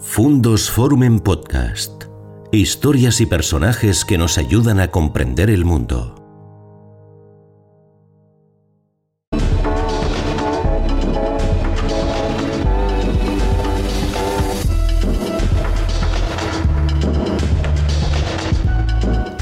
Fundos 0.00 0.70
Forum 0.70 1.02
en 1.02 1.18
Podcast. 1.18 2.04
Historias 2.52 3.20
y 3.20 3.26
personajes 3.26 4.04
que 4.04 4.16
nos 4.16 4.38
ayudan 4.38 4.78
a 4.78 4.92
comprender 4.92 5.50
el 5.50 5.64
mundo. 5.64 6.14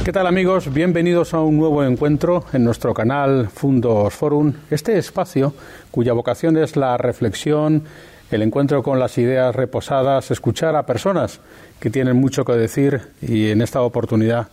¿Qué 0.02 0.12
tal 0.12 0.26
amigos? 0.26 0.72
Bienvenidos 0.72 1.34
a 1.34 1.42
un 1.42 1.58
nuevo 1.58 1.84
encuentro 1.84 2.46
en 2.54 2.64
nuestro 2.64 2.94
canal 2.94 3.48
Fundos 3.52 4.14
Forum, 4.14 4.54
este 4.70 4.96
espacio 4.96 5.52
cuya 5.90 6.14
vocación 6.14 6.56
es 6.56 6.76
la 6.76 6.96
reflexión, 6.96 7.84
el 8.30 8.42
encuentro 8.42 8.82
con 8.82 8.98
las 8.98 9.18
ideas 9.18 9.54
reposadas, 9.54 10.30
escuchar 10.30 10.74
a 10.76 10.86
personas 10.86 11.40
que 11.80 11.90
tienen 11.90 12.16
mucho 12.16 12.44
que 12.44 12.52
decir 12.52 13.02
y 13.22 13.50
en 13.50 13.62
esta 13.62 13.82
oportunidad 13.82 14.48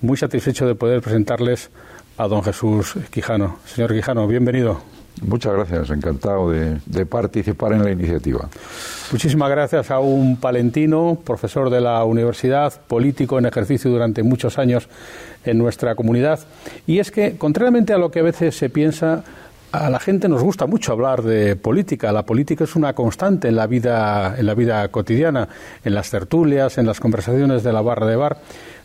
muy 0.00 0.16
satisfecho 0.16 0.66
de 0.66 0.74
poder 0.74 1.02
presentarles 1.02 1.70
a 2.16 2.26
don 2.26 2.42
Jesús 2.42 2.94
Quijano. 3.10 3.58
Señor 3.66 3.92
Quijano, 3.92 4.26
bienvenido. 4.26 4.80
Muchas 5.20 5.52
gracias, 5.52 5.90
encantado 5.90 6.50
de, 6.50 6.78
de, 6.86 7.04
participar 7.04 7.72
en 7.72 7.82
la 7.82 7.90
iniciativa. 7.90 8.48
Muchísimas 9.10 9.50
gracias 9.50 9.90
a 9.90 9.98
un 9.98 10.36
palentino, 10.36 11.18
profesor 11.24 11.70
de 11.70 11.80
la 11.80 12.04
universidad, 12.04 12.80
político 12.82 13.36
en 13.36 13.46
ejercicio 13.46 13.90
durante 13.90 14.22
muchos 14.22 14.58
años 14.58 14.88
en 15.44 15.58
nuestra 15.58 15.96
comunidad. 15.96 16.38
Y 16.86 17.00
es 17.00 17.10
que, 17.10 17.36
contrariamente 17.36 17.92
a 17.92 17.98
lo 17.98 18.12
que 18.12 18.20
a 18.20 18.22
veces 18.22 18.56
se 18.56 18.70
piensa, 18.70 19.24
a 19.72 19.90
la 19.90 20.00
gente 20.00 20.28
nos 20.28 20.42
gusta 20.42 20.66
mucho 20.66 20.92
hablar 20.92 21.22
de 21.22 21.56
política. 21.56 22.12
La 22.12 22.24
política 22.24 22.64
es 22.64 22.76
una 22.76 22.94
constante 22.94 23.48
en 23.48 23.56
la 23.56 23.66
vida, 23.66 24.34
en 24.38 24.46
la 24.46 24.54
vida 24.54 24.88
cotidiana, 24.88 25.48
en 25.84 25.94
las 25.94 26.10
tertulias, 26.10 26.78
en 26.78 26.86
las 26.86 27.00
conversaciones 27.00 27.62
de 27.62 27.72
la 27.72 27.82
barra 27.82 28.06
de 28.06 28.16
bar. 28.16 28.38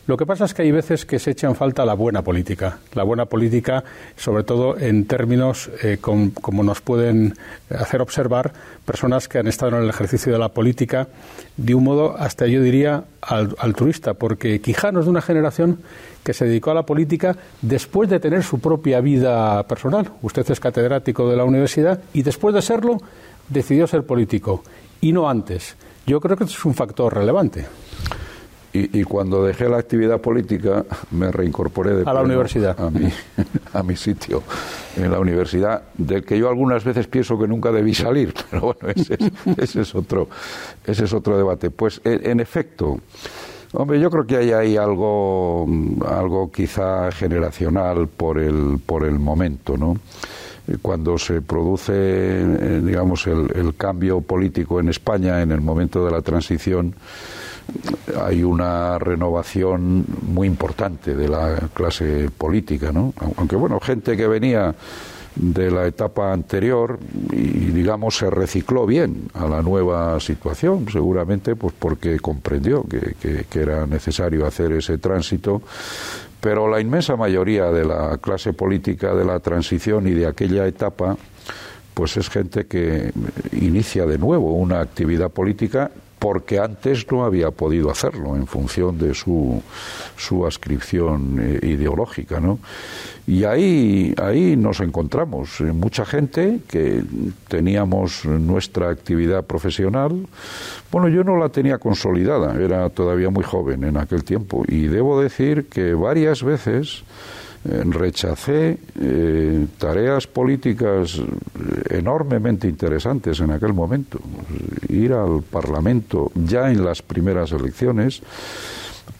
Lo 0.05 0.17
que 0.17 0.25
pasa 0.25 0.43
es 0.43 0.53
que 0.53 0.63
hay 0.63 0.71
veces 0.71 1.05
que 1.05 1.17
se 1.17 1.31
echa 1.31 1.47
en 1.47 1.55
falta 1.55 1.85
la 1.85 1.93
buena 1.93 2.23
política. 2.23 2.79
La 2.93 3.03
buena 3.03 3.25
política, 3.25 3.85
sobre 4.17 4.43
todo 4.43 4.77
en 4.77 5.05
términos 5.05 5.71
eh, 5.81 5.97
con, 6.01 6.31
como 6.31 6.61
nos 6.61 6.81
pueden 6.81 7.35
hacer 7.69 8.01
observar 8.01 8.51
personas 8.85 9.29
que 9.29 9.39
han 9.39 9.47
estado 9.47 9.77
en 9.77 9.83
el 9.83 9.89
ejercicio 9.89 10.33
de 10.33 10.39
la 10.39 10.49
política 10.49 11.07
de 11.55 11.73
un 11.73 11.85
modo 11.85 12.17
hasta 12.17 12.47
yo 12.47 12.61
diría 12.61 13.05
altruista, 13.21 14.15
porque 14.15 14.59
Quijano 14.59 14.99
es 14.99 15.05
de 15.05 15.11
una 15.11 15.21
generación 15.21 15.79
que 16.23 16.33
se 16.33 16.45
dedicó 16.45 16.71
a 16.71 16.73
la 16.73 16.85
política 16.85 17.35
después 17.61 18.09
de 18.09 18.19
tener 18.19 18.43
su 18.43 18.59
propia 18.59 19.01
vida 19.01 19.63
personal. 19.63 20.09
Usted 20.21 20.49
es 20.49 20.59
catedrático 20.59 21.29
de 21.29 21.37
la 21.37 21.43
universidad 21.43 21.99
y 22.13 22.23
después 22.23 22.55
de 22.55 22.61
serlo 22.61 22.97
decidió 23.49 23.85
ser 23.87 24.03
político 24.05 24.63
y 25.01 25.11
no 25.11 25.29
antes. 25.29 25.75
Yo 26.07 26.19
creo 26.19 26.37
que 26.37 26.45
es 26.45 26.65
un 26.65 26.73
factor 26.73 27.13
relevante. 27.13 27.65
Y, 28.75 29.01
y, 29.01 29.03
cuando 29.03 29.43
dejé 29.43 29.69
la 29.69 29.77
actividad 29.77 30.19
política 30.19 30.83
me 31.11 31.31
reincorporé 31.31 31.93
de 31.93 32.09
a 32.09 32.13
la 32.13 32.23
universidad 32.23 32.75
a 32.81 32.89
mi, 32.89 33.07
a 33.73 33.83
mi 33.83 33.95
sitio 33.95 34.41
en 34.97 35.11
la 35.11 35.19
universidad 35.19 35.83
del 35.95 36.25
que 36.25 36.39
yo 36.39 36.49
algunas 36.49 36.83
veces 36.83 37.05
pienso 37.05 37.37
que 37.37 37.47
nunca 37.47 37.71
debí 37.71 37.93
salir 37.93 38.33
pero 38.49 38.73
bueno 38.73 38.89
ese 38.95 39.13
es, 39.13 39.57
ese 39.59 39.81
es 39.81 39.93
otro 39.93 40.27
ese 40.87 41.03
es 41.03 41.13
otro 41.13 41.37
debate 41.37 41.69
pues 41.69 42.01
en, 42.03 42.27
en 42.27 42.39
efecto 42.39 42.99
Hombre, 43.75 43.99
yo 43.99 44.11
creo 44.11 44.27
que 44.27 44.37
hay 44.37 44.51
ahí 44.51 44.77
algo, 44.77 45.67
algo 46.07 46.51
quizá 46.51 47.11
generacional 47.11 48.07
por 48.07 48.37
el, 48.37 48.79
por 48.85 49.03
el 49.03 49.17
momento, 49.17 49.77
¿no? 49.77 49.97
Cuando 50.81 51.17
se 51.17 51.41
produce, 51.41 52.81
digamos, 52.81 53.25
el, 53.27 53.49
el 53.55 53.75
cambio 53.75 54.21
político 54.21 54.79
en 54.79 54.89
España 54.89 55.41
en 55.41 55.51
el 55.51 55.59
momento 55.59 56.05
de 56.05 56.11
la 56.11 56.21
transición, 56.21 56.93
hay 58.21 58.43
una 58.43 58.99
renovación 58.99 60.05
muy 60.21 60.47
importante 60.47 61.15
de 61.15 61.27
la 61.27 61.67
clase 61.73 62.29
política, 62.37 62.91
¿no? 62.91 63.13
Aunque 63.37 63.55
bueno, 63.55 63.79
gente 63.79 64.15
que 64.15 64.27
venía 64.27 64.75
de 65.35 65.71
la 65.71 65.87
etapa 65.87 66.31
anterior 66.31 66.99
y 67.31 67.71
digamos 67.71 68.17
se 68.17 68.29
recicló 68.29 68.85
bien 68.85 69.29
a 69.33 69.47
la 69.47 69.61
nueva 69.61 70.19
situación 70.19 70.85
seguramente 70.91 71.55
pues 71.55 71.73
porque 71.77 72.19
comprendió 72.19 72.83
que, 72.83 73.15
que, 73.19 73.45
que 73.49 73.59
era 73.59 73.87
necesario 73.87 74.45
hacer 74.45 74.71
ese 74.73 74.97
tránsito. 74.97 75.61
Pero 76.39 76.67
la 76.67 76.81
inmensa 76.81 77.15
mayoría 77.15 77.71
de 77.71 77.85
la 77.85 78.17
clase 78.17 78.51
política 78.51 79.15
de 79.15 79.23
la 79.23 79.39
transición 79.39 80.07
y 80.07 80.11
de 80.11 80.27
aquella 80.27 80.67
etapa 80.67 81.15
pues 81.93 82.17
es 82.17 82.29
gente 82.29 82.65
que 82.65 83.11
inicia 83.53 84.05
de 84.05 84.17
nuevo 84.17 84.53
una 84.53 84.81
actividad 84.81 85.29
política 85.29 85.91
porque 86.23 86.57
antes 86.57 87.05
no 87.11 87.25
había 87.25 87.51
podido 87.51 87.91
hacerlo 87.91 88.37
en 88.37 88.47
función 88.47 88.97
de 88.97 89.13
su, 89.13 89.61
su 90.15 90.45
ascripción 90.45 91.37
eh, 91.37 91.67
ideológica. 91.67 92.39
¿no? 92.39 92.59
Y 93.27 93.43
ahí, 93.43 94.15
ahí 94.15 94.55
nos 94.55 94.79
encontramos, 94.79 95.59
eh, 95.59 95.73
mucha 95.73 96.05
gente 96.05 96.61
que 96.65 97.03
teníamos 97.49 98.23
nuestra 98.23 98.89
actividad 98.89 99.43
profesional. 99.43 100.25
Bueno, 100.93 101.09
yo 101.09 101.25
no 101.25 101.35
la 101.35 101.49
tenía 101.49 101.77
consolidada, 101.77 102.55
era 102.55 102.89
todavía 102.89 103.29
muy 103.29 103.43
joven 103.43 103.83
en 103.83 103.97
aquel 103.97 104.23
tiempo, 104.23 104.63
y 104.65 104.87
debo 104.87 105.19
decir 105.19 105.67
que 105.67 105.93
varias 105.93 106.41
veces 106.41 107.03
rechacé 107.65 108.77
eh, 108.99 109.65
tareas 109.77 110.27
políticas 110.27 111.21
enormemente 111.89 112.67
interesantes 112.67 113.39
en 113.39 113.51
aquel 113.51 113.73
momento. 113.73 114.19
Ir 114.89 115.13
al 115.13 115.41
Parlamento 115.43 116.31
ya 116.35 116.71
en 116.71 116.83
las 116.83 117.01
primeras 117.01 117.51
elecciones 117.51 118.21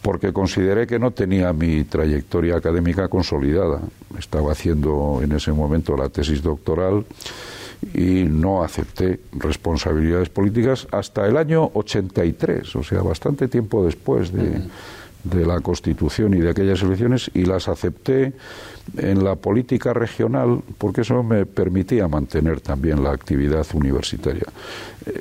porque 0.02 0.32
consideré 0.32 0.86
que 0.86 0.98
no 0.98 1.12
tenía 1.12 1.52
mi 1.54 1.84
trayectoria 1.84 2.56
académica 2.56 3.08
consolidada. 3.08 3.80
Estaba 4.18 4.52
haciendo 4.52 5.20
en 5.22 5.32
ese 5.32 5.52
momento 5.52 5.96
la 5.96 6.10
tesis 6.10 6.42
doctoral 6.42 7.06
y 7.94 8.24
no 8.24 8.62
acepté 8.62 9.20
responsabilidades 9.32 10.28
políticas 10.28 10.86
hasta 10.90 11.26
el 11.26 11.36
año 11.36 11.70
83, 11.74 12.76
o 12.76 12.82
sea, 12.82 13.02
bastante 13.02 13.48
tiempo 13.48 13.84
después 13.84 14.32
de... 14.32 14.62
de 15.24 15.46
la 15.46 15.60
Constitución 15.60 16.34
y 16.34 16.40
de 16.40 16.50
aquellas 16.50 16.82
elecciones 16.82 17.30
y 17.34 17.44
las 17.44 17.68
acepté 17.68 18.34
en 18.96 19.24
la 19.24 19.34
política 19.36 19.94
regional 19.94 20.60
porque 20.76 21.00
eso 21.00 21.22
me 21.22 21.46
permitía 21.46 22.06
mantener 22.06 22.60
también 22.60 23.02
la 23.02 23.12
actividad 23.12 23.66
universitaria. 23.72 24.44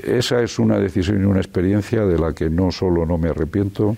Esa 0.03 0.41
es 0.41 0.59
una 0.59 0.77
decisión 0.77 1.21
y 1.21 1.25
una 1.25 1.39
experiencia 1.39 2.05
de 2.05 2.19
la 2.19 2.33
que 2.33 2.49
no 2.49 2.71
solo 2.71 3.05
no 3.05 3.17
me 3.17 3.29
arrepiento, 3.29 3.95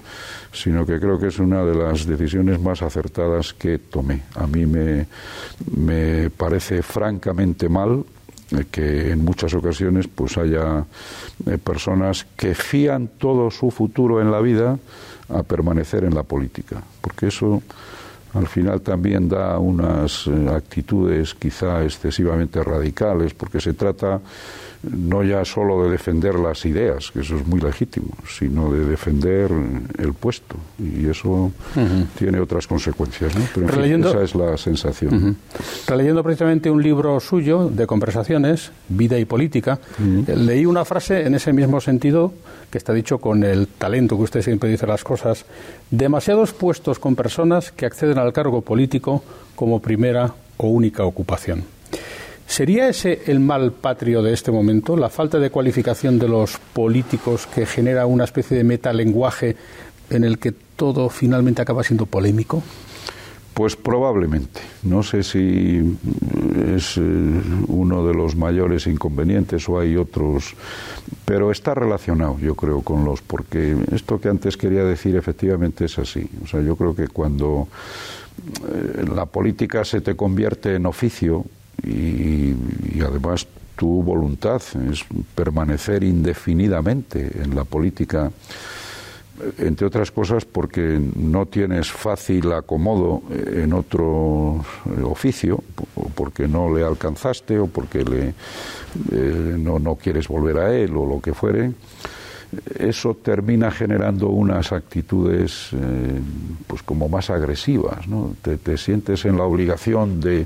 sino 0.54 0.86
que 0.86 1.00
creo 1.00 1.20
que 1.20 1.28
es 1.28 1.40
una 1.40 1.66
de 1.66 1.76
las 1.76 2.06
decisiones 2.06 2.62
más 2.62 2.82
acertadas 2.82 3.54
que 3.54 3.80
tomé. 3.80 4.22
A 4.36 4.46
mí 4.46 4.66
me, 4.66 5.08
me 5.76 6.30
parece 6.30 6.82
francamente 6.84 7.68
mal 7.68 8.04
que 8.72 9.12
en 9.12 9.26
muchas 9.26 9.54
ocasiones 9.54 10.08
pues 10.08 10.38
haya 10.38 10.86
eh, 11.46 11.58
personas 11.58 12.28
que 12.36 12.54
fían 12.54 13.10
todo 13.18 13.50
su 13.50 13.72
futuro 13.72 14.22
en 14.22 14.32
la 14.32 14.40
vida 14.40 14.78
a 15.30 15.44
permanecer 15.44 16.04
en 16.04 16.14
la 16.14 16.24
política, 16.24 16.82
porque 17.02 17.28
eso 17.28 17.62
al 18.34 18.48
final 18.48 18.82
también 18.82 19.30
da 19.30 19.58
unas 19.60 20.28
eh, 20.28 20.50
actitudes 20.50 21.34
quizá 21.34 21.84
excesivamente 21.84 22.62
radicales, 22.64 23.34
porque 23.34 23.62
se 23.62 23.74
trata 23.74 24.20
no 24.92 25.24
ya 25.24 25.44
solo 25.46 25.84
de 25.84 25.90
defender 25.92 26.36
las 26.36 26.66
ideas, 26.66 27.12
que 27.12 27.22
eso 27.22 27.36
es 27.36 27.46
muy 27.48 27.60
legítimo, 27.60 28.10
sino 28.28 28.72
de 28.72 28.86
defender 28.86 29.52
el 29.98 30.14
puesto. 30.14 30.56
Y 30.80 31.08
eso 31.08 31.30
uh 31.30 31.52
-huh. 31.76 32.06
tiene 32.18 32.40
otras 32.40 32.68
consecuencias. 32.68 33.36
¿no? 33.36 33.46
Pero 33.54 33.68
en 33.68 33.74
Releyendo, 33.74 34.10
fin, 34.10 34.18
esa 34.18 34.26
es 34.26 34.36
la 34.36 34.58
sensación. 34.58 35.14
Uh 35.14 35.20
-huh. 35.20 35.36
Releyendo 35.88 36.24
precisamente 36.24 36.70
un 36.70 36.82
libro 36.82 37.20
suyo 37.20 37.70
de 37.70 37.88
conversaciones, 37.88 38.72
Vida 38.90 39.18
y 39.18 39.26
Política, 39.26 39.80
uh 40.00 40.04
-huh. 40.04 40.36
leí 40.36 40.66
una 40.66 40.86
frase 40.86 41.26
en 41.26 41.36
ese 41.36 41.54
mismo 41.54 41.82
sentido, 41.82 42.34
que 42.70 42.78
está 42.78 42.94
dicho 42.94 43.20
con 43.20 43.44
el 43.44 43.68
talento 43.68 44.18
que 44.18 44.24
usted 44.24 44.42
siempre 44.42 44.70
dice 44.70 44.88
las 44.88 45.04
cosas, 45.04 45.46
demasiados 45.92 46.54
puestos 46.54 47.00
con 47.00 47.16
personas 47.16 47.72
que 47.72 47.86
acceden 47.86 48.18
al 48.18 48.34
cargo 48.34 48.62
político 48.62 49.24
como 49.56 49.80
primera 49.80 50.34
o 50.58 50.68
única 50.68 51.04
ocupación. 51.04 51.64
¿Sería 52.48 52.88
ese 52.88 53.24
el 53.26 53.40
mal 53.40 53.72
patrio 53.74 54.22
de 54.22 54.34
este 54.34 54.52
momento, 54.52 54.96
la 54.96 55.10
falta 55.10 55.40
de 55.40 55.50
cualificación 55.50 56.20
de 56.20 56.28
los 56.28 56.58
políticos 56.74 57.48
que 57.48 57.66
genera 57.66 58.06
una 58.06 58.24
especie 58.24 58.56
de 58.56 58.64
metalenguaje 58.64 59.56
en 60.10 60.24
el 60.24 60.38
que 60.38 60.52
todo 60.52 61.10
finalmente 61.10 61.62
acaba 61.62 61.84
siendo 61.84 62.06
polémico? 62.06 62.64
Pues 63.56 63.76
probablemente. 63.78 64.60
No 64.84 65.02
sé 65.02 65.24
si 65.24 65.98
es 66.76 66.98
uno 66.98 68.06
de 68.06 68.14
los 68.14 68.36
mayores 68.36 68.86
inconvenientes 68.86 69.68
o 69.70 69.80
hay 69.80 69.96
otros, 69.96 70.56
pero 71.24 71.52
está 71.52 71.74
relacionado, 71.74 72.38
yo 72.40 72.56
creo, 72.56 72.82
con 72.82 73.06
los, 73.06 73.22
porque 73.22 73.78
esto 73.94 74.20
que 74.20 74.28
antes 74.28 74.58
quería 74.58 74.84
decir 74.84 75.16
efectivamente 75.16 75.86
es 75.86 75.98
así. 75.98 76.30
O 76.44 76.48
sea, 76.48 76.62
yo 76.62 76.76
creo 76.76 76.94
que 76.94 77.08
cuando 77.08 77.70
la 79.14 79.26
política 79.26 79.86
se 79.86 80.02
te 80.02 80.16
convierte 80.16 80.76
en 80.76 80.86
oficio, 80.86 81.46
y, 81.86 82.56
y, 82.96 83.02
además 83.02 83.48
tu 83.76 84.02
voluntad, 84.04 84.62
es 84.90 85.06
permanecer 85.36 86.04
indefinidamente 86.04 87.42
en 87.44 87.56
la 87.56 87.66
política 87.66 88.32
entre 89.58 89.88
otras 89.88 90.12
cosas 90.12 90.46
porque 90.46 91.00
no 91.16 91.46
tienes 91.46 91.92
fácil 91.92 92.54
acomodo 92.54 93.24
en 93.30 93.74
otro 93.74 94.64
oficio, 95.04 95.62
o 95.96 96.10
porque 96.10 96.48
no 96.48 96.74
le 96.74 96.86
alcanzaste, 96.86 97.60
o 97.60 97.68
porque 97.68 98.04
le, 98.04 98.34
eh, 99.12 99.56
no, 99.58 99.80
no 99.80 99.96
quieres 99.96 100.28
volver 100.28 100.58
a 100.60 100.74
él, 100.74 100.96
o 100.96 101.06
lo 101.06 101.20
que 101.20 101.34
fuere 101.34 101.74
eso 102.78 103.16
termina 103.16 103.72
generando 103.72 104.30
unas 104.30 104.72
actitudes 104.72 105.70
eh, 105.74 106.20
pues 106.68 106.84
como 106.84 107.10
más 107.10 107.30
agresivas 107.30 108.08
¿no? 108.08 108.36
te, 108.42 108.78
sientes 108.78 109.26
en 109.26 109.38
la 109.38 109.44
obligación 109.44 110.20
de, 110.20 110.46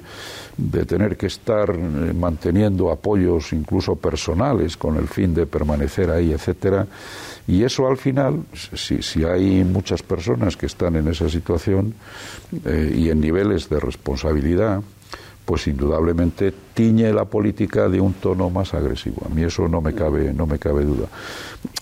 de 0.58 0.86
tener 0.86 1.18
que 1.18 1.28
estar 1.28 1.70
eh, 1.70 2.14
manteniendo 2.14 2.92
apoyos 2.92 3.54
incluso 3.54 3.96
personales 3.96 4.78
con 4.78 4.98
el 4.98 5.08
fin 5.08 5.34
de 5.34 5.46
permanecer 5.46 6.10
ahí 6.10 6.32
etcétera 6.32 6.88
y 7.48 7.64
eso 7.64 7.88
al 7.88 7.98
final 7.98 8.44
si, 8.54 9.02
si 9.02 9.24
hay 9.24 9.64
muchas 9.64 10.04
personas 10.04 10.56
que 10.56 10.68
están 10.68 10.96
en 10.96 11.08
esa 11.08 11.30
situación 11.30 11.94
eh, 12.66 12.94
y 12.96 13.10
en 13.10 13.20
niveles 13.20 13.70
de 13.70 13.80
responsabilidad 13.80 14.82
pues 15.50 15.66
indudablemente 15.66 16.54
tiñe 16.76 17.12
la 17.12 17.26
política 17.26 17.90
de 17.90 18.00
un 18.00 18.14
tono 18.14 18.52
más 18.52 18.76
agresivo. 18.76 19.24
A 19.26 19.34
mí 19.34 19.42
eso 19.42 19.68
no 19.68 19.82
me 19.82 19.96
cabe, 19.96 20.32
no 20.32 20.46
me 20.46 20.60
cabe 20.60 20.86
duda. 20.86 21.08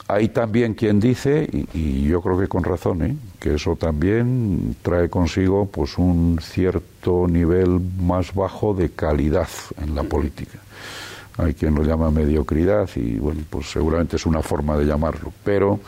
Hay 0.08 0.30
también 0.30 0.74
quien 0.74 1.02
dice, 1.02 1.50
y, 1.74 2.04
yo 2.04 2.22
creo 2.22 2.40
que 2.40 2.48
con 2.48 2.64
razón, 2.64 3.02
¿eh? 3.02 3.18
que 3.42 3.56
eso 3.56 3.76
también 3.76 4.78
trae 4.82 5.10
consigo 5.10 5.66
pues 5.66 5.98
un 5.98 6.40
cierto 6.42 7.28
nivel 7.28 7.82
más 8.00 8.34
bajo 8.34 8.74
de 8.74 8.92
calidad 8.92 9.50
en 9.84 9.96
la 9.96 10.04
política. 10.04 10.60
Hay 11.36 11.54
quien 11.54 11.76
lo 11.76 11.84
llama 11.84 12.10
mediocridad 12.10 12.90
y 12.96 13.20
bueno, 13.20 13.42
pues 13.50 13.70
seguramente 13.70 14.16
es 14.16 14.26
una 14.26 14.42
forma 14.42 14.78
de 14.78 14.86
llamarlo, 14.86 15.34
pero 15.44 15.82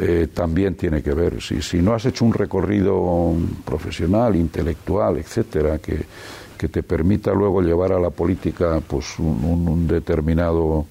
eh, 0.00 0.28
también 0.32 0.76
tiene 0.76 1.02
que 1.02 1.12
ver. 1.12 1.42
Si, 1.42 1.60
si 1.60 1.82
no 1.82 1.92
has 1.92 2.06
hecho 2.06 2.24
un 2.24 2.32
recorrido 2.32 3.34
profesional, 3.66 4.34
intelectual, 4.34 5.18
etcétera, 5.18 5.78
que 5.78 6.06
que 6.62 6.68
te 6.68 6.84
permita 6.84 7.32
luego 7.32 7.60
llevar 7.60 7.90
a 7.90 7.98
la 7.98 8.10
política 8.10 8.80
pues 8.86 9.18
un, 9.18 9.88
determinado 9.88 10.86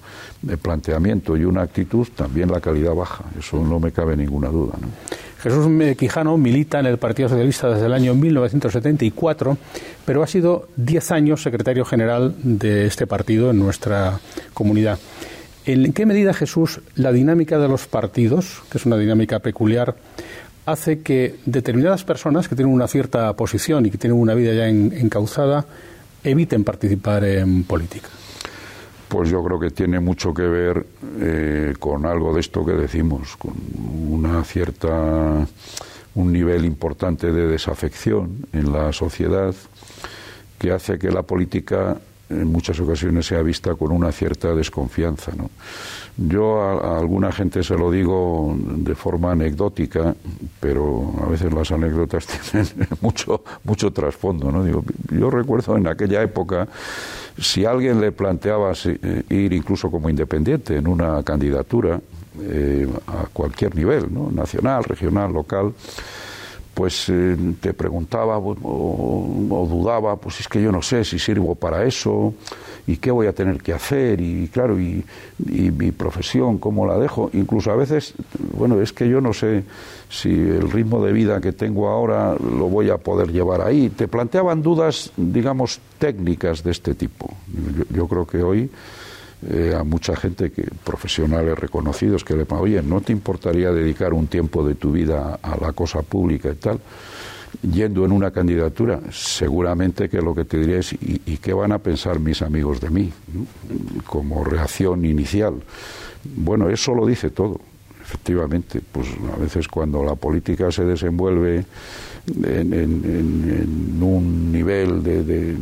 eh, 0.46 0.58
planteamiento 0.58 1.34
y 1.34 1.46
una 1.46 1.62
actitud, 1.62 2.06
también 2.14 2.50
la 2.50 2.60
calidad 2.60 2.94
baja. 2.94 3.24
Eso 3.38 3.56
no 3.64 3.80
me 3.80 3.90
cabe 3.90 4.14
ninguna 4.14 4.48
duda. 4.48 4.74
Jesús 5.38 5.66
Quijano 5.96 6.36
milita 6.36 6.78
en 6.78 6.84
el 6.84 6.98
Partido 6.98 7.30
Socialista 7.30 7.70
desde 7.70 7.86
el 7.86 7.94
año 7.94 8.14
1974, 8.14 9.56
pero 10.04 10.22
ha 10.22 10.26
sido 10.26 10.68
diez 10.76 11.10
años 11.10 11.42
secretario 11.42 11.86
general 11.86 12.34
de 12.42 12.84
este 12.84 13.06
partido 13.06 13.50
en 13.50 13.58
nuestra 13.58 14.20
comunidad. 14.52 14.98
¿En 15.64 15.94
qué 15.94 16.04
medida, 16.04 16.34
Jesús, 16.34 16.82
la 16.96 17.12
dinámica 17.12 17.58
de 17.58 17.68
los 17.68 17.86
partidos, 17.86 18.62
que 18.70 18.76
es 18.76 18.84
una 18.84 18.98
dinámica 18.98 19.38
peculiar, 19.38 19.94
hace 20.66 21.02
que 21.02 21.36
determinadas 21.46 22.04
personas 22.04 22.48
que 22.48 22.56
tienen 22.56 22.72
una 22.72 22.88
cierta 22.88 23.32
posición 23.34 23.86
y 23.86 23.90
que 23.90 23.98
tienen 23.98 24.18
una 24.18 24.34
vida 24.34 24.52
ya 24.52 24.68
encauzada 24.68 25.66
eviten 26.24 26.64
participar 26.64 27.24
en 27.24 27.64
política? 27.64 28.08
Pues 29.08 29.28
yo 29.28 29.44
creo 29.44 29.60
que 29.60 29.70
tiene 29.70 30.00
mucho 30.00 30.32
que 30.32 30.42
ver 30.42 30.86
eh, 31.20 31.74
con 31.78 32.06
algo 32.06 32.32
de 32.32 32.40
esto 32.40 32.64
que 32.64 32.72
decimos, 32.72 33.36
con 33.36 33.52
una 34.08 34.42
cierta 34.44 35.46
un 36.14 36.32
nivel 36.32 36.64
importante 36.64 37.32
de 37.32 37.46
desafección 37.46 38.46
en 38.52 38.72
la 38.72 38.92
sociedad 38.92 39.54
que 40.58 40.70
hace 40.70 40.98
que 40.98 41.10
la 41.10 41.22
política 41.22 41.96
en 42.28 42.46
muchas 42.48 42.78
ocasiones 42.80 43.26
sea 43.26 43.42
vista 43.42 43.74
con 43.74 43.92
una 43.92 44.12
cierta 44.12 44.54
desconfianza. 44.54 45.32
¿no? 45.36 45.50
Yo 46.16 46.60
a, 46.60 46.98
alguna 46.98 47.32
gente 47.32 47.62
se 47.62 47.74
lo 47.76 47.90
digo 47.90 48.54
de 48.58 48.94
forma 48.94 49.32
anecdótica, 49.32 50.14
pero 50.60 51.12
a 51.24 51.26
veces 51.26 51.52
las 51.52 51.70
anécdotas 51.72 52.26
tienen 52.50 52.68
mucho, 53.00 53.42
mucho 53.64 53.90
trasfondo. 53.92 54.52
¿no? 54.52 54.64
Digo, 54.64 54.84
yo 55.10 55.30
recuerdo 55.30 55.76
en 55.76 55.86
aquella 55.86 56.22
época, 56.22 56.68
si 57.38 57.64
alguien 57.64 58.00
le 58.00 58.12
planteaba 58.12 58.72
eh, 58.84 59.22
ir 59.30 59.52
incluso 59.52 59.90
como 59.90 60.10
independiente 60.10 60.76
en 60.76 60.86
una 60.86 61.22
candidatura 61.22 62.00
eh, 62.40 62.88
a 63.06 63.26
cualquier 63.32 63.74
nivel, 63.74 64.12
¿no? 64.12 64.30
nacional, 64.30 64.84
regional, 64.84 65.32
local, 65.32 65.72
pues 66.74 67.08
eh, 67.08 67.36
te 67.60 67.74
preguntaba 67.74 68.38
o, 68.38 69.66
dudaba, 69.68 70.16
pues 70.16 70.40
es 70.40 70.48
que 70.48 70.62
yo 70.62 70.72
no 70.72 70.82
sé 70.82 71.04
si 71.04 71.18
sirvo 71.18 71.54
para 71.54 71.84
eso 71.84 72.34
y 72.86 72.96
qué 72.96 73.10
voy 73.10 73.26
a 73.26 73.32
tener 73.32 73.62
que 73.62 73.72
hacer 73.72 74.20
y 74.20 74.48
claro, 74.48 74.78
y, 74.78 75.04
mi 75.38 75.92
profesión, 75.92 76.58
cómo 76.58 76.86
la 76.86 76.98
dejo. 76.98 77.30
Incluso 77.32 77.70
a 77.70 77.76
veces, 77.76 78.14
bueno, 78.56 78.80
es 78.80 78.92
que 78.92 79.08
yo 79.08 79.20
no 79.20 79.32
sé 79.32 79.64
si 80.08 80.30
el 80.30 80.70
ritmo 80.70 81.04
de 81.04 81.12
vida 81.12 81.40
que 81.40 81.52
tengo 81.52 81.88
ahora 81.88 82.34
lo 82.34 82.68
voy 82.68 82.90
a 82.90 82.98
poder 82.98 83.30
llevar 83.30 83.60
ahí. 83.60 83.90
Te 83.90 84.08
planteaban 84.08 84.62
dudas, 84.62 85.12
digamos, 85.16 85.80
técnicas 85.98 86.62
de 86.62 86.72
este 86.72 86.94
tipo. 86.94 87.34
yo 87.90 88.06
creo 88.08 88.26
que 88.26 88.42
hoy 88.42 88.70
eh, 89.48 89.74
a 89.76 89.82
mucha 89.82 90.14
gente, 90.14 90.52
que, 90.52 90.64
profesionales 90.84 91.58
reconocidos, 91.58 92.22
que 92.22 92.36
le 92.36 92.46
oye, 92.50 92.80
¿no 92.80 93.00
te 93.00 93.12
importaría 93.12 93.72
dedicar 93.72 94.12
un 94.12 94.28
tiempo 94.28 94.64
de 94.64 94.76
tu 94.76 94.92
vida 94.92 95.40
a 95.42 95.56
la 95.60 95.72
cosa 95.72 96.02
pública 96.02 96.50
y 96.50 96.54
tal? 96.54 96.78
Yendo 97.60 98.04
en 98.04 98.12
una 98.12 98.30
candidatura, 98.30 99.00
seguramente 99.10 100.08
que 100.08 100.22
lo 100.22 100.34
que 100.34 100.44
te 100.44 100.58
diría 100.58 100.78
es, 100.78 100.94
¿y, 100.94 101.36
qué 101.36 101.52
van 101.52 101.72
a 101.72 101.78
pensar 101.78 102.18
mis 102.18 102.40
amigos 102.40 102.80
de 102.80 102.90
mí? 102.90 103.12
Como 104.06 104.42
reacción 104.42 105.04
inicial. 105.04 105.54
Bueno, 106.24 106.70
eso 106.70 106.94
lo 106.94 107.04
dice 107.04 107.30
todo 107.30 107.60
efectivamente, 108.02 108.80
pues 108.92 109.08
a 109.32 109.40
veces 109.40 109.68
cuando 109.68 110.04
la 110.04 110.16
política 110.16 110.70
se 110.70 110.84
desenvuelve 110.84 111.64
en, 112.26 113.98
un 114.02 114.52
nivel 114.52 115.02
de, 115.02 115.52
eh, 115.52 115.56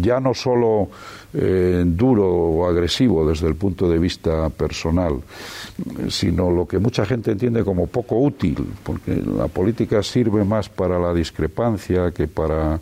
ya 0.00 0.20
no 0.20 0.34
solo 0.34 0.88
eh, 1.32 1.84
duro 1.86 2.26
o 2.26 2.66
agresivo 2.66 3.26
desde 3.26 3.46
el 3.46 3.54
punto 3.54 3.88
de 3.88 3.98
vista 3.98 4.50
personal, 4.50 5.20
sino 6.08 6.50
lo 6.50 6.66
que 6.66 6.78
mucha 6.78 7.06
gente 7.06 7.30
entiende 7.30 7.62
como 7.62 7.86
poco 7.86 8.18
útil, 8.18 8.56
porque 8.82 9.14
la 9.14 9.46
política 9.46 10.02
sirve 10.02 10.44
más 10.44 10.68
para 10.68 10.98
la 10.98 11.14
discrepancia 11.14 12.10
que 12.10 12.26
para 12.26 12.80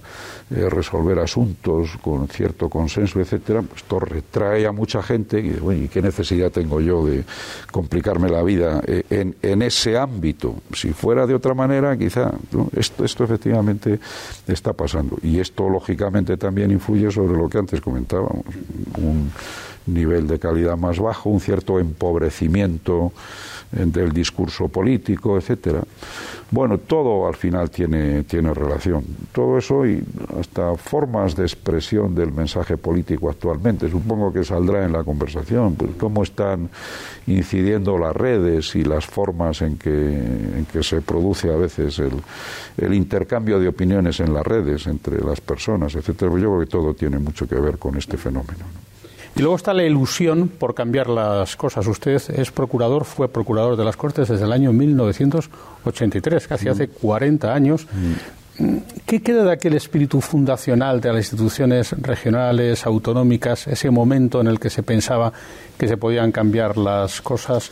eh, 0.51 0.69
resolver 0.71 1.19
asuntos 1.19 1.99
con 2.01 2.27
cierto 2.29 2.71
consenso, 2.71 3.21
etcétera, 3.21 3.61
pues 3.61 3.83
esto 3.83 4.01
retrae 4.01 4.67
a 4.67 4.73
mucha 4.73 5.03
gente 5.03 5.41
y, 5.41 5.51
bueno, 5.51 5.85
¿y 5.85 5.89
qué 5.89 6.01
necesidad 6.01 6.51
tengo 6.51 6.78
yo 6.81 7.07
de 7.07 7.25
complicarme 7.71 8.29
la 8.29 8.43
vida 8.43 8.81
eh, 8.87 9.33
en, 9.43 9.63
ese 9.63 9.97
ámbito? 9.97 10.57
Si 10.73 10.93
fuera 10.93 11.27
de 11.27 11.35
otra 11.35 11.55
manera, 11.55 11.97
quizá 11.97 12.33
esto, 12.77 13.05
esto 13.05 13.25
efectivamente 13.25 13.99
está 14.47 14.73
pasando. 14.73 15.19
Y 15.23 15.41
esto, 15.41 15.69
lógicamente, 15.69 16.37
también 16.37 16.71
influye 16.71 17.11
sobre 17.11 17.37
lo 17.37 17.49
que 17.49 17.59
antes 17.59 17.81
comentábamos. 17.81 18.45
Un 18.99 19.31
nivel 19.87 20.27
de 20.27 20.39
calidad 20.39 20.77
más 20.77 20.99
bajo, 20.99 21.31
un 21.31 21.41
cierto 21.41 21.79
empobrecimiento 21.79 23.13
del 23.71 24.13
discurso 24.13 24.69
político, 24.69 25.37
etcétera. 25.37 25.83
Bueno, 26.51 26.79
todo 26.79 27.29
al 27.29 27.35
final 27.35 27.71
tiene, 27.71 28.23
tiene 28.23 28.55
relación. 28.55 29.05
Todo 29.33 29.59
eso 29.59 29.87
y 29.87 30.03
hasta 30.41 30.75
formas 30.77 31.37
de 31.37 31.43
expresión 31.43 32.15
del 32.15 32.33
mensaje 32.33 32.79
político 32.79 33.29
actualmente. 33.29 33.91
Supongo 33.91 34.33
que 34.33 34.43
saldrá 34.45 34.85
en 34.85 34.93
la 34.93 35.05
conversación. 35.05 35.75
Pues, 35.75 35.91
cómo 35.99 36.23
están 36.23 36.71
incidiendo 37.27 37.99
las 37.99 38.17
redes 38.17 38.75
y 38.77 38.85
las 38.85 39.05
formas 39.05 39.61
en 39.61 39.77
que, 39.77 39.91
en 39.91 40.67
que 40.73 40.83
se 40.83 41.03
produce 41.03 41.53
a 41.53 41.57
veces 41.57 41.99
el, 41.99 42.13
el 42.79 42.95
intercambio 42.95 43.61
de 43.61 43.69
opiniones 43.69 44.21
en 44.21 44.33
las 44.33 44.47
redes 44.47 44.87
entre 44.87 45.21
las 45.21 45.43
personas, 45.43 45.95
etcétera. 45.95 46.31
Pues 46.31 46.43
yo 46.43 46.49
creo 46.49 46.61
que 46.61 46.71
todo 46.71 46.95
tiene 46.95 47.19
mucho 47.19 47.47
que 47.47 47.57
ver 47.57 47.77
con 47.77 47.99
este 47.99 48.17
fenómeno. 48.17 48.65
Y 49.39 49.43
luego 49.43 49.55
está 49.55 49.73
la 49.73 49.85
ilusión 49.85 50.49
por 50.49 50.75
cambiar 50.75 51.09
las 51.09 51.55
cosas. 51.55 51.87
Usted 51.87 52.21
es 52.35 52.51
procurador, 52.51 53.05
fue 53.05 53.29
procurador 53.29 53.77
de 53.77 53.85
las 53.85 53.97
Cortes 53.97 54.27
desde 54.27 54.45
el 54.45 54.53
año 54.53 54.73
1983, 54.73 56.49
casi 56.49 56.69
hace 56.69 56.89
40 56.89 57.55
años. 57.55 57.87
¿Qué 59.07 59.23
queda 59.23 59.45
de 59.45 59.53
aquel 59.53 59.75
espíritu 59.75 60.21
fundacional 60.21 61.01
de 61.01 61.13
las 61.13 61.19
instituciones 61.19 61.93
regionales, 62.03 62.85
autonómicas, 62.85 63.69
ese 63.69 63.91
momento 63.91 64.41
en 64.41 64.49
el 64.49 64.59
que 64.59 64.71
se 64.71 64.83
pensaba 64.83 65.33
que 65.79 65.87
se 65.87 65.97
podían 65.97 66.33
cambiar 66.33 66.77
las 66.77 67.23
cosas? 67.23 67.71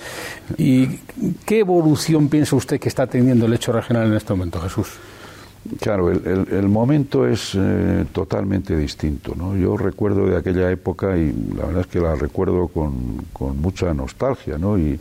¿Y 0.56 1.00
qué 1.44 1.58
evolución 1.58 2.28
piensa 2.28 2.54
usted 2.54 2.78
que 2.78 2.88
está 2.88 3.08
teniendo 3.08 3.46
el 3.46 3.54
hecho 3.54 3.72
regional 3.72 4.06
en 4.06 4.14
este 4.14 4.32
momento, 4.32 4.60
Jesús? 4.60 4.90
Claro, 5.80 6.10
el, 6.10 6.68
momento 6.68 7.26
es 7.26 7.52
eh, 7.54 8.04
totalmente 8.12 8.76
distinto. 8.76 9.34
¿no? 9.36 9.56
Yo 9.56 9.76
recuerdo 9.76 10.26
de 10.26 10.36
aquella 10.36 10.70
época 10.70 11.16
y 11.16 11.32
la 11.56 11.66
verdad 11.66 11.80
es 11.82 11.86
que 11.86 12.00
la 12.00 12.14
recuerdo 12.14 12.68
con, 12.68 13.24
con 13.32 13.60
mucha 13.60 13.92
nostalgia 13.94 14.58
¿no? 14.58 14.78
y, 14.78 14.98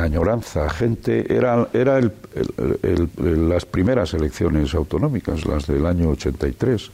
añoranza. 0.00 0.68
Gente, 0.68 1.32
era, 1.32 1.68
era 1.72 1.98
el, 1.98 2.12
las 3.48 3.64
primeras 3.64 4.12
elecciones 4.14 4.74
autonómicas, 4.74 5.46
las 5.46 5.66
del 5.68 5.86
año 5.86 6.08
83. 6.08 6.90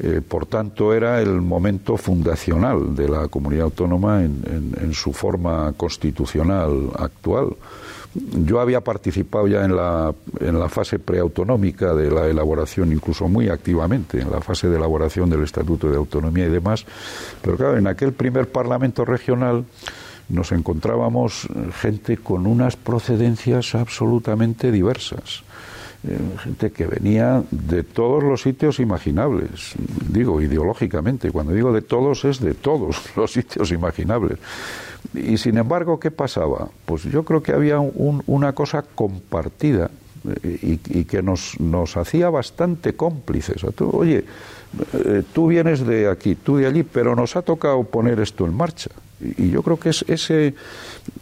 Eh, 0.00 0.22
por 0.26 0.46
tanto, 0.46 0.94
era 0.94 1.20
el 1.20 1.40
momento 1.42 1.98
fundacional 1.98 2.94
de 2.96 3.08
la 3.08 3.28
comunidad 3.28 3.64
autónoma 3.64 4.22
en, 4.22 4.92
su 4.94 5.12
forma 5.12 5.72
constitucional 5.76 6.90
actual. 6.98 7.54
Yo 8.14 8.60
había 8.60 8.82
participado 8.82 9.48
ya 9.48 9.64
en 9.64 9.74
la, 9.74 10.14
en 10.40 10.58
la 10.58 10.68
fase 10.68 10.98
preautonómica 10.98 11.94
de 11.94 12.10
la 12.10 12.26
elaboración, 12.26 12.92
incluso 12.92 13.26
muy 13.26 13.48
activamente, 13.48 14.20
en 14.20 14.30
la 14.30 14.40
fase 14.40 14.68
de 14.68 14.76
elaboración 14.76 15.30
del 15.30 15.42
Estatuto 15.42 15.90
de 15.90 15.96
Autonomía 15.96 16.46
y 16.46 16.50
demás, 16.50 16.84
pero 17.40 17.56
claro, 17.56 17.78
en 17.78 17.86
aquel 17.86 18.12
primer 18.12 18.50
Parlamento 18.50 19.04
regional 19.04 19.64
nos 20.28 20.52
encontrábamos 20.52 21.48
gente 21.80 22.18
con 22.18 22.46
unas 22.46 22.76
procedencias 22.76 23.74
absolutamente 23.74 24.70
diversas. 24.70 25.42
Eh, 26.04 26.18
gente 26.42 26.72
que 26.72 26.86
venía 26.86 27.44
de 27.52 27.84
todos 27.84 28.24
los 28.24 28.42
sitios 28.42 28.80
imaginables, 28.80 29.74
digo 30.08 30.40
ideológicamente, 30.40 31.30
cuando 31.30 31.52
digo 31.52 31.72
de 31.72 31.82
todos 31.82 32.24
es 32.24 32.40
de 32.40 32.54
todos 32.54 32.96
los 33.16 33.32
sitios 33.32 33.70
imaginables. 33.70 34.38
Y 35.14 35.36
sin 35.38 35.58
embargo, 35.58 36.00
¿qué 36.00 36.10
pasaba? 36.10 36.68
Pues 36.84 37.04
yo 37.04 37.24
creo 37.24 37.42
que 37.42 37.52
había 37.52 37.78
una 37.80 38.52
cosa 38.52 38.82
compartida 38.82 39.90
eh, 40.44 40.78
y, 40.88 41.04
que 41.04 41.22
nos, 41.22 41.58
nos 41.60 41.96
hacía 41.96 42.30
bastante 42.30 42.94
cómplices. 42.94 43.64
oye, 43.80 44.24
eh, 44.92 45.22
tú 45.32 45.48
vienes 45.48 45.86
de 45.86 46.08
aquí, 46.08 46.34
tú 46.36 46.56
de 46.56 46.66
allí, 46.66 46.82
pero 46.82 47.14
nos 47.14 47.36
ha 47.36 47.42
tocado 47.42 47.82
poner 47.84 48.20
esto 48.20 48.46
en 48.46 48.54
marcha. 48.54 48.90
Y 49.20 49.50
yo 49.50 49.62
creo 49.62 49.78
que 49.78 49.90
es 49.90 50.04
ese, 50.08 50.54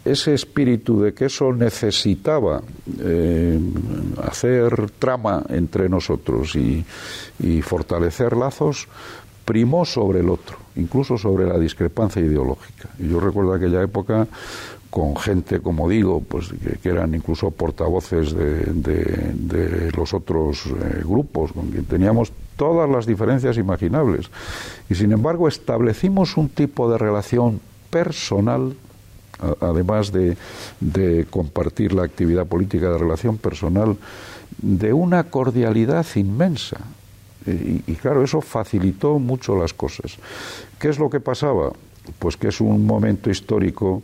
ese 0.05 0.33
espíritu 0.33 1.01
de 1.01 1.13
que 1.13 1.25
eso 1.25 1.53
necesitaba 1.53 2.61
eh, 2.99 3.59
hacer 4.23 4.89
trama 4.97 5.43
entre 5.49 5.87
nosotros 5.87 6.55
y, 6.55 6.83
fortalecer 7.61 8.35
lazos, 8.35 8.87
primó 9.45 9.85
sobre 9.85 10.19
el 10.19 10.29
otro, 10.29 10.57
incluso 10.75 11.17
sobre 11.17 11.47
la 11.47 11.57
discrepancia 11.57 12.21
ideológica. 12.21 12.89
Y 12.99 13.09
yo 13.09 13.19
recuerdo 13.19 13.53
aquella 13.53 13.81
época 13.81 14.27
con 14.91 15.15
gente, 15.15 15.61
como 15.61 15.87
digo, 15.87 16.21
pues 16.21 16.49
que, 16.83 16.89
eran 16.89 17.15
incluso 17.15 17.49
portavoces 17.49 18.35
de, 18.35 19.91
los 19.95 20.13
otros 20.13 20.65
eh, 20.65 21.01
grupos, 21.03 21.53
con 21.53 21.71
quien 21.71 21.85
teníamos 21.85 22.33
todas 22.57 22.89
las 22.89 23.05
diferencias 23.05 23.57
imaginables. 23.57 24.29
Y 24.89 24.95
sin 24.95 25.13
embargo 25.13 25.47
establecimos 25.47 26.35
un 26.35 26.49
tipo 26.49 26.91
de 26.91 26.97
relación 26.97 27.61
personal, 27.89 28.75
además 29.61 30.11
de, 30.11 30.35
compartir 31.29 31.93
la 31.93 32.03
actividad 32.03 32.45
política 32.45 32.89
de 32.89 32.97
relación 32.97 33.37
personal, 33.37 33.95
de 34.61 34.91
una 34.91 35.23
cordialidad 35.23 36.05
inmensa. 36.15 36.77
Y, 37.45 37.91
y, 37.91 37.95
claro, 37.95 38.23
eso 38.23 38.41
facilitó 38.41 39.19
mucho 39.19 39.57
las 39.57 39.73
cosas. 39.73 40.17
¿Qué 40.79 40.89
es 40.89 40.99
lo 40.99 41.09
que 41.09 41.19
pasaba? 41.19 41.71
Pues 42.19 42.37
que 42.37 42.49
es 42.49 42.61
un 42.61 42.85
momento 42.85 43.29
histórico 43.29 44.03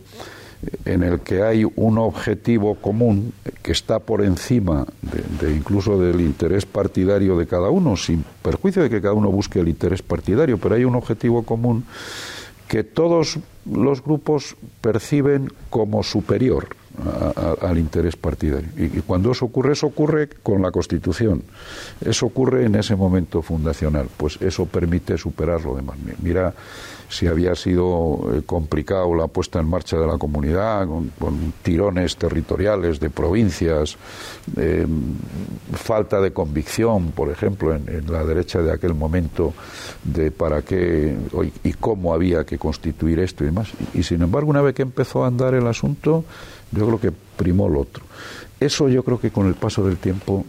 en 0.85 1.03
el 1.03 1.19
que 1.19 1.43
hay 1.43 1.65
un 1.75 1.97
objetivo 1.97 2.75
común 2.75 3.33
que 3.61 3.71
está 3.71 3.99
por 3.99 4.23
encima 4.23 4.85
de, 5.39 5.53
incluso 5.53 5.99
del 5.99 6.21
interés 6.21 6.65
partidario 6.65 7.37
de 7.37 7.47
cada 7.47 7.69
uno, 7.69 7.95
sin 7.95 8.25
perjuicio 8.41 8.83
de 8.83 8.89
que 8.89 9.01
cada 9.01 9.13
uno 9.13 9.31
busque 9.31 9.59
el 9.59 9.67
interés 9.67 10.01
partidario, 10.01 10.57
pero 10.57 10.75
hay 10.75 10.83
un 10.83 10.95
objetivo 10.95 11.43
común 11.43 11.85
que 12.67 12.83
todos 12.83 13.39
los 13.65 14.03
grupos 14.03 14.55
perciben 14.81 15.51
como 15.69 16.03
superior 16.03 16.67
al 17.61 17.77
interés 17.77 18.15
partidario. 18.15 18.69
Y, 18.75 19.01
cuando 19.01 19.31
eso 19.31 19.45
ocurre, 19.45 19.73
eso 19.73 19.87
ocurre 19.87 20.29
con 20.41 20.61
la 20.61 20.71
Constitución. 20.71 21.43
Eso 22.03 22.25
ocurre 22.25 22.65
en 22.65 22.75
ese 22.75 22.95
momento 22.95 23.41
fundacional. 23.41 24.07
Pues 24.15 24.37
eso 24.41 24.65
permite 24.65 25.17
superar 25.17 25.63
lo 25.63 25.75
demás. 25.75 25.97
Mira 26.21 26.53
si 27.09 27.27
había 27.27 27.55
sido 27.55 28.19
eh, 28.33 28.41
complicado 28.45 29.15
la 29.15 29.27
puesta 29.27 29.59
en 29.59 29.67
marcha 29.69 29.97
de 29.97 30.07
la 30.07 30.17
comunidad, 30.17 30.87
con, 30.87 31.53
tirones 31.63 32.17
territoriales 32.17 32.99
de 32.99 33.09
provincias, 33.09 33.97
eh, 34.57 34.85
falta 35.73 36.19
de 36.19 36.31
convicción, 36.31 37.11
por 37.11 37.29
ejemplo, 37.29 37.73
en, 37.73 38.11
la 38.11 38.23
derecha 38.23 38.61
de 38.61 38.73
aquel 38.73 38.93
momento, 38.93 39.53
de 40.03 40.31
para 40.31 40.61
qué 40.61 41.15
y 41.63 41.73
cómo 41.73 42.13
había 42.13 42.45
que 42.45 42.57
constituir 42.57 43.19
esto 43.19 43.43
y 43.43 43.47
demás. 43.47 43.69
y 43.93 44.03
sin 44.03 44.21
embargo, 44.21 44.49
una 44.49 44.61
vez 44.61 44.75
que 44.75 44.81
empezó 44.81 45.23
a 45.23 45.27
andar 45.27 45.53
el 45.53 45.67
asunto, 45.67 46.25
yo 46.71 46.85
creo 46.85 46.99
que 46.99 47.11
primó 47.11 47.69
lo 47.69 47.81
otro. 47.81 48.03
Eso 48.59 48.89
yo 48.89 49.03
creo 49.03 49.19
que 49.19 49.31
con 49.31 49.47
el 49.47 49.53
paso 49.53 49.85
del 49.85 49.97
tiempo 49.97 50.45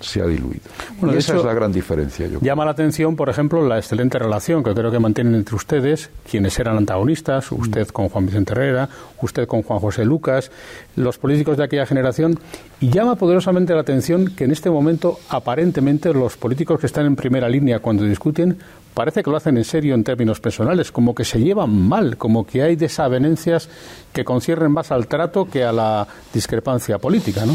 se 0.00 0.20
ha 0.20 0.26
diluido. 0.26 0.62
y 1.02 1.16
esa 1.16 1.36
es 1.36 1.44
la 1.44 1.52
gran 1.52 1.72
diferencia. 1.72 2.28
llama 2.40 2.64
la 2.64 2.70
atención, 2.70 3.16
por 3.16 3.28
ejemplo, 3.28 3.66
la 3.66 3.78
excelente 3.78 4.18
relación 4.18 4.62
que 4.62 4.72
creo 4.72 4.90
que 4.90 4.98
mantienen 4.98 5.34
entre 5.34 5.56
ustedes, 5.56 6.10
quienes 6.28 6.58
eran 6.58 6.76
antagonistas, 6.76 7.50
mm. 7.50 7.60
usted 7.60 7.88
con 7.88 8.08
Juan 8.08 8.26
Vicente 8.26 8.52
Herrera, 8.52 8.88
usted 9.20 9.46
con 9.46 9.62
Juan 9.62 9.80
José 9.80 10.04
Lucas, 10.04 10.50
los 10.96 11.18
políticos 11.18 11.56
de 11.56 11.64
aquella 11.64 11.86
generación, 11.86 12.38
y 12.80 12.90
llama 12.90 13.16
poderosamente 13.16 13.74
la 13.74 13.80
atención 13.80 14.34
que 14.34 14.44
en 14.44 14.52
este 14.52 14.70
momento, 14.70 15.18
aparentemente, 15.28 16.12
los 16.14 16.36
políticos 16.36 16.80
que 16.80 16.86
están 16.86 17.06
en 17.06 17.16
primera 17.16 17.48
línea 17.48 17.80
cuando 17.80 18.04
discuten 18.04 18.58
parece 18.98 19.22
que 19.22 19.30
lo 19.30 19.36
hacen 19.36 19.56
en 19.56 19.62
serio 19.62 19.94
en 19.94 20.02
términos 20.02 20.40
personales, 20.40 20.90
como 20.90 21.14
que 21.14 21.24
se 21.24 21.38
llevan 21.38 21.70
mal, 21.70 22.16
como 22.16 22.44
que 22.44 22.64
hay 22.64 22.74
desavenencias 22.74 23.68
que 24.12 24.24
conciernen 24.24 24.72
más 24.72 24.90
al 24.90 25.06
trato 25.06 25.44
que 25.44 25.62
a 25.62 25.70
la 25.70 26.04
discrepancia 26.34 26.98
política, 26.98 27.46
¿no? 27.46 27.52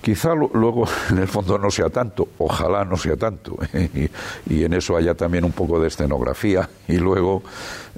Quizá 0.00 0.34
luego 0.34 0.86
en 1.10 1.18
el 1.18 1.28
fondo 1.28 1.58
no 1.58 1.70
sea 1.70 1.90
tanto, 1.90 2.28
ojalá 2.38 2.84
no 2.84 2.96
sea 2.96 3.16
tanto, 3.16 3.58
y, 4.48 4.64
en 4.64 4.72
eso 4.72 4.96
haya 4.96 5.14
también 5.14 5.44
un 5.44 5.52
poco 5.52 5.80
de 5.80 5.88
escenografía, 5.88 6.68
y 6.88 6.96
luego 6.96 7.42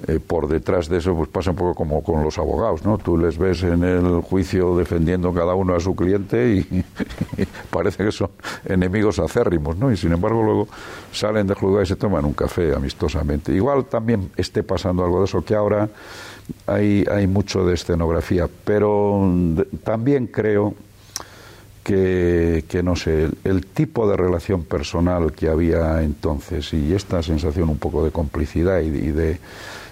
eh, 0.07 0.19
por 0.19 0.47
detrás 0.47 0.89
de 0.89 0.97
eso 0.97 1.15
pues 1.15 1.29
pasa 1.29 1.51
un 1.51 1.55
poco 1.55 1.75
como 1.75 2.03
con 2.03 2.23
los 2.23 2.37
abogados, 2.37 2.83
¿no? 2.83 2.97
Tú 2.97 3.17
les 3.17 3.37
ves 3.37 3.63
en 3.63 3.83
el 3.83 4.21
juicio 4.21 4.75
defendiendo 4.75 5.33
cada 5.33 5.53
uno 5.53 5.75
a 5.75 5.79
su 5.79 5.95
cliente 5.95 6.55
y, 6.55 6.83
parece 7.69 8.03
que 8.03 8.11
son 8.11 8.31
enemigos 8.65 9.19
acérrimos, 9.19 9.77
¿no? 9.77 9.91
Y 9.91 9.97
sin 9.97 10.11
embargo 10.11 10.43
luego 10.43 10.67
salen 11.11 11.47
de 11.47 11.53
juzgado 11.53 11.83
y 11.83 11.85
se 11.85 11.95
toman 11.95 12.25
un 12.25 12.33
café 12.33 12.73
amistosamente. 12.73 13.53
Igual 13.53 13.85
también 13.85 14.31
esté 14.35 14.63
pasando 14.63 15.05
algo 15.05 15.19
de 15.19 15.25
eso, 15.25 15.43
que 15.43 15.55
ahora 15.55 15.87
hay, 16.67 17.05
hay 17.09 17.27
mucho 17.27 17.65
de 17.65 17.75
escenografía, 17.75 18.49
pero 18.65 19.31
también 19.83 20.27
creo 20.27 20.73
que, 21.83 22.81
no 22.83 22.95
sé, 22.95 23.29
el, 23.43 23.65
tipo 23.65 24.09
de 24.09 24.15
relación 24.15 24.63
personal 24.63 25.33
que 25.33 25.49
había 25.49 26.01
entonces 26.01 26.73
y 26.73 26.93
esta 26.93 27.21
sensación 27.21 27.69
un 27.69 27.77
poco 27.77 28.03
de 28.05 28.11
complicidad 28.11 28.79
y, 28.79 28.89
de, 28.89 29.39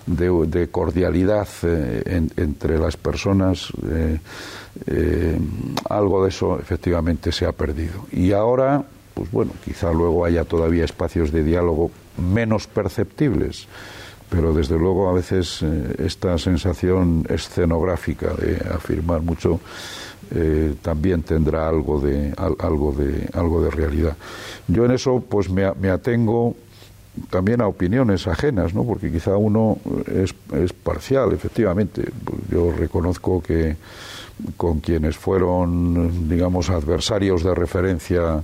de, 0.06 0.68
cordialidad 0.70 1.48
eh, 1.64 2.28
entre 2.38 2.80
las 2.80 2.96
personas, 2.96 3.72
eh, 3.90 4.20
eh, 4.88 5.40
algo 5.90 6.24
de 6.24 6.30
eso 6.30 6.58
efectivamente 6.60 7.32
se 7.32 7.46
ha 7.46 7.52
perdido. 7.52 8.06
Y 8.12 8.32
ahora, 8.32 8.84
pues 9.14 9.30
bueno, 9.30 9.52
quizá 9.64 9.92
luego 9.92 10.24
haya 10.24 10.46
todavía 10.46 10.86
espacios 10.86 11.32
de 11.32 11.44
diálogo 11.44 11.92
menos 12.18 12.68
perceptibles 12.68 13.68
pero 14.30 14.54
desde 14.54 14.78
luego 14.78 15.10
a 15.10 15.14
veces 15.14 15.62
esta 15.98 16.38
sensación 16.38 17.26
escenográfica 17.28 18.34
de 18.34 18.66
afirmar 18.74 19.20
mucho 19.22 19.60
eh, 20.34 20.76
también 20.82 21.24
tendrá 21.24 21.68
algo 21.68 22.00
de, 22.00 22.34
algo, 22.38 22.94
de, 22.94 23.30
algo 23.34 23.62
de 23.62 23.70
realidad. 23.70 24.16
Yo 24.68 24.86
en 24.86 24.92
eso 24.92 25.24
pues 25.28 25.50
me, 25.50 25.90
atengo 25.90 26.56
también 27.30 27.62
a 27.62 27.68
opiniones 27.68 28.28
ajenas, 28.28 28.74
¿no? 28.74 28.84
porque 28.84 29.12
quizá 29.12 29.36
uno 29.36 29.78
es, 30.08 30.34
es 30.54 30.74
parcial, 30.74 31.34
efectivamente. 31.34 32.04
Yo 32.50 32.72
reconozco 32.72 33.42
que 33.42 33.76
con 34.58 34.80
quienes 34.80 35.18
fueron, 35.18 36.30
digamos, 36.30 36.70
adversarios 36.70 37.44
de 37.44 37.54
referencia 37.54 38.42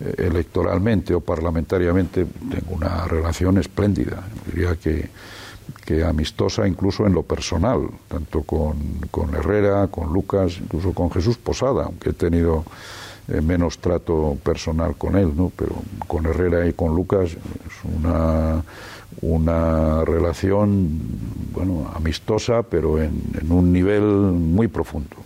eh, 0.00 0.14
electoralmente 0.18 1.14
o 1.14 1.20
parlamentariamente, 1.20 2.26
tengo 2.50 2.74
una 2.74 3.06
relación 3.06 3.58
espléndida. 3.58 4.22
Diría 4.46 4.76
que 4.76 5.08
que 5.84 6.04
amistosa 6.04 6.66
incluso 6.66 7.06
en 7.06 7.14
lo 7.14 7.22
personal, 7.22 7.88
tanto 8.08 8.42
con, 8.42 8.76
con 9.10 9.34
Herrera, 9.34 9.88
con 9.88 10.12
Lucas, 10.12 10.58
incluso 10.60 10.92
con 10.92 11.10
Jesús 11.10 11.36
Posada, 11.38 11.84
aunque 11.84 12.10
he 12.10 12.12
tenido 12.12 12.64
eh, 13.28 13.40
menos 13.40 13.78
trato 13.78 14.36
personal 14.42 14.96
con 14.96 15.16
él, 15.16 15.32
¿no? 15.36 15.52
pero 15.56 15.76
con 16.08 16.26
Herrera 16.26 16.66
y 16.66 16.72
con 16.72 16.94
Lucas 16.94 17.30
es 17.30 17.36
una, 17.96 18.62
una 19.20 20.04
relación 20.04 20.88
bueno, 21.52 21.88
amistosa, 21.94 22.64
pero 22.64 23.00
en, 23.00 23.12
un 23.48 23.72
nivel 23.72 24.02
muy 24.02 24.66
profundo 24.66 25.16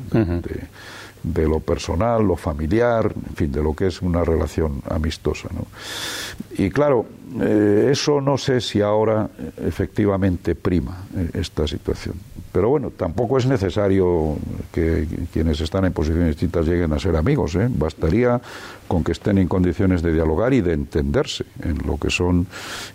de, 1.23 1.49
lo 1.49 1.61
personal, 1.61 2.23
lo 2.23 2.37
familiar, 2.37 3.13
en 3.15 3.35
fin, 3.35 3.51
de 3.51 3.63
lo 3.63 3.75
que 3.75 3.87
es 3.87 4.03
una 4.03 4.23
relación 4.25 4.83
amistosa. 4.91 5.49
¿no? 5.55 5.67
Y 6.63 6.69
claro, 6.69 7.07
eh, 7.41 7.89
eso 7.91 8.21
no 8.21 8.39
sé 8.39 8.61
si 8.61 8.81
ahora 8.81 9.29
eh, 9.39 9.51
efectivamente 9.67 10.55
prima 10.55 11.05
eh, 11.17 11.31
esta 11.35 11.67
situación, 11.67 12.15
Pero 12.53 12.71
bueno, 12.71 12.91
tampoco 12.91 13.37
es 13.37 13.47
necesario 13.47 14.37
que 14.73 15.07
quienes 15.33 15.61
están 15.61 15.85
en 15.85 15.93
posiciones 15.93 16.29
distintas 16.29 16.67
lleguen 16.67 16.93
a 16.93 16.99
ser 16.99 17.17
amigos. 17.17 17.59
Bastaría 17.77 18.41
con 18.89 19.05
que 19.05 19.13
estén 19.13 19.39
en 19.39 19.49
condiciones 19.49 20.01
de 20.01 20.13
dialogar 20.13 20.55
y 20.55 20.61
de 20.61 20.73
entenderse 20.73 21.45
en 21.63 21.79
lo 21.87 21.99
que 21.99 22.09
son 22.09 22.47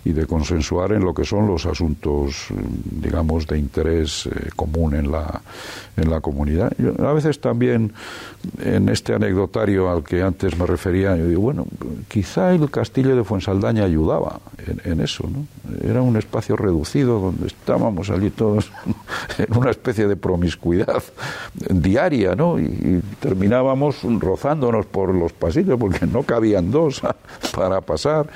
y 0.05 0.13
de 0.13 0.25
consensuar 0.25 0.93
en 0.93 1.03
lo 1.03 1.13
que 1.13 1.25
son 1.25 1.47
los 1.47 1.65
asuntos, 1.65 2.47
digamos, 2.89 3.45
de 3.45 3.59
interés 3.59 4.27
común 4.55 4.95
en 4.95 5.11
la, 5.11 5.41
en 5.97 6.09
la 6.09 6.21
comunidad. 6.21 6.71
a 6.99 7.13
veces 7.13 7.41
también 7.41 7.93
en 8.63 8.89
este 8.89 9.13
anecdotario 9.13 9.89
al 9.91 10.03
que 10.03 10.21
antes 10.23 10.57
me 10.57 10.65
refería, 10.65 11.15
yo 11.15 11.27
digo, 11.27 11.41
bueno, 11.41 11.65
quizá 12.07 12.55
el 12.55 12.71
castillo 12.71 13.15
de 13.15 13.23
Fuensaldaña 13.23 13.83
ayudaba 13.83 14.30
en, 14.67 14.91
en 14.91 15.01
eso, 15.01 15.27
¿no? 15.27 15.45
Era 15.87 16.01
un 16.01 16.17
espacio 16.17 16.55
reducido 16.55 17.19
donde 17.19 17.47
estábamos 17.47 18.09
allí 18.09 18.29
todos 18.29 18.71
en 19.37 19.57
una 19.57 19.71
especie 19.71 20.07
de 20.07 20.15
promiscuidad 20.15 21.03
diaria, 21.69 22.35
¿no? 22.35 22.59
Y, 22.59 23.01
terminábamos 23.19 23.99
rozándonos 24.19 24.85
por 24.85 25.13
los 25.13 25.33
pasillos 25.33 25.79
porque 25.79 26.05
no 26.05 26.23
cabían 26.23 26.71
dos 26.71 27.01
para 27.55 27.81
pasar 27.81 28.27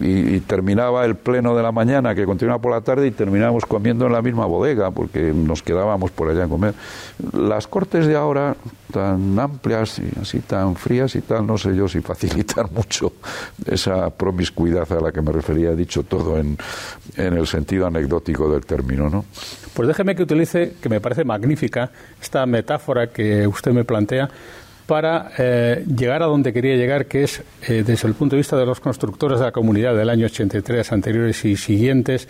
y, 0.00 0.40
terminaba 0.40 1.04
el 1.04 1.16
pleno 1.16 1.54
de 1.56 1.62
la 1.62 1.72
mañana 1.72 2.14
que 2.14 2.24
continuaba 2.24 2.60
por 2.60 2.72
la 2.72 2.80
tarde 2.80 3.06
y 3.06 3.10
terminábamos 3.10 3.64
comiendo 3.66 4.06
en 4.06 4.12
la 4.12 4.22
misma 4.22 4.46
bodega 4.46 4.90
porque 4.90 5.32
nos 5.32 5.62
quedábamos 5.62 6.10
por 6.10 6.28
allá 6.30 6.44
a 6.44 6.48
comer. 6.48 6.74
Las 7.32 7.66
cortes 7.66 8.06
de 8.06 8.16
ahora 8.16 8.56
tan 8.92 9.38
amplias 9.38 9.98
y 9.98 10.20
así 10.20 10.38
tan 10.40 10.76
frías 10.76 11.16
y 11.16 11.20
tal, 11.20 11.46
no 11.46 11.58
sé 11.58 11.74
yo 11.74 11.88
si 11.88 12.00
facilitan 12.00 12.68
mucho 12.74 13.12
esa 13.66 14.10
promiscuidad 14.10 14.90
a 14.92 15.00
la 15.00 15.12
que 15.14 15.22
me 15.22 15.32
refería, 15.32 15.70
he 15.70 15.76
dicho 15.76 16.02
todo 16.02 16.36
en, 16.36 16.58
en 17.16 17.32
el 17.32 17.46
sentido 17.46 17.86
anecdótico 17.86 18.52
del 18.52 18.66
término, 18.66 19.08
¿no? 19.08 19.24
Pues 19.72 19.88
déjeme 19.88 20.14
que 20.14 20.22
utilice, 20.24 20.74
que 20.82 20.90
me 20.90 21.00
parece 21.00 21.24
magnífica, 21.24 21.90
esta 22.20 22.44
metáfora 22.44 23.06
que 23.06 23.46
usted 23.46 23.72
me 23.72 23.84
plantea 23.84 24.28
para 24.86 25.30
eh, 25.38 25.84
llegar 25.86 26.22
a 26.22 26.26
donde 26.26 26.52
quería 26.52 26.76
llegar, 26.76 27.06
que 27.06 27.24
es 27.24 27.42
eh, 27.66 27.82
desde 27.86 28.06
el 28.06 28.14
punto 28.14 28.36
de 28.36 28.40
vista 28.40 28.56
de 28.56 28.66
los 28.66 28.80
constructores 28.80 29.38
de 29.38 29.46
la 29.46 29.52
comunidad 29.52 29.96
del 29.96 30.10
año 30.10 30.26
83, 30.26 30.92
anteriores 30.92 31.44
y 31.44 31.56
siguientes, 31.56 32.28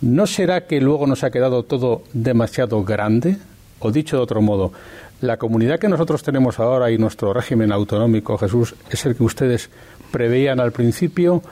¿no 0.00 0.26
será 0.26 0.66
que 0.66 0.80
luego 0.80 1.06
nos 1.06 1.24
ha 1.24 1.30
quedado 1.30 1.64
todo 1.64 2.04
demasiado 2.12 2.84
grande? 2.84 3.38
O 3.80 3.90
dicho 3.90 4.16
de 4.16 4.22
otro 4.22 4.40
modo, 4.40 4.72
la 5.20 5.36
comunidad 5.36 5.78
que 5.78 5.88
nosotros 5.88 6.22
tenemos 6.22 6.58
ahora 6.60 6.90
y 6.90 6.98
nuestro 6.98 7.32
régimen 7.32 7.72
autonómico, 7.72 8.38
Jesús, 8.38 8.74
es 8.90 9.04
el 9.06 9.16
que 9.16 9.24
ustedes 9.24 9.68
preveían 10.12 10.60
al 10.60 10.72
principio 10.72 11.42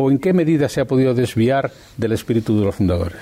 o 0.00 0.12
en 0.12 0.20
qué 0.20 0.32
medida 0.32 0.68
se 0.68 0.80
ha 0.80 0.84
podido 0.84 1.12
desviar 1.12 1.72
del 1.96 2.12
espíritu 2.12 2.56
de 2.56 2.64
los 2.64 2.76
fundadores? 2.76 3.18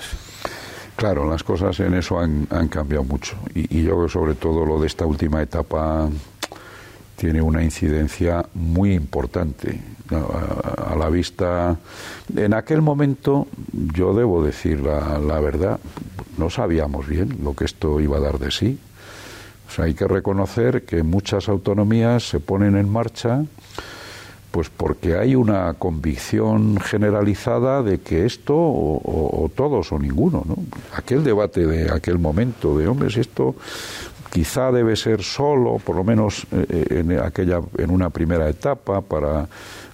Claro, 0.95 1.27
las 1.27 1.41
cosas 1.41 1.79
en 1.79 1.95
eso 1.95 2.19
han, 2.19 2.45
cambiado 2.69 3.03
mucho 3.03 3.35
y, 3.55 3.81
yo 3.81 3.95
creo 3.95 4.09
sobre 4.09 4.35
todo 4.35 4.63
lo 4.63 4.79
de 4.79 4.85
esta 4.85 5.03
última 5.03 5.41
etapa 5.41 6.07
tiene 7.15 7.41
una 7.41 7.63
incidencia 7.63 8.45
muy 8.53 8.93
importante 8.93 9.79
a, 10.11 10.95
la 10.95 11.09
vista. 11.09 11.75
En 12.35 12.53
aquel 12.53 12.83
momento, 12.83 13.47
yo 13.73 14.13
debo 14.13 14.43
decir 14.43 14.79
la, 14.81 15.39
verdad, 15.39 15.79
no 16.37 16.51
sabíamos 16.51 17.07
bien 17.07 17.39
lo 17.43 17.55
que 17.55 17.65
esto 17.65 17.99
iba 17.99 18.17
a 18.17 18.21
dar 18.21 18.37
de 18.37 18.51
sí. 18.51 18.77
Hay 19.79 19.95
que 19.95 20.07
reconocer 20.07 20.85
que 20.85 21.01
muchas 21.01 21.49
autonomías 21.49 22.29
se 22.29 22.39
ponen 22.39 22.77
en 22.77 22.87
marcha 22.87 23.45
pues 24.51 24.69
porque 24.69 25.17
hay 25.17 25.35
una 25.35 25.73
convicción 25.73 26.79
generalizada 26.79 27.83
de 27.83 27.99
que 27.99 28.25
esto 28.25 28.55
o, 28.55 29.51
todos 29.55 29.91
o 29.91 29.99
ninguno, 29.99 30.43
¿no? 30.47 30.55
Aquel 30.93 31.23
debate 31.23 31.65
de 31.65 31.91
aquel 31.91 32.17
momento 32.17 32.77
de 32.77 32.87
hombres, 32.87 33.17
esto 33.17 33.55
quizá 34.31 34.71
debe 34.71 34.95
ser 34.95 35.23
solo, 35.23 35.79
por 35.79 35.95
lo 35.95 36.03
menos 36.03 36.45
eh, 36.51 36.65
eh, 36.69 36.99
en 36.99 37.19
aquella 37.19 37.61
en 37.77 37.89
una 37.89 38.09
primera 38.09 38.49
etapa 38.49 39.01
para 39.01 39.47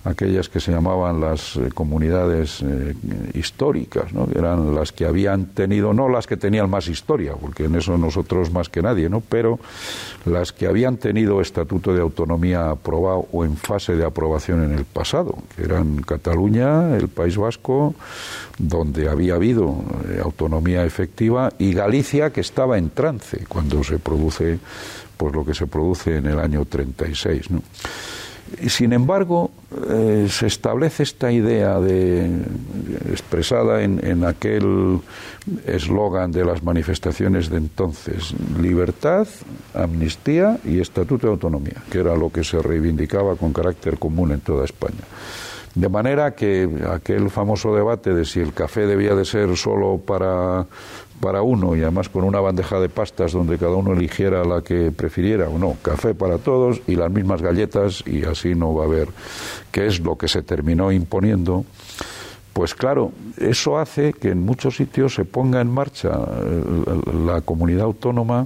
aquellas 0.03 0.49
que 0.49 0.59
se 0.59 0.71
llamaban 0.71 1.21
las 1.21 1.55
eh, 1.55 1.69
comunidades 1.73 2.61
eh, 2.61 2.93
históricas, 3.33 4.13
¿no? 4.13 4.27
que 4.27 4.37
eran 4.37 4.75
las 4.75 4.91
que 4.91 5.05
habían 5.05 5.45
tenido, 5.47 5.93
no 5.93 6.09
las 6.09 6.27
que 6.27 6.35
tenían 6.35 6.69
más 6.69 6.87
historia, 6.87 7.33
porque 7.39 7.65
en 7.65 7.75
eso 7.75 7.97
nosotros 7.97 8.51
más 8.51 8.69
que 8.69 8.81
nadie, 8.81 9.09
¿no? 9.09 9.21
pero 9.21 9.59
las 10.25 10.51
que 10.51 10.67
habían 10.67 10.97
tenido 10.97 11.39
estatuto 11.39 11.93
de 11.93 12.01
autonomía 12.01 12.71
aprobado 12.71 13.27
o 13.31 13.45
en 13.45 13.55
fase 13.55 13.95
de 13.95 14.05
aprobación 14.05 14.63
en 14.63 14.73
el 14.73 14.85
pasado, 14.85 15.37
que 15.55 15.63
eran 15.63 16.01
Cataluña, 16.01 16.97
el 16.97 17.07
País 17.07 17.37
Vasco, 17.37 17.95
donde 18.57 19.09
había 19.09 19.35
habido 19.35 19.83
eh, 20.09 20.19
autonomía 20.21 20.85
efectiva, 20.85 21.51
y 21.57 21.73
Galicia, 21.73 22.31
que 22.31 22.41
estaba 22.41 22.77
en 22.77 22.89
trance 22.89 23.45
cuando 23.47 23.83
se 23.83 23.99
produce 23.99 24.59
pues 25.15 25.33
lo 25.33 25.45
que 25.45 25.53
se 25.53 25.67
produce 25.67 26.17
en 26.17 26.25
el 26.25 26.39
año 26.39 26.65
36. 26.65 27.51
¿no? 27.51 27.61
Sin 28.67 28.93
embargo, 28.93 29.51
eh, 29.89 30.27
se 30.29 30.47
establece 30.47 31.03
esta 31.03 31.31
idea 31.31 31.79
de, 31.79 32.29
expresada 33.09 33.83
en, 33.83 34.23
aquel 34.23 34.99
eslogan 35.65 36.31
de 36.31 36.45
las 36.45 36.63
manifestaciones 36.63 37.49
de 37.49 37.57
entonces, 37.57 38.33
libertad, 38.61 39.27
amnistía 39.73 40.59
y 40.63 40.79
estatuto 40.79 41.27
de 41.27 41.33
autonomía, 41.33 41.83
que 41.89 41.99
era 41.99 42.15
lo 42.15 42.29
que 42.29 42.43
se 42.43 42.61
reivindicaba 42.61 43.35
con 43.35 43.53
carácter 43.53 43.97
común 43.97 44.31
en 44.31 44.41
toda 44.41 44.65
España. 44.65 45.03
De 45.75 45.89
manera 45.89 46.35
que 46.35 46.69
aquel 46.87 47.31
famoso 47.31 47.75
debate 47.75 48.13
de 48.13 48.25
si 48.25 48.39
el 48.39 48.53
café 48.53 48.85
debía 48.85 49.15
de 49.15 49.25
ser 49.25 49.57
solo 49.57 49.97
para 49.97 50.67
para 51.23 51.41
uno 51.41 51.73
y 51.73 51.81
además 51.81 52.09
con 52.09 52.25
una 52.25 52.41
bandeja 52.41 52.81
de 52.81 52.89
pastas 52.89 53.31
donde 53.31 53.57
cada 53.57 53.77
uno 53.77 53.93
eligiera 53.93 54.43
la 54.43 54.61
que 54.61 54.91
prefiriera 54.91 55.47
o 55.47 55.57
no, 55.57 55.77
café 55.81 56.13
para 56.13 56.37
todos 56.37 56.81
y 56.85 56.97
las 56.97 57.09
mismas 57.09 57.41
galletas 57.41 58.03
y 58.05 58.25
así 58.25 58.55
no 58.55 58.75
va 58.75 58.83
a 58.83 58.87
haber, 58.87 59.07
que 59.71 59.87
es 59.87 60.01
lo 60.01 60.17
que 60.17 60.27
se 60.27 60.41
terminó 60.41 60.91
imponiendo. 60.91 61.63
Pues 62.51 62.75
claro, 62.75 63.13
eso 63.37 63.77
hace 63.77 64.11
que 64.11 64.31
en 64.31 64.43
muchos 64.43 64.75
sitios 64.75 65.15
se 65.15 65.23
ponga 65.23 65.61
en 65.61 65.71
marcha 65.71 66.09
eh, 66.11 66.63
la 67.25 67.39
comunidad 67.39 67.85
autónoma 67.85 68.45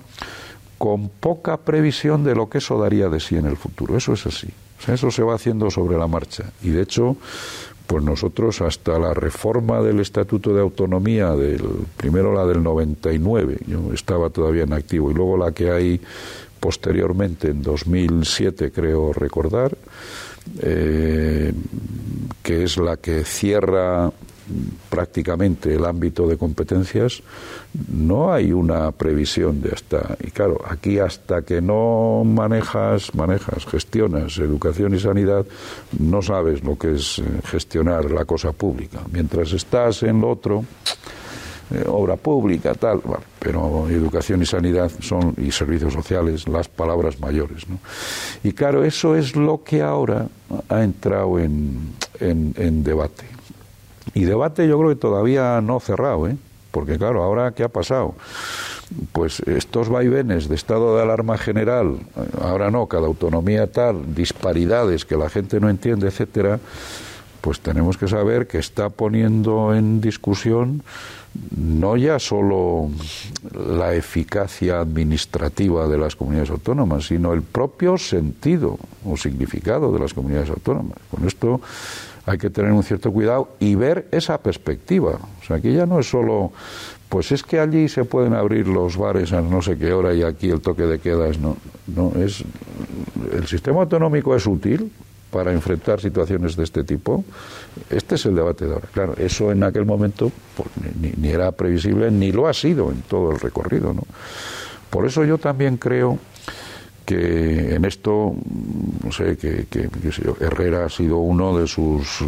con 0.77 1.09
poca 1.09 1.57
previsión 1.57 2.23
de 2.23 2.35
lo 2.35 2.47
que 2.47 2.59
eso 2.59 2.79
daría 2.79 3.09
de 3.09 3.19
sí 3.19 3.37
en 3.37 3.47
el 3.47 3.57
futuro. 3.57 3.97
Eso 3.97 4.13
es 4.13 4.27
así. 4.27 4.49
eso 4.87 5.09
se 5.09 5.23
va 5.23 5.33
haciendo 5.33 5.71
sobre 5.71 5.97
la 5.97 6.05
marcha. 6.05 6.43
Y 6.61 6.69
de 6.69 6.83
hecho, 6.83 7.17
pues 7.87 8.03
nosotros 8.03 8.61
hasta 8.61 8.99
la 8.99 9.13
reforma 9.13 9.81
del 9.81 10.01
Estatuto 10.01 10.53
de 10.53 10.61
Autonomía, 10.61 11.31
del, 11.31 11.63
primero 11.95 12.33
la 12.33 12.45
del 12.45 12.61
99, 12.61 13.59
yo 13.65 13.93
estaba 13.93 14.29
todavía 14.29 14.63
en 14.63 14.73
activo, 14.73 15.09
y 15.09 15.13
luego 15.13 15.37
la 15.37 15.53
que 15.53 15.71
hay 15.71 16.01
posteriormente, 16.59 17.49
en 17.49 17.63
2007 17.63 18.71
creo 18.71 19.13
recordar, 19.13 19.77
eh, 20.61 21.53
que 22.43 22.63
es 22.63 22.77
la 22.77 22.97
que 22.97 23.23
cierra 23.23 24.11
prácticamente 24.89 25.73
el 25.73 25.85
ámbito 25.85 26.27
de 26.27 26.37
competencias, 26.37 27.21
no 27.91 28.33
hay 28.33 28.51
una 28.51 28.91
previsión 28.91 29.61
de 29.61 29.71
hasta. 29.71 30.17
Y 30.19 30.31
claro, 30.31 30.61
aquí 30.67 30.99
hasta 30.99 31.41
que 31.41 31.61
no 31.61 32.23
manejas, 32.25 33.13
manejas, 33.13 33.65
gestionas 33.65 34.37
educación 34.37 34.93
y 34.95 34.99
sanidad, 34.99 35.45
no 35.99 36.21
sabes 36.21 36.63
lo 36.63 36.77
que 36.77 36.95
es 36.95 37.19
eh, 37.19 37.23
gestionar 37.45 38.11
la 38.11 38.25
cosa 38.25 38.51
pública. 38.51 39.01
Mientras 39.11 39.53
estás 39.53 40.03
en 40.03 40.21
lo 40.21 40.29
otro, 40.29 40.63
eh, 41.69 41.83
obra 41.87 42.15
pública, 42.15 42.73
tal, 42.73 43.01
pero 43.39 43.89
educación 43.89 44.41
y 44.41 44.45
sanidad 44.45 44.89
son, 45.01 45.35
y 45.37 45.51
servicios 45.51 45.93
sociales, 45.93 46.47
las 46.47 46.69
palabras 46.69 47.19
mayores. 47.19 47.67
¿no? 47.67 47.79
Y 48.43 48.53
claro, 48.53 48.83
eso 48.83 49.15
es 49.15 49.35
lo 49.35 49.63
que 49.63 49.81
ahora 49.81 50.27
ha 50.69 50.83
entrado 50.83 51.39
en, 51.39 51.93
en 52.19 52.83
debate. 52.83 53.36
Y 54.13 54.25
debate 54.25 54.67
yo 54.67 54.77
creo 54.79 54.89
que 54.89 54.95
todavía 54.95 55.61
no 55.61 55.79
cerrado, 55.79 56.27
¿eh? 56.27 56.37
porque 56.71 56.97
claro, 56.97 57.23
ahora 57.23 57.51
¿qué 57.51 57.63
ha 57.63 57.69
pasado? 57.69 58.15
Pues 59.11 59.41
estos 59.41 59.89
vaivenes 59.89 60.47
de 60.47 60.55
estado 60.55 60.95
de 60.95 61.03
alarma 61.03 61.37
general, 61.37 61.97
ahora 62.41 62.71
no, 62.71 62.87
cada 62.87 63.07
autonomía 63.07 63.71
tal, 63.71 64.15
disparidades 64.15 65.03
que 65.03 65.17
la 65.17 65.29
gente 65.29 65.59
no 65.59 65.69
entiende, 65.69 66.07
etcétera, 66.07 66.59
pues 67.41 67.59
tenemos 67.59 67.97
que 67.97 68.07
saber 68.07 68.47
que 68.47 68.57
está 68.57 68.89
poniendo 68.89 69.75
en 69.75 70.01
discusión 70.01 70.83
no 71.55 71.97
ya 71.97 72.19
solo 72.19 72.89
la 73.53 73.93
eficacia 73.93 74.79
administrativa 74.79 75.87
de 75.87 75.97
las 75.97 76.15
comunidades 76.15 76.49
autónomas, 76.49 77.07
sino 77.07 77.33
el 77.33 77.41
propio 77.41 77.97
sentido 77.97 78.77
o 79.05 79.17
significado 79.17 79.91
de 79.91 79.99
las 79.99 80.13
comunidades 80.13 80.49
autónomas. 80.49 80.97
Con 81.11 81.27
esto 81.27 81.61
hay 82.27 82.37
que 82.37 82.49
tener 82.49 82.71
un 82.73 82.83
cierto 82.83 83.11
cuidado 83.11 83.55
y 83.59 83.75
ver 83.75 84.07
esa 84.11 84.37
perspectiva. 84.37 85.17
O 85.41 85.45
sea, 85.45 85.55
aquí 85.55 85.73
ya 85.73 85.85
no 85.85 85.99
es 85.99 86.09
solo, 86.09 86.51
pues 87.07 87.31
es 87.31 87.41
que 87.41 87.59
allí 87.59 87.87
se 87.87 88.03
pueden 88.03 88.33
abrir 88.33 88.67
los 88.67 88.97
bares 88.97 89.31
a 89.31 89.41
no 89.41 89.61
sé 89.61 89.77
qué 89.77 89.93
hora 89.93 90.13
y 90.13 90.23
aquí 90.23 90.49
el 90.49 90.59
toque 90.59 90.83
de 90.83 90.99
queda 90.99 91.29
es 91.29 91.39
no, 91.39 91.55
no 91.87 92.11
es 92.21 92.43
el 93.31 93.47
sistema 93.47 93.79
autonómico 93.79 94.35
es 94.35 94.45
útil 94.45 94.91
para 95.31 95.53
enfrentar 95.53 96.01
situaciones 96.01 96.57
de 96.57 96.63
este 96.65 96.83
tipo? 96.83 97.23
Este 97.89 98.15
es 98.15 98.25
el 98.25 98.35
debate 98.35 98.65
de 98.65 98.73
ahora. 98.73 98.87
Claro, 98.91 99.15
eso 99.17 99.51
en 99.51 99.63
aquel 99.63 99.85
momento 99.85 100.29
pues, 100.55 100.69
ni, 101.17 101.29
era 101.29 101.51
previsible 101.53 102.11
ni 102.11 102.33
lo 102.33 102.47
ha 102.47 102.53
sido 102.53 102.91
en 102.91 103.03
todo 103.03 103.31
el 103.31 103.39
recorrido. 103.39 103.93
¿no? 103.93 104.03
Por 104.89 105.05
eso 105.05 105.23
yo 105.23 105.37
también 105.37 105.77
creo 105.77 106.19
que 107.07 107.73
en 107.73 107.85
esto, 107.85 108.35
no 109.01 109.11
sé, 109.13 109.37
que, 109.37 109.65
Herrera 110.41 110.85
ha 110.85 110.89
sido 110.89 111.19
uno 111.19 111.57
de 111.57 111.65
sus 111.65 112.21
eh, 112.21 112.25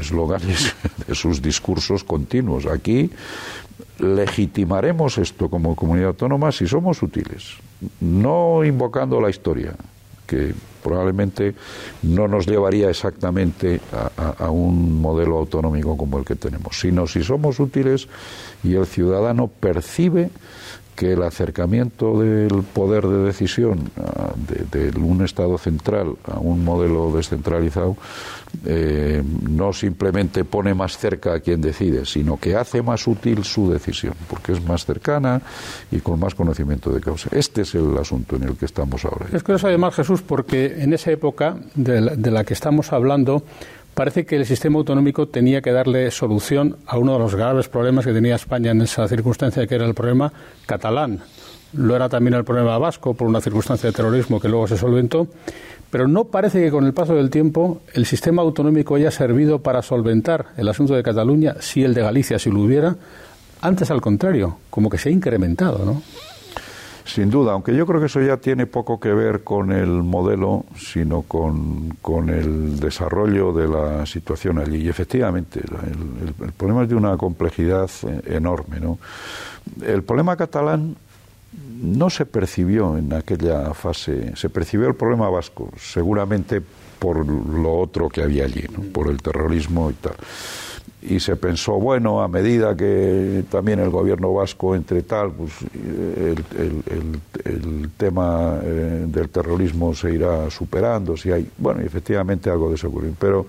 eslóganes, 0.00 0.74
de 1.06 1.14
sus 1.14 1.40
discursos 1.40 2.02
continuos. 2.02 2.66
Aquí 2.66 3.12
legitimaremos 4.00 5.18
esto 5.18 5.48
como 5.48 5.76
comunidad 5.76 6.08
autónoma 6.08 6.50
si 6.50 6.66
somos 6.66 7.00
útiles, 7.00 7.54
no 8.00 8.64
invocando 8.64 9.20
la 9.20 9.30
historia, 9.30 9.76
que 10.26 10.52
probablemente 10.82 11.54
no 12.02 12.26
nos 12.26 12.46
llevaría 12.46 12.90
exactamente 12.90 13.80
a, 14.38 14.50
un 14.50 15.00
modelo 15.00 15.38
autonómico 15.38 15.96
como 15.96 16.18
el 16.18 16.24
que 16.24 16.34
tenemos, 16.34 16.80
sino 16.80 17.06
si 17.06 17.22
somos 17.22 17.60
útiles 17.60 18.08
y 18.64 18.74
el 18.74 18.86
ciudadano 18.86 19.46
percibe 19.46 20.30
que 20.94 21.12
el 21.12 21.22
acercamiento 21.22 22.18
del 22.20 22.62
poder 22.62 23.06
de 23.06 23.24
decisión 23.24 23.90
ah, 23.98 24.32
de, 24.36 24.90
un 24.98 25.24
Estado 25.24 25.58
central 25.58 26.16
a 26.24 26.38
un 26.38 26.64
modelo 26.64 27.12
descentralizado 27.12 27.96
eh, 28.64 29.22
no 29.48 29.72
simplemente 29.72 30.44
pone 30.44 30.74
más 30.74 30.96
cerca 30.96 31.34
a 31.34 31.40
quien 31.40 31.60
decide, 31.60 32.04
sino 32.04 32.36
que 32.36 32.54
hace 32.54 32.82
más 32.82 33.06
útil 33.06 33.44
su 33.44 33.70
decisión, 33.70 34.14
porque 34.28 34.52
es 34.52 34.64
más 34.64 34.84
cercana 34.84 35.42
y 35.90 35.98
con 36.00 36.20
más 36.20 36.34
conocimiento 36.34 36.90
de 36.90 37.00
causa. 37.00 37.28
Este 37.32 37.62
es 37.62 37.74
el 37.74 37.96
asunto 37.98 38.36
en 38.36 38.44
el 38.44 38.56
que 38.56 38.66
estamos 38.66 39.04
ahora. 39.04 39.26
Es 39.32 39.42
curioso 39.42 39.66
además, 39.66 39.94
Jesús, 39.94 40.22
porque 40.22 40.82
en 40.82 40.92
esa 40.92 41.10
época 41.10 41.56
de 41.74 42.30
la 42.30 42.44
que 42.44 42.54
estamos 42.54 42.92
hablando, 42.92 43.42
parece 43.94 44.26
que 44.26 44.36
el 44.36 44.46
sistema 44.46 44.78
autonómico 44.78 45.28
tenía 45.28 45.62
que 45.62 45.72
darle 45.72 46.10
solución 46.10 46.76
a 46.86 46.98
uno 46.98 47.14
de 47.14 47.18
los 47.20 47.34
graves 47.34 47.68
problemas 47.68 48.04
que 48.04 48.12
tenía 48.12 48.34
España 48.34 48.72
en 48.72 48.82
esa 48.82 49.06
circunstancia, 49.08 49.66
que 49.66 49.74
era 49.74 49.86
el 49.86 49.94
problema 49.94 50.32
catalán. 50.66 51.20
Lo 51.72 51.96
era 51.96 52.08
también 52.08 52.34
el 52.34 52.44
problema 52.44 52.78
vasco 52.78 53.14
por 53.14 53.26
una 53.26 53.40
circunstancia 53.40 53.88
de 53.88 53.96
terrorismo 53.96 54.40
que 54.40 54.48
luego 54.48 54.68
se 54.68 54.76
solventó. 54.76 55.26
Pero 55.90 56.08
no 56.08 56.24
parece 56.24 56.60
que 56.60 56.70
con 56.70 56.84
el 56.86 56.92
paso 56.92 57.14
del 57.14 57.30
tiempo 57.30 57.80
el 57.92 58.04
sistema 58.04 58.42
autonómico 58.42 58.96
haya 58.96 59.10
servido 59.10 59.60
para 59.60 59.82
solventar 59.82 60.46
el 60.56 60.68
asunto 60.68 60.94
de 60.94 61.02
Cataluña, 61.02 61.56
si 61.60 61.84
el 61.84 61.94
de 61.94 62.02
Galicia 62.02 62.38
si 62.38 62.50
lo 62.50 62.60
hubiera. 62.62 62.96
Antes, 63.60 63.90
al 63.90 64.00
contrario, 64.00 64.58
como 64.70 64.90
que 64.90 64.98
se 64.98 65.08
ha 65.08 65.12
incrementado, 65.12 65.84
¿no? 65.84 66.02
Sin 67.04 67.28
duda, 67.28 67.52
aunque 67.52 67.76
yo 67.76 67.86
creo 67.86 68.00
que 68.00 68.06
eso 68.06 68.20
ya 68.22 68.38
tiene 68.38 68.66
poco 68.66 68.98
que 68.98 69.12
ver 69.12 69.44
con 69.44 69.72
el 69.72 69.88
modelo, 69.88 70.64
sino 70.76 71.22
con, 71.22 71.94
el 72.30 72.80
desarrollo 72.80 73.52
de 73.52 73.68
la 73.68 74.06
situación 74.06 74.58
allí. 74.58 74.78
Y 74.78 74.88
efectivamente, 74.88 75.60
el, 75.60 76.52
problema 76.52 76.84
es 76.84 76.88
de 76.88 76.94
una 76.94 77.16
complejidad 77.18 77.90
eh, 78.08 78.36
enorme. 78.36 78.80
¿no? 78.80 78.98
El 79.84 80.02
problema 80.02 80.36
catalán 80.36 80.96
no 81.82 82.08
se 82.08 82.24
percibió 82.24 82.96
en 82.96 83.12
aquella 83.12 83.74
fase, 83.74 84.34
se 84.34 84.48
percibió 84.48 84.88
el 84.88 84.94
problema 84.94 85.28
vasco, 85.28 85.70
seguramente 85.76 86.62
por 86.98 87.26
lo 87.26 87.80
otro 87.80 88.08
que 88.08 88.22
había 88.22 88.44
allí, 88.44 88.62
por 88.92 89.08
el 89.08 89.20
terrorismo 89.20 89.90
y 89.90 89.94
tal 89.94 90.14
y 91.02 91.20
se 91.20 91.36
pensó, 91.36 91.74
bueno, 91.74 92.22
a 92.22 92.28
medida 92.28 92.74
que 92.74 93.44
también 93.50 93.78
el 93.78 93.90
gobierno 93.90 94.32
vasco 94.32 94.74
entre 94.74 95.02
tal, 95.02 95.32
pues 95.32 95.52
el, 95.74 96.42
tema 97.98 98.58
eh, 98.62 99.04
del 99.06 99.28
terrorismo 99.28 99.94
se 99.94 100.14
irá 100.14 100.50
superando, 100.50 101.16
si 101.16 101.30
hay, 101.30 101.48
bueno, 101.58 101.80
efectivamente 101.80 102.48
algo 102.48 102.70
de 102.70 102.76
eso. 102.76 102.90
Pero 103.18 103.46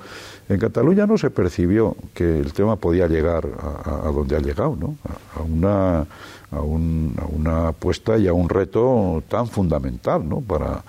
en 0.50 0.60
Cataluña 0.60 1.08
no 1.08 1.18
se 1.18 1.30
percibió 1.30 1.96
que 2.14 2.40
el 2.40 2.52
tema 2.52 2.76
podía 2.76 3.08
llegar 3.08 3.48
a, 3.86 4.12
donde 4.12 4.36
ha 4.36 4.40
llegado, 4.40 4.76
¿no? 4.76 4.96
A, 5.36 5.42
una, 5.42 6.06
a, 6.52 6.62
un, 6.62 7.16
a 7.22 7.26
una 7.26 7.68
apuesta 7.70 8.18
y 8.18 8.28
a 8.28 8.34
un 8.34 8.50
reto 8.50 9.24
tan 9.30 9.48
fundamental, 9.48 10.28
¿no? 10.28 10.42
Para 10.42 10.84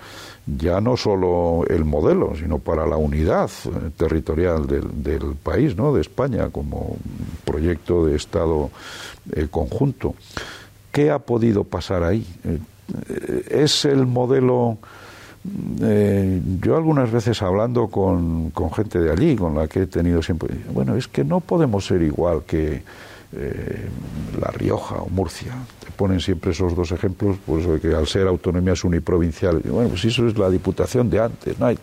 ya 0.47 0.79
no 0.79 0.95
solo 0.95 1.65
el 1.67 1.83
modelo, 1.83 2.33
sino 2.35 2.59
para 2.59 2.87
la 2.87 2.95
unidad 2.95 3.49
eh, 3.65 3.91
territorial 3.97 4.65
del, 4.65 5.35
país, 5.43 5.75
¿no? 5.75 5.93
de 5.93 6.01
España, 6.01 6.49
como 6.49 6.95
proyecto 7.43 8.05
de 8.05 8.15
Estado 8.15 8.69
eh, 9.33 9.47
conjunto. 9.51 10.15
¿Qué 10.91 11.11
ha 11.11 11.19
podido 11.19 11.63
pasar 11.65 12.03
ahí? 12.03 12.25
Eh, 12.45 13.43
¿Es 13.49 13.85
el 13.85 14.05
modelo... 14.05 14.77
yo 16.61 16.75
algunas 16.75 17.11
veces 17.11 17.41
hablando 17.41 17.87
con, 17.87 18.51
con 18.51 18.71
gente 18.71 18.99
de 18.99 19.11
allí, 19.11 19.35
con 19.35 19.55
la 19.55 19.67
que 19.67 19.83
he 19.83 19.87
tenido 19.87 20.21
siempre, 20.21 20.55
bueno, 20.73 20.95
es 20.95 21.07
que 21.07 21.23
no 21.23 21.39
podemos 21.39 21.85
ser 21.85 22.01
igual 22.01 22.43
que 22.45 22.83
eh, 23.33 23.89
La 24.39 24.51
Rioja 24.51 24.95
o 24.95 25.09
Murcia. 25.09 25.53
Te 25.83 25.91
ponen 25.91 26.19
siempre 26.19 26.51
esos 26.51 26.75
dos 26.75 26.91
ejemplos, 26.91 27.37
pues 27.45 27.65
que 27.81 27.93
al 27.93 28.07
ser 28.07 28.27
autonomías 28.27 28.83
uniprovinciales, 28.83 29.69
bueno, 29.69 29.89
pues 29.89 30.05
eso 30.05 30.27
es 30.27 30.37
la 30.37 30.49
diputación 30.49 31.09
de 31.09 31.19
antes. 31.19 31.59
¿no? 31.59 31.69
Eh, 31.69 31.77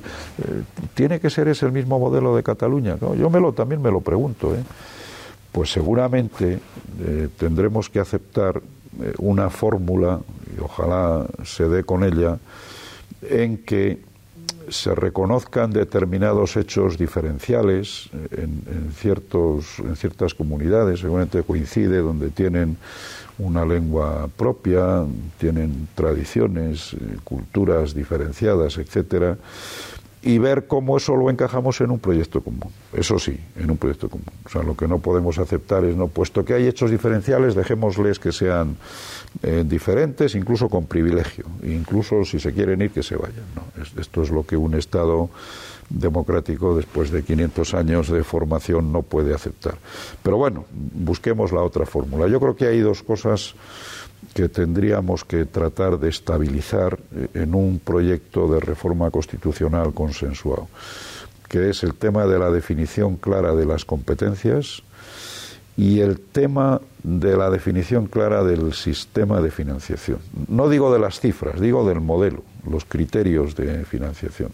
¿Tiene 0.94 1.20
que 1.20 1.28
ser 1.28 1.48
ese 1.48 1.66
el 1.66 1.72
mismo 1.72 1.98
modelo 1.98 2.35
de 2.35 2.42
Cataluña? 2.42 2.96
Yo 3.18 3.28
me 3.30 3.40
lo, 3.40 3.52
también 3.52 3.83
me 3.83 3.90
lo 3.90 4.00
pregunto. 4.00 4.54
¿eh? 4.54 4.62
Pues 5.52 5.70
seguramente 5.70 6.59
tendremos 7.38 7.88
que 7.88 8.00
aceptar 8.00 8.61
una 9.18 9.50
fórmula, 9.50 10.20
y 10.57 10.61
ojalá 10.61 11.26
se 11.44 11.68
dé 11.68 11.85
con 11.85 12.02
ella, 12.02 12.38
en 13.22 13.59
que 13.59 14.00
se 14.68 14.94
reconozcan 14.94 15.72
determinados 15.72 16.57
hechos 16.57 16.98
diferenciales 16.98 18.09
en, 18.30 18.92
ciertos, 18.94 19.78
en 19.78 19.96
ciertas 19.96 20.35
comunidades, 20.35 21.00
seguramente 21.00 21.42
coincide 21.42 21.98
donde 21.98 22.30
tienen 22.30 22.76
una 23.38 23.64
lengua 23.64 24.28
propia, 24.37 25.04
tienen 25.38 25.88
tradiciones, 25.94 26.94
eh, 26.94 27.18
culturas 27.24 27.94
diferenciadas, 27.94 28.78
etcétera, 28.78 29.37
y 30.22 30.38
ver 30.38 30.66
cómo 30.66 30.96
eso 30.96 31.16
lo 31.16 31.28
encajamos 31.28 31.80
en 31.80 31.90
un 31.90 31.98
proyecto 31.98 32.40
común. 32.40 32.72
Eso 32.92 33.18
sí, 33.18 33.38
en 33.57 33.70
un 33.70 33.76
proyecto 33.76 34.09
común. 34.09 34.26
O 34.46 34.48
sea, 34.48 34.62
lo 34.62 34.74
que 34.76 34.88
no 34.88 34.98
podemos 34.98 35.38
aceptar 35.38 35.85
es, 35.85 35.96
no, 35.96 36.09
puesto 36.09 36.44
que 36.44 36.54
hay 36.54 36.66
hechos 36.66 36.90
diferenciales, 36.90 37.54
dejémosles 37.54 38.18
que 38.18 38.33
sean 38.33 38.76
eh, 39.42 39.64
diferentes, 39.66 40.34
incluso 40.34 40.68
con 40.68 40.86
privilegio, 40.86 41.44
incluso 41.62 42.24
si 42.24 42.38
se 42.38 42.52
quieren 42.52 42.82
ir, 42.82 42.90
que 42.90 43.02
se 43.02 43.16
vayan. 43.16 43.44
esto 43.98 44.22
es 44.22 44.30
lo 44.30 44.44
que 44.44 44.56
un 44.56 44.74
Estado 44.74 45.28
democrático 45.90 46.76
después 46.76 47.10
de 47.10 47.22
500 47.22 47.74
años 47.74 48.08
de 48.10 48.24
formación 48.24 48.92
no 48.92 49.02
puede 49.02 49.34
aceptar. 49.34 49.76
Pero 50.22 50.36
bueno, 50.36 50.64
busquemos 50.72 51.52
la 51.52 51.62
otra 51.62 51.84
fórmula. 51.84 52.26
Yo 52.28 52.40
creo 52.40 52.56
que 52.56 52.66
hay 52.66 52.80
dos 52.80 53.02
cosas 53.02 53.54
que 54.32 54.48
tendríamos 54.48 55.24
que 55.24 55.44
tratar 55.44 55.98
de 55.98 56.08
estabilizar 56.08 56.98
eh, 57.14 57.28
en 57.34 57.54
un 57.54 57.78
proyecto 57.78 58.48
de 58.48 58.60
reforma 58.60 59.10
constitucional 59.10 59.92
consensuado, 59.92 60.68
que 61.48 61.70
es 61.70 61.82
el 61.82 61.94
tema 61.94 62.26
de 62.26 62.38
la 62.38 62.50
definición 62.50 63.16
clara 63.16 63.54
de 63.54 63.66
las 63.66 63.84
competencias 63.84 64.82
y 65.76 66.00
el 66.00 66.20
tema 66.20 66.80
de 67.02 67.37
la 67.37 67.50
definición 67.50 68.06
clara 68.06 68.44
del 68.44 68.72
sistema 68.72 69.40
de 69.40 69.50
financiación. 69.50 70.18
No 70.48 70.68
digo 70.68 70.92
de 70.92 70.98
las 70.98 71.20
cifras, 71.20 71.60
digo 71.60 71.87
del 71.87 72.00
modelo, 72.00 72.42
los 72.68 72.84
criterios 72.84 73.54
de 73.56 73.84
financiación. 73.84 74.52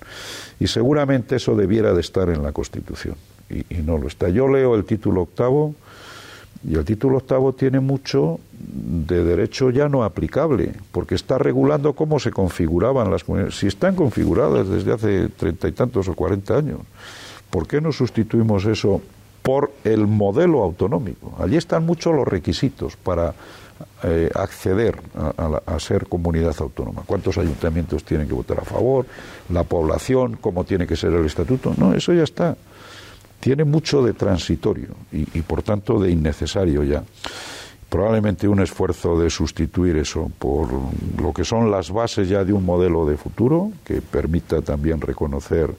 Y 0.58 0.66
seguramente 0.66 1.36
eso 1.36 1.54
debiera 1.54 1.92
de 1.92 2.00
estar 2.00 2.28
en 2.30 2.42
la 2.42 2.52
Constitución, 2.52 3.16
y, 3.48 3.64
no 3.82 3.98
lo 3.98 4.08
está. 4.08 4.28
Yo 4.28 4.48
leo 4.48 4.74
el 4.74 4.84
título 4.84 5.22
octavo 5.22 5.74
y 6.66 6.74
el 6.74 6.84
título 6.84 7.18
octavo 7.18 7.52
tiene 7.52 7.80
mucho 7.80 8.40
de 8.52 9.24
derecho 9.24 9.70
ya 9.70 9.88
no 9.88 10.04
aplicable, 10.04 10.74
porque 10.92 11.14
está 11.14 11.38
regulando 11.38 11.94
cómo 11.94 12.18
se 12.18 12.30
configuraban 12.30 13.10
las 13.10 13.24
comunidades. 13.24 13.58
Si 13.58 13.66
están 13.66 13.94
configuradas 13.94 14.68
desde 14.68 14.92
hace 14.92 15.28
treinta 15.28 15.68
y 15.68 15.72
tantos 15.72 16.08
o 16.08 16.14
cuarenta 16.14 16.56
años, 16.56 16.80
¿por 17.48 17.66
qué 17.66 17.80
no 17.80 17.92
sustituimos 17.92 18.66
eso 18.66 19.00
por 19.50 19.72
el 19.82 20.06
modelo 20.06 20.62
autonómico? 20.62 21.34
Allí 21.40 21.56
están 21.56 21.84
muchos 21.84 22.14
los 22.14 22.28
requisitos 22.28 22.94
para 22.94 23.34
eh, 24.04 24.30
acceder 24.32 24.96
a, 25.66 25.80
ser 25.80 26.06
comunidad 26.06 26.54
autónoma. 26.60 27.02
¿Cuántos 27.04 27.36
ayuntamientos 27.36 28.04
tienen 28.04 28.28
que 28.28 28.32
votar 28.32 28.60
a 28.60 28.64
favor? 28.64 29.06
¿La 29.48 29.64
población? 29.64 30.38
¿Cómo 30.40 30.62
tiene 30.62 30.86
que 30.86 30.94
ser 30.94 31.14
el 31.14 31.26
estatuto? 31.26 31.74
No, 31.76 31.92
eso 31.94 32.12
ya 32.12 32.22
está 32.22 32.56
tiene 33.40 33.64
mucho 33.64 34.04
de 34.04 34.12
transitorio 34.12 34.90
y, 35.10 35.42
por 35.42 35.64
tanto 35.64 35.98
de 35.98 36.12
innecesario 36.12 36.84
ya. 36.84 37.02
Probablemente 37.88 38.46
un 38.46 38.60
esfuerzo 38.60 39.18
de 39.18 39.30
sustituir 39.30 39.96
eso 39.96 40.30
por 40.38 40.68
lo 41.20 41.32
que 41.32 41.44
son 41.44 41.72
las 41.72 41.90
bases 41.90 42.28
ya 42.28 42.44
de 42.44 42.52
un 42.52 42.64
modelo 42.64 43.04
de 43.04 43.16
futuro 43.16 43.72
que 43.82 44.00
permita 44.00 44.62
también 44.62 45.00
reconocer 45.00 45.74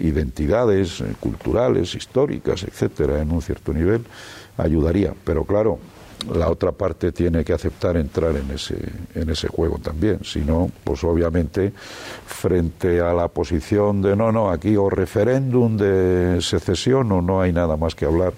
identidades 0.00 1.00
eh, 1.00 1.14
culturales, 1.20 1.94
históricas, 1.94 2.62
etcétera, 2.62 3.20
en 3.20 3.30
un 3.30 3.42
cierto 3.42 3.72
nivel, 3.72 4.04
ayudaría. 4.56 5.14
Pero 5.24 5.44
claro, 5.44 5.78
la 6.34 6.50
otra 6.50 6.72
parte 6.72 7.12
tiene 7.12 7.44
que 7.44 7.52
aceptar 7.52 7.96
entrar 7.96 8.34
en 8.36 8.50
ese, 8.50 8.76
en 9.14 9.30
ese 9.30 9.48
juego 9.48 9.78
también. 9.78 10.20
Si 10.24 10.40
no, 10.40 10.70
pues 10.84 11.04
obviamente, 11.04 11.72
frente 12.26 13.00
a 13.00 13.12
la 13.12 13.28
posición 13.28 14.02
de 14.02 14.16
no, 14.16 14.32
no, 14.32 14.50
aquí 14.50 14.76
o 14.76 14.90
referéndum 14.90 15.76
de 15.76 16.38
secesión 16.40 17.10
o 17.12 17.22
no 17.22 17.40
hay 17.40 17.52
nada 17.52 17.76
más 17.76 17.94
que 17.94 18.04
hablar, 18.04 18.32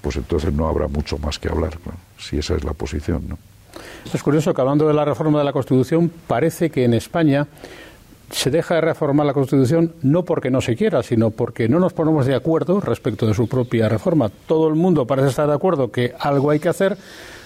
pues 0.00 0.16
entonces 0.16 0.52
no 0.52 0.68
habrá 0.68 0.88
mucho 0.88 1.18
más 1.18 1.38
que 1.38 1.48
hablar, 1.48 1.72
si 2.18 2.38
esa 2.38 2.54
es 2.54 2.64
la 2.64 2.72
posición. 2.72 3.28
¿no? 3.28 3.38
Es 4.12 4.22
curioso 4.22 4.54
que 4.54 4.60
hablando 4.60 4.86
de 4.86 4.94
la 4.94 5.04
reforma 5.04 5.38
de 5.38 5.44
la 5.44 5.52
Constitución, 5.52 6.10
parece 6.26 6.70
que 6.70 6.84
en 6.84 6.94
España 6.94 7.46
se 8.30 8.50
deja 8.50 8.76
de 8.76 8.80
reformar 8.80 9.26
la 9.26 9.32
Constitución 9.32 9.94
no 10.02 10.24
porque 10.24 10.50
no 10.50 10.60
se 10.60 10.76
quiera, 10.76 11.02
sino 11.02 11.30
porque 11.30 11.68
no 11.68 11.78
nos 11.78 11.92
ponemos 11.92 12.26
de 12.26 12.34
acuerdo 12.34 12.80
respecto 12.80 13.26
de 13.26 13.34
su 13.34 13.48
propia 13.48 13.88
reforma. 13.88 14.30
Todo 14.46 14.68
el 14.68 14.74
mundo 14.74 15.06
parece 15.06 15.28
estar 15.28 15.46
de 15.46 15.54
acuerdo 15.54 15.90
que 15.90 16.12
algo 16.18 16.50
hay 16.50 16.58
que 16.58 16.68
hacer, 16.68 16.96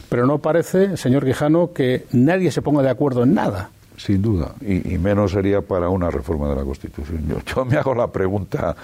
pero 0.08 0.26
no 0.26 0.38
parece, 0.38 0.96
señor 0.96 1.24
Quijano, 1.24 1.72
que 1.72 2.06
nadie 2.12 2.50
se 2.50 2.62
ponga 2.62 2.82
de 2.82 2.90
acuerdo 2.90 3.24
en 3.24 3.34
nada. 3.34 3.70
Sin 3.96 4.22
duda, 4.22 4.54
y, 4.62 4.96
menos 4.96 5.32
sería 5.32 5.60
para 5.60 5.90
una 5.90 6.10
reforma 6.10 6.48
de 6.48 6.56
la 6.56 6.64
Constitución. 6.64 7.22
Yo, 7.46 7.64
me 7.66 7.76
hago 7.76 7.94
la 7.94 8.06
pregunta 8.06 8.74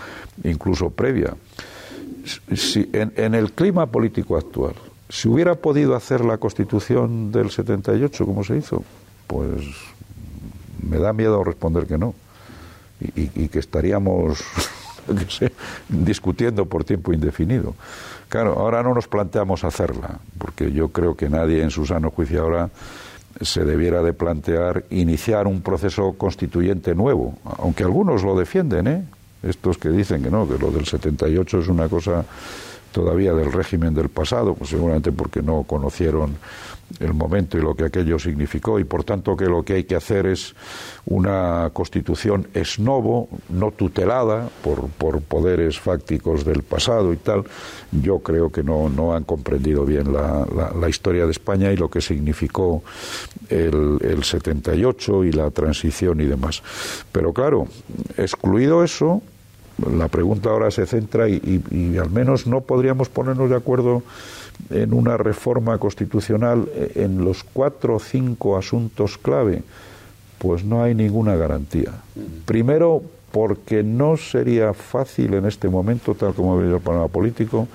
incluso 0.44 0.90
previa. 0.90 1.34
Si 2.54 2.90
en, 2.92 3.12
en 3.16 3.34
el 3.34 3.52
clima 3.52 3.86
político 3.86 4.36
actual, 4.36 4.74
si 5.08 5.28
hubiera 5.28 5.54
podido 5.54 5.96
hacer 5.96 6.22
la 6.22 6.36
Constitución 6.36 7.32
del 7.32 7.50
78 7.50 8.26
como 8.26 8.44
se 8.44 8.58
hizo, 8.58 8.84
pues 9.26 9.64
me 10.86 10.98
da 10.98 11.12
miedo 11.12 11.44
responder 11.44 11.86
que 11.86 11.98
no. 11.98 12.14
Y, 13.14 13.48
que 13.48 13.58
estaríamos 13.58 14.42
discutiendo 15.88 16.64
por 16.64 16.84
tiempo 16.84 17.12
indefinido. 17.12 17.74
Claro, 18.30 18.58
ahora 18.58 18.82
no 18.82 18.94
nos 18.94 19.06
planteamos 19.06 19.64
hacerla, 19.64 20.18
porque 20.38 20.72
yo 20.72 20.88
creo 20.88 21.14
que 21.14 21.28
nadie 21.28 21.62
en 21.62 21.70
su 21.70 21.84
sano 21.84 22.10
juicio 22.10 22.42
ahora 22.42 22.70
se 23.40 23.64
debiera 23.66 24.02
de 24.02 24.14
plantear 24.14 24.84
iniciar 24.88 25.46
un 25.46 25.60
proceso 25.60 26.14
constituyente 26.14 26.94
nuevo, 26.94 27.36
aunque 27.58 27.84
algunos 27.84 28.22
lo 28.22 28.36
defienden, 28.36 28.86
¿eh? 28.86 29.04
Estos 29.42 29.76
que 29.76 29.90
dicen 29.90 30.22
que 30.22 30.30
no, 30.30 30.48
que 30.48 30.58
lo 30.58 30.70
del 30.70 30.86
78 30.86 31.60
es 31.60 31.68
una 31.68 31.88
cosa 31.88 32.24
todavía 32.92 33.34
del 33.34 33.52
régimen 33.52 33.94
del 33.94 34.08
pasado, 34.08 34.54
pues 34.54 34.70
seguramente 34.70 35.12
porque 35.12 35.42
no 35.42 35.64
conocieron 35.64 36.36
el 37.00 37.14
momento 37.14 37.58
y 37.58 37.60
lo 37.60 37.74
que 37.74 37.84
aquello 37.84 38.18
significó 38.18 38.78
y 38.78 38.84
por 38.84 39.04
tanto 39.04 39.36
que 39.36 39.46
lo 39.46 39.62
que 39.64 39.74
hay 39.74 39.84
que 39.84 39.96
hacer 39.96 40.26
es 40.26 40.54
una 41.04 41.70
constitución 41.72 42.48
es 42.54 42.78
novo, 42.78 43.28
no 43.48 43.70
tutelada 43.72 44.48
por, 44.62 44.88
por 44.88 45.20
poderes 45.20 45.78
fácticos 45.78 46.44
del 46.44 46.62
pasado 46.62 47.12
y 47.12 47.16
tal, 47.16 47.44
yo 47.90 48.20
creo 48.20 48.50
que 48.50 48.62
no, 48.62 48.88
no 48.88 49.14
han 49.14 49.24
comprendido 49.24 49.84
bien 49.84 50.12
la, 50.12 50.46
la, 50.78 50.88
historia 50.88 51.24
de 51.24 51.32
España 51.32 51.72
y 51.72 51.76
lo 51.76 51.90
que 51.90 52.00
significó 52.00 52.82
el, 53.48 53.98
el 54.00 54.24
78 54.24 55.24
y 55.24 55.32
la 55.32 55.50
transición 55.50 56.20
y 56.20 56.24
demás. 56.24 56.62
Pero 57.12 57.32
claro, 57.32 57.66
excluido 58.16 58.84
eso, 58.84 59.22
la 59.92 60.08
pregunta 60.08 60.50
ahora 60.50 60.70
se 60.70 60.86
centra 60.86 61.28
y, 61.28 61.62
y 61.70 61.98
al 61.98 62.10
menos 62.10 62.46
no 62.46 62.62
podríamos 62.62 63.08
ponernos 63.08 63.50
de 63.50 63.56
acuerdo 63.56 64.02
en 64.70 64.92
una 64.92 65.16
reforma 65.16 65.78
constitucional 65.78 66.68
eh, 66.74 66.92
en 66.96 67.24
los 67.24 67.44
cuatro 67.44 67.96
o 67.96 68.00
cinco 68.00 68.56
asuntos 68.56 69.18
clave, 69.18 69.62
pues 70.38 70.64
no 70.64 70.82
hay 70.82 70.94
ninguna 70.94 71.36
garantía. 71.36 71.92
Primero, 72.44 73.02
porque 73.32 73.82
no 73.82 74.16
sería 74.16 74.72
fácil 74.72 75.34
en 75.34 75.46
este 75.46 75.68
momento, 75.68 76.14
tal 76.14 76.34
como 76.34 76.54
ha 76.54 76.56
venido 76.56 76.76
el 76.76 76.82
panorama 76.82 77.08
político, 77.08 77.68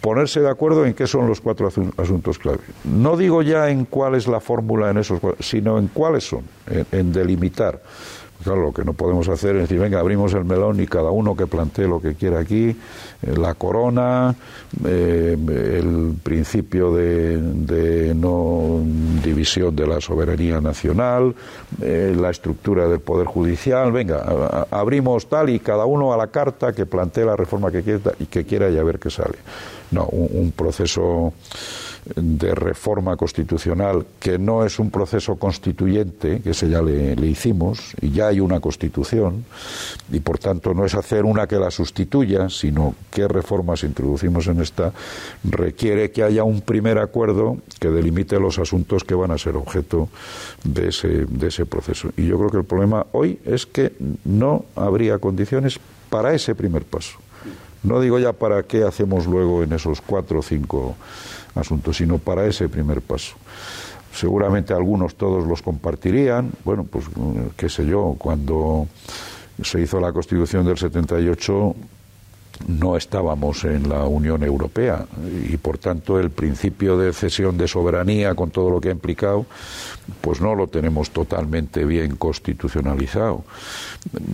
ponerse 0.00 0.40
de 0.40 0.48
acuerdo 0.48 0.86
en 0.86 0.94
qué 0.94 1.06
son 1.06 1.26
los 1.26 1.40
cuatro 1.40 1.68
asuntos 1.96 2.38
clave. 2.38 2.60
No 2.84 3.16
digo 3.16 3.42
ya 3.42 3.70
en 3.70 3.84
cuál 3.84 4.14
es 4.14 4.26
la 4.26 4.40
fórmula 4.40 4.90
en 4.90 4.98
esos 4.98 5.20
sino 5.40 5.78
en 5.78 5.88
cuáles 5.88 6.24
son, 6.24 6.42
en 6.92 7.12
delimitar. 7.12 7.80
Claro, 8.46 8.62
lo 8.62 8.72
que 8.72 8.84
no 8.84 8.92
podemos 8.92 9.28
hacer 9.28 9.56
es 9.56 9.62
decir, 9.62 9.80
venga, 9.80 9.98
abrimos 9.98 10.32
el 10.32 10.44
melón 10.44 10.78
y 10.78 10.86
cada 10.86 11.10
uno 11.10 11.34
que 11.34 11.48
plantee 11.48 11.88
lo 11.88 12.00
que 12.00 12.14
quiera 12.14 12.38
aquí, 12.38 12.68
eh, 12.68 12.76
la 13.36 13.54
corona, 13.54 14.36
eh, 14.84 15.36
el 15.36 16.14
principio 16.22 16.94
de, 16.94 18.12
no 18.14 18.80
división 19.24 19.74
de 19.74 19.88
la 19.88 20.00
soberanía 20.00 20.60
nacional, 20.60 21.34
eh, 21.82 22.14
la 22.16 22.30
estructura 22.30 22.86
del 22.86 23.00
Poder 23.00 23.26
Judicial, 23.26 23.90
venga, 23.90 24.66
abrimos 24.70 25.28
tal 25.28 25.50
y 25.50 25.58
cada 25.58 25.84
uno 25.84 26.12
a 26.12 26.16
la 26.16 26.28
carta 26.28 26.72
que 26.72 26.86
plantee 26.86 27.24
la 27.24 27.34
reforma 27.34 27.72
que 27.72 27.82
quiera 27.82 28.12
y 28.20 28.26
que 28.26 28.44
quiera 28.44 28.70
y 28.70 28.78
a 28.78 28.84
ver 28.84 29.00
qué 29.00 29.10
sale. 29.10 29.38
No, 29.90 30.04
un 30.04 30.52
proceso 30.52 31.32
de 32.14 32.54
reforma 32.54 33.16
constitucional, 33.16 34.06
que 34.20 34.38
no 34.38 34.64
es 34.64 34.78
un 34.78 34.90
proceso 34.90 35.36
constituyente, 35.36 36.40
que 36.40 36.50
ese 36.50 36.68
ya 36.68 36.80
le, 36.80 37.14
hicimos, 37.26 37.94
y 38.00 38.10
ya 38.10 38.28
hay 38.28 38.40
una 38.40 38.60
constitución, 38.60 39.44
y 40.12 40.20
por 40.20 40.38
tanto 40.38 40.72
no 40.72 40.84
es 40.84 40.94
hacer 40.94 41.24
una 41.24 41.46
que 41.46 41.56
la 41.56 41.70
sustituya, 41.70 42.48
sino 42.48 42.94
qué 43.10 43.26
reformas 43.26 43.82
introducimos 43.82 44.46
en 44.46 44.60
esta, 44.60 44.92
requiere 45.44 46.12
que 46.12 46.22
haya 46.22 46.44
un 46.44 46.60
primer 46.60 46.98
acuerdo 46.98 47.58
que 47.80 47.88
delimite 47.88 48.38
los 48.38 48.58
asuntos 48.58 49.02
que 49.02 49.14
van 49.14 49.32
a 49.32 49.38
ser 49.38 49.56
objeto 49.56 50.08
de 50.62 50.88
ese, 50.88 51.08
de 51.26 51.48
ese 51.48 51.66
proceso. 51.66 52.10
Y 52.16 52.26
yo 52.26 52.38
creo 52.38 52.50
que 52.50 52.58
el 52.58 52.64
problema 52.64 53.06
hoy 53.12 53.40
es 53.44 53.66
que 53.66 53.92
no 54.24 54.64
habría 54.76 55.18
condiciones 55.18 55.80
para 56.08 56.34
ese 56.34 56.54
primer 56.54 56.84
paso. 56.84 57.18
No 57.82 58.00
digo 58.00 58.18
ya 58.18 58.32
para 58.32 58.62
qué 58.64 58.84
hacemos 58.84 59.26
luego 59.26 59.62
en 59.62 59.72
esos 59.72 60.00
cuatro 60.00 60.40
o 60.40 60.42
cinco 60.42 60.96
asunto, 61.58 61.92
sino 61.92 62.18
para 62.18 62.46
ese 62.46 62.68
primer 62.68 63.02
paso. 63.02 63.36
Seguramente 64.12 64.72
algunos 64.72 65.16
todos 65.16 65.46
los 65.46 65.62
compartirían. 65.62 66.50
Bueno, 66.64 66.84
pues 66.84 67.06
qué 67.56 67.68
sé 67.68 67.86
yo, 67.86 68.16
cuando 68.18 68.88
se 69.62 69.80
hizo 69.80 70.00
la 70.00 70.12
Constitución 70.12 70.66
del 70.66 70.78
78 70.78 71.74
no 72.68 72.96
estábamos 72.96 73.64
en 73.64 73.88
la 73.88 74.06
Unión 74.06 74.42
Europea 74.42 75.06
y 75.48 75.56
por 75.58 75.78
tanto 75.78 76.18
el 76.18 76.30
principio 76.30 76.96
de 76.96 77.12
cesión 77.12 77.58
de 77.58 77.68
soberanía 77.68 78.34
con 78.34 78.50
todo 78.50 78.70
lo 78.70 78.80
que 78.80 78.88
ha 78.88 78.92
implicado 78.92 79.46
pues 80.20 80.40
no 80.40 80.54
lo 80.54 80.68
tenemos 80.68 81.10
totalmente 81.10 81.84
bien 81.84 82.14
constitucionalizado. 82.16 83.44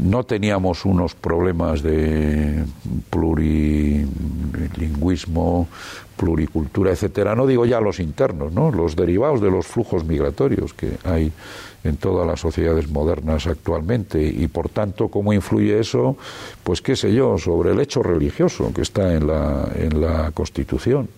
No 0.03 0.25
teníamos 0.25 0.85
unos 0.85 1.15
problemas 1.15 1.83
de 1.83 2.65
plurilingüismo, 3.11 5.67
pluricultura, 6.23 6.93
etcétera. 6.93 7.35
No 7.35 7.49
digo 7.49 7.67
ya 7.67 7.81
los 7.81 7.99
internos, 7.99 8.53
¿no? 8.53 8.71
Los 8.71 8.95
derivados 8.95 9.41
de 9.41 9.51
los 9.51 9.67
flujos 9.67 10.05
migratorios 10.05 10.73
que 10.73 10.93
hay 11.03 11.33
en 11.83 11.97
todas 11.97 12.25
las 12.25 12.39
sociedades 12.39 12.89
modernas 12.89 13.49
actualmente 13.49 14.23
y 14.23 14.47
por 14.47 14.69
tanto 14.69 15.09
cómo 15.09 15.33
influye 15.33 15.81
eso 15.81 16.17
pues 16.63 16.81
qué 16.81 16.95
sé 16.95 17.13
yo 17.13 17.39
sobre 17.39 17.73
el 17.73 17.81
hecho 17.81 18.05
religioso 18.05 18.73
que 18.73 18.83
está 18.83 19.15
en 19.15 19.27
la 19.27 19.69
en 19.75 20.01
la 20.01 20.31
Constitución 20.31 21.09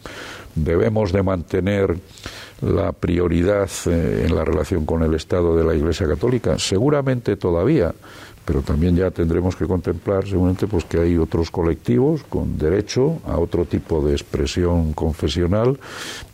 debemos 0.54 1.12
de 1.12 1.22
mantener 1.22 1.94
la 2.62 2.92
prioridad 2.92 3.68
eh, 3.84 4.24
en 4.26 4.34
la 4.34 4.42
relación 4.42 4.86
con 4.86 5.02
el 5.02 5.12
Estado 5.12 5.54
de 5.54 5.64
la 5.64 5.74
Iglesia 5.74 6.08
Católica 6.08 6.58
seguramente 6.58 7.36
todavía 7.36 7.92
pero 8.44 8.62
también 8.62 8.94
ya 8.96 9.10
tendremos 9.10 9.56
que 9.56 9.66
contemplar 9.66 10.26
seguramente 10.26 10.66
pues 10.66 10.84
que 10.84 10.98
hay 10.98 11.16
otros 11.16 11.50
colectivos 11.50 12.22
con 12.24 12.58
derecho 12.58 13.18
a 13.26 13.38
otro 13.38 13.64
tipo 13.64 14.06
de 14.06 14.12
expresión 14.12 14.92
confesional 14.92 15.78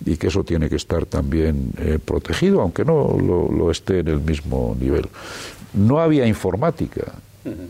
y 0.05 0.17
que 0.17 0.27
eso 0.27 0.45
tiene 0.45 0.69
que 0.69 0.77
estar 0.77 1.07
también 1.07 1.73
eh, 1.79 1.99
protegido 2.05 2.61
aunque 2.61 2.85
no 2.85 3.17
lo, 3.19 3.71
esté 3.71 4.01
en 4.01 4.09
el 4.09 4.21
mismo 4.21 4.77
nivel. 4.81 5.07
No 5.75 6.01
había 6.01 6.27
informática. 6.27 7.13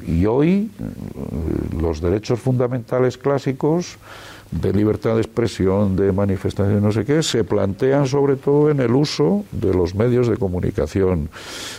Y 0.07 0.27
hoy 0.27 0.71
eh, 0.79 1.81
los 1.81 2.01
derechos 2.01 2.41
fundamentales 2.41 3.19
clásicos 3.19 3.99
de 4.51 4.73
libertad 4.73 5.15
de 5.15 5.21
expresión, 5.21 5.97
de 5.97 6.13
manifestación, 6.13 6.83
no 6.83 6.91
sé 6.91 7.05
qué, 7.05 7.23
se 7.23 7.45
plantean 7.45 8.07
sobre 8.07 8.37
todo 8.37 8.71
en 8.71 8.81
el 8.81 8.93
uso 8.93 9.45
de 9.53 9.73
los 9.73 9.95
medios 9.95 10.29
de 10.29 10.37
comunicación, 10.37 11.29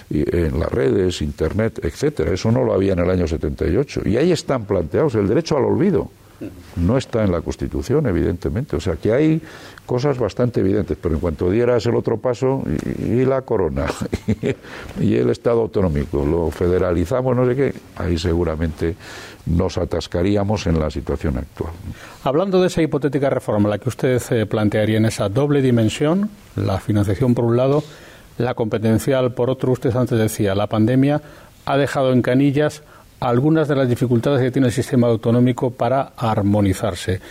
en 0.10 0.60
las 0.60 0.71
redes, 0.71 1.21
Internet, 1.21 1.79
etcétera. 1.84 2.31
Eso 2.34 2.51
no 2.51 2.63
lo 2.63 2.73
había 2.73 2.93
en 2.93 2.99
el 2.99 3.10
año 3.10 3.27
78. 3.27 4.01
Y 4.05 4.17
ahí 4.17 4.31
están 4.31 4.65
planteados 4.65 5.15
el 5.15 5.27
derecho 5.27 5.57
al 5.57 5.65
olvido. 5.65 6.10
No 6.75 6.97
está 6.97 7.23
en 7.23 7.32
la 7.32 7.41
Constitución, 7.41 8.06
evidentemente. 8.08 8.75
O 8.75 8.80
sea 8.80 8.95
que 8.95 9.12
hay 9.12 9.41
cosas 9.86 10.17
bastante 10.17 10.62
evidentes, 10.62 10.97
pero 11.01 11.15
en 11.15 11.21
cuanto 11.21 11.49
dieras 11.49 11.86
el 11.86 11.95
otro 11.95 12.17
paso, 12.17 12.63
y, 13.06 13.25
la 13.25 13.41
corona, 13.41 13.86
y, 14.99 15.15
el 15.15 15.30
Estado 15.30 15.62
autonómico, 15.62 16.25
lo 16.25 16.49
federalizamos, 16.49 17.36
no 17.36 17.45
sé 17.45 17.56
qué, 17.56 17.73
ahí 17.97 18.17
seguramente 18.17 18.95
nos 19.45 19.77
atascaríamos 19.77 20.67
en 20.67 20.80
la 20.80 20.89
situación 20.89 21.38
actual. 21.38 21.71
Hablando 22.23 22.62
de 22.62 22.67
esa 22.67 22.82
hipotética 22.82 23.30
reforma, 23.30 23.69
la 23.69 23.80
que 23.80 23.89
usted 23.89 24.21
eh, 24.32 24.45
plantearía 24.45 24.97
en 24.97 25.06
esa 25.06 25.30
doble 25.30 25.62
dimensión, 25.62 26.30
la 26.56 26.80
financiación 26.80 27.34
por 27.34 27.45
un 27.45 27.58
lado, 27.58 27.84
la 28.38 28.54
competencial 28.54 29.34
por 29.34 29.49
otro, 29.49 29.71
usted 29.71 29.95
antes 29.95 30.17
decía, 30.17 30.56
la 30.56 30.67
pandemia 30.67 31.21
ha 31.65 31.77
dejado 31.77 32.13
en 32.13 32.21
canillas 32.21 32.84
algunas 33.21 33.69
de 33.69 33.75
las 33.77 33.88
dificultades 33.88 34.41
que 34.41 34.51
tiene 34.51 34.67
el 34.67 34.73
sistema 34.73 35.07
autonómico 35.07 35.71
para 35.71 36.12
armonizarse. 36.17 37.21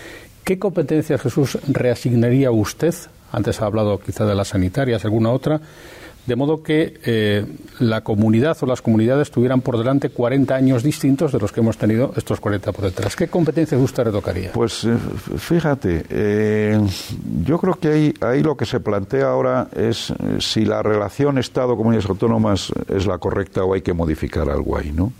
¿Qué 0.42 0.58
competencias, 0.58 1.20
Jesús, 1.20 1.58
reasignaría 1.68 2.50
usted 2.50 2.94
antes 3.32 3.60
ha 3.60 3.66
hablado 3.66 3.98
quizá 3.98 4.24
de 4.24 4.34
las 4.34 4.48
sanitarias, 4.48 5.04
alguna 5.04 5.30
otra, 5.30 5.60
de 6.26 6.36
modo 6.36 6.62
que 6.62 7.00
eh, 7.04 7.44
la 7.78 8.02
comunidad 8.02 8.56
o 8.60 8.66
las 8.66 8.82
comunidades 8.82 9.30
tuvieran 9.30 9.62
por 9.62 9.78
delante 9.78 10.10
40 10.10 10.54
años 10.54 10.82
distintos 10.82 11.32
de 11.32 11.38
los 11.38 11.50
que 11.50 11.60
hemos 11.60 11.78
tenido 11.78 12.12
estos 12.16 12.40
40 12.40 12.72
por 12.72 12.84
detrás. 12.84 13.16
¿Qué 13.16 13.28
competencias 13.28 13.80
usted 13.80 14.04
retocaría? 14.04 14.52
Pues 14.52 14.84
eh, 14.84 14.96
fíjate, 15.38 16.04
eh, 16.10 16.80
yo 17.42 17.58
creo 17.58 17.74
que 17.74 17.88
ahí, 17.88 18.14
ahí 18.20 18.42
lo 18.42 18.56
que 18.56 18.66
se 18.66 18.80
plantea 18.80 19.28
ahora 19.30 19.68
es 19.74 20.12
si 20.40 20.64
la 20.64 20.82
relación 20.82 21.38
Estado-comunidades 21.38 22.08
autónomas 22.08 22.70
es 22.88 23.06
la 23.06 23.18
correcta 23.18 23.64
o 23.64 23.74
hay 23.74 23.80
que 23.80 23.94
modificar 23.94 24.50
algo 24.50 24.76
ahí, 24.76 24.92
¿no? 24.92 25.12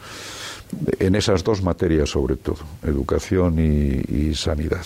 En 0.98 1.14
esas 1.14 1.42
dos 1.42 1.62
materias 1.62 2.10
sobre 2.10 2.36
todo, 2.36 2.58
educación 2.82 3.58
y 3.58 4.34
sanidad. 4.34 4.84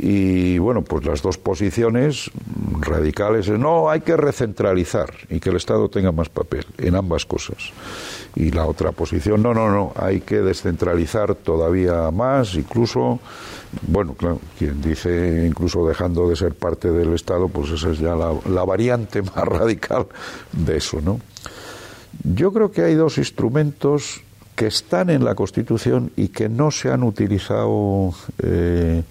Y 0.00 0.58
bueno, 0.58 0.82
pues 0.82 1.06
las 1.06 1.22
dos 1.22 1.38
posiciones 1.38 2.30
radicales 2.80 3.48
es 3.48 3.58
no, 3.58 3.88
hay 3.90 4.00
que 4.00 4.16
recentralizar 4.16 5.12
y 5.30 5.40
que 5.40 5.50
el 5.50 5.56
Estado 5.56 5.88
tenga 5.88 6.12
más 6.12 6.28
papel 6.28 6.66
en 6.78 6.94
ambas 6.94 7.24
cosas. 7.24 7.72
Y 8.36 8.50
la 8.50 8.66
otra 8.66 8.92
posición, 8.92 9.42
no, 9.42 9.54
no, 9.54 9.70
no, 9.70 9.92
hay 9.96 10.20
que 10.20 10.36
descentralizar 10.36 11.34
todavía 11.34 12.10
más, 12.10 12.54
incluso, 12.54 13.18
bueno, 13.82 14.14
claro, 14.14 14.40
quien 14.58 14.80
dice 14.82 15.46
incluso 15.46 15.86
dejando 15.86 16.28
de 16.28 16.36
ser 16.36 16.54
parte 16.54 16.90
del 16.90 17.14
Estado, 17.14 17.48
pues 17.48 17.70
esa 17.70 17.90
es 17.90 17.98
ya 17.98 18.14
la, 18.14 18.64
variante 18.64 19.22
más 19.34 19.44
radical 19.44 20.06
de 20.52 20.76
eso, 20.76 21.00
¿no? 21.00 21.20
Yo 22.22 22.52
creo 22.52 22.70
que 22.70 22.82
hay 22.82 22.94
dos 22.94 23.16
instrumentos 23.18 24.22
que 24.58 24.66
están 24.66 25.08
en 25.08 25.24
la 25.24 25.36
Constitución 25.36 26.10
y 26.16 26.28
que 26.28 26.48
no 26.48 26.72
se 26.72 26.90
han 26.90 27.04
utilizado. 27.04 28.12
Eh, 28.42 29.04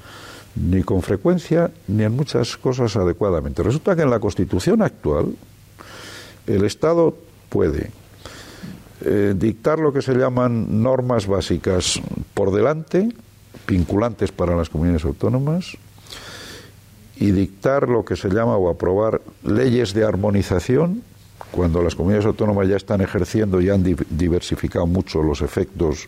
ni 0.59 0.81
con 0.83 1.01
frecuencia 1.01 1.71
ni 1.87 2.03
en 2.03 2.15
muchas 2.15 2.57
cosas 2.57 2.95
adecuadamente. 2.95 3.63
Resulta 3.63 3.95
que 3.95 4.01
en 4.01 4.09
la 4.09 4.19
Constitución 4.19 4.81
actual 4.81 5.35
el 6.47 6.65
Estado 6.65 7.15
puede 7.49 7.91
eh, 9.05 9.35
dictar 9.37 9.79
lo 9.79 9.93
que 9.93 10.01
se 10.01 10.15
llaman 10.15 10.81
normas 10.81 11.27
básicas 11.27 12.01
por 12.33 12.51
delante, 12.51 13.09
vinculantes 13.67 14.31
para 14.31 14.55
las 14.55 14.69
comunidades 14.69 15.05
autónomas, 15.05 15.77
y 17.17 17.31
dictar 17.31 17.89
lo 17.89 18.05
que 18.05 18.15
se 18.15 18.29
llama 18.29 18.57
o 18.57 18.69
aprobar 18.69 19.21
leyes 19.43 19.93
de 19.93 20.03
armonización 20.03 21.03
cuando 21.51 21.81
las 21.81 21.95
comunidades 21.95 22.25
autónomas 22.25 22.67
ya 22.67 22.75
están 22.75 23.01
ejerciendo 23.01 23.61
y 23.61 23.69
han 23.69 23.83
diversificado 23.83 24.85
mucho 24.85 25.23
los 25.23 25.41
efectos 25.41 26.07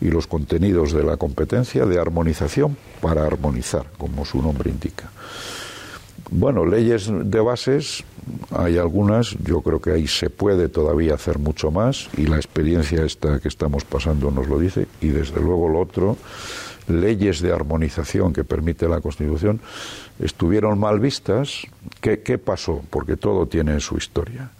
y 0.00 0.10
los 0.10 0.26
contenidos 0.26 0.92
de 0.92 1.04
la 1.04 1.16
competencia 1.16 1.86
de 1.86 2.00
armonización 2.00 2.76
para 3.00 3.24
armonizar, 3.24 3.86
como 3.98 4.24
su 4.24 4.42
nombre 4.42 4.70
indica. 4.70 5.10
Bueno, 6.30 6.64
leyes 6.64 7.10
de 7.12 7.40
bases, 7.40 8.04
hay 8.50 8.78
algunas, 8.78 9.36
yo 9.44 9.60
creo 9.60 9.80
que 9.80 9.90
ahí 9.90 10.06
se 10.06 10.30
puede 10.30 10.68
todavía 10.68 11.14
hacer 11.14 11.38
mucho 11.38 11.70
más 11.70 12.08
y 12.16 12.26
la 12.26 12.36
experiencia 12.36 13.04
esta 13.04 13.38
que 13.38 13.48
estamos 13.48 13.84
pasando 13.84 14.30
nos 14.30 14.48
lo 14.48 14.58
dice 14.58 14.86
y 15.00 15.08
desde 15.08 15.40
luego 15.40 15.68
lo 15.68 15.80
otro, 15.80 16.16
leyes 16.88 17.40
de 17.40 17.52
armonización 17.52 18.32
que 18.32 18.44
permite 18.44 18.88
la 18.88 19.00
Constitución, 19.00 19.60
estuvieron 20.18 20.78
mal 20.78 21.00
vistas. 21.00 21.62
¿Qué, 22.00 22.20
qué 22.20 22.38
pasó? 22.38 22.80
Porque 22.90 23.16
todo 23.16 23.46
tiene 23.46 23.78
su 23.80 23.96
historia. 23.96 24.50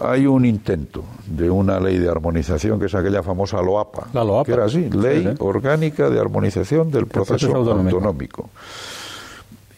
Hay 0.00 0.26
un 0.26 0.44
intento 0.44 1.04
de 1.26 1.48
una 1.48 1.78
ley 1.78 1.98
de 1.98 2.08
armonización 2.08 2.80
que 2.80 2.86
es 2.86 2.94
aquella 2.94 3.22
famosa 3.22 3.62
LOAPA, 3.62 4.08
la 4.12 4.42
que 4.44 4.52
era 4.52 4.64
así, 4.64 4.90
Ley 4.90 5.34
Orgánica 5.38 6.10
de 6.10 6.18
Armonización 6.18 6.90
del 6.90 7.06
Proceso, 7.06 7.54
autonómico. 7.54 8.50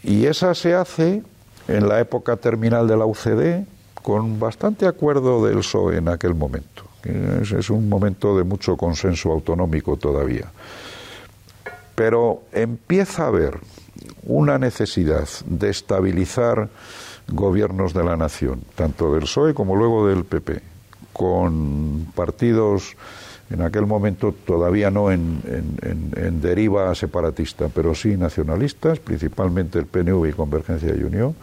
Y 0.02 0.26
esa 0.26 0.54
se 0.54 0.74
hace 0.74 1.22
en 1.66 1.88
la 1.88 2.00
época 2.00 2.36
terminal 2.36 2.86
de 2.88 2.96
la 2.96 3.06
UCD 3.06 3.66
con 4.02 4.38
bastante 4.38 4.86
acuerdo 4.86 5.44
del 5.44 5.58
PSOE 5.58 5.98
en 5.98 6.08
aquel 6.08 6.34
momento. 6.34 6.84
es 7.04 7.70
un 7.70 7.88
momento 7.88 8.36
de 8.36 8.44
mucho 8.44 8.76
consenso 8.76 9.32
autonómico 9.32 9.96
todavía. 9.96 10.50
Pero 11.94 12.42
empieza 12.52 13.24
a 13.24 13.28
haber 13.28 13.58
una 14.24 14.58
necesidad 14.58 15.28
de 15.46 15.70
estabilizar 15.70 16.68
gobiernos 17.28 17.92
de 17.92 18.04
la 18.04 18.16
nación, 18.16 18.62
tanto 18.74 19.12
del 19.12 19.22
PSOE 19.22 19.54
como 19.54 19.76
luego 19.76 20.06
del 20.06 20.24
PP, 20.24 20.62
con 21.12 22.06
partidos 22.14 22.96
en 23.50 23.62
aquel 23.62 23.86
momento 23.86 24.32
todavía 24.32 24.90
no 24.90 25.10
en, 25.10 25.40
deriva 26.40 26.94
separatista, 26.94 27.68
pero 27.68 27.94
sí 27.94 28.16
nacionalistas, 28.16 28.98
principalmente 29.00 29.78
el 29.78 29.86
PNV 29.86 30.26
y 30.28 30.32
Convergencia 30.32 30.94
y 30.94 31.02
Unión, 31.02 31.34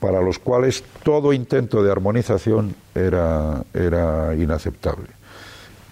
para 0.00 0.20
los 0.20 0.38
cuales 0.38 0.82
todo 1.02 1.32
intento 1.32 1.82
de 1.82 1.92
armonización 1.92 2.74
era, 2.94 3.62
era 3.72 4.34
inaceptable. 4.34 5.08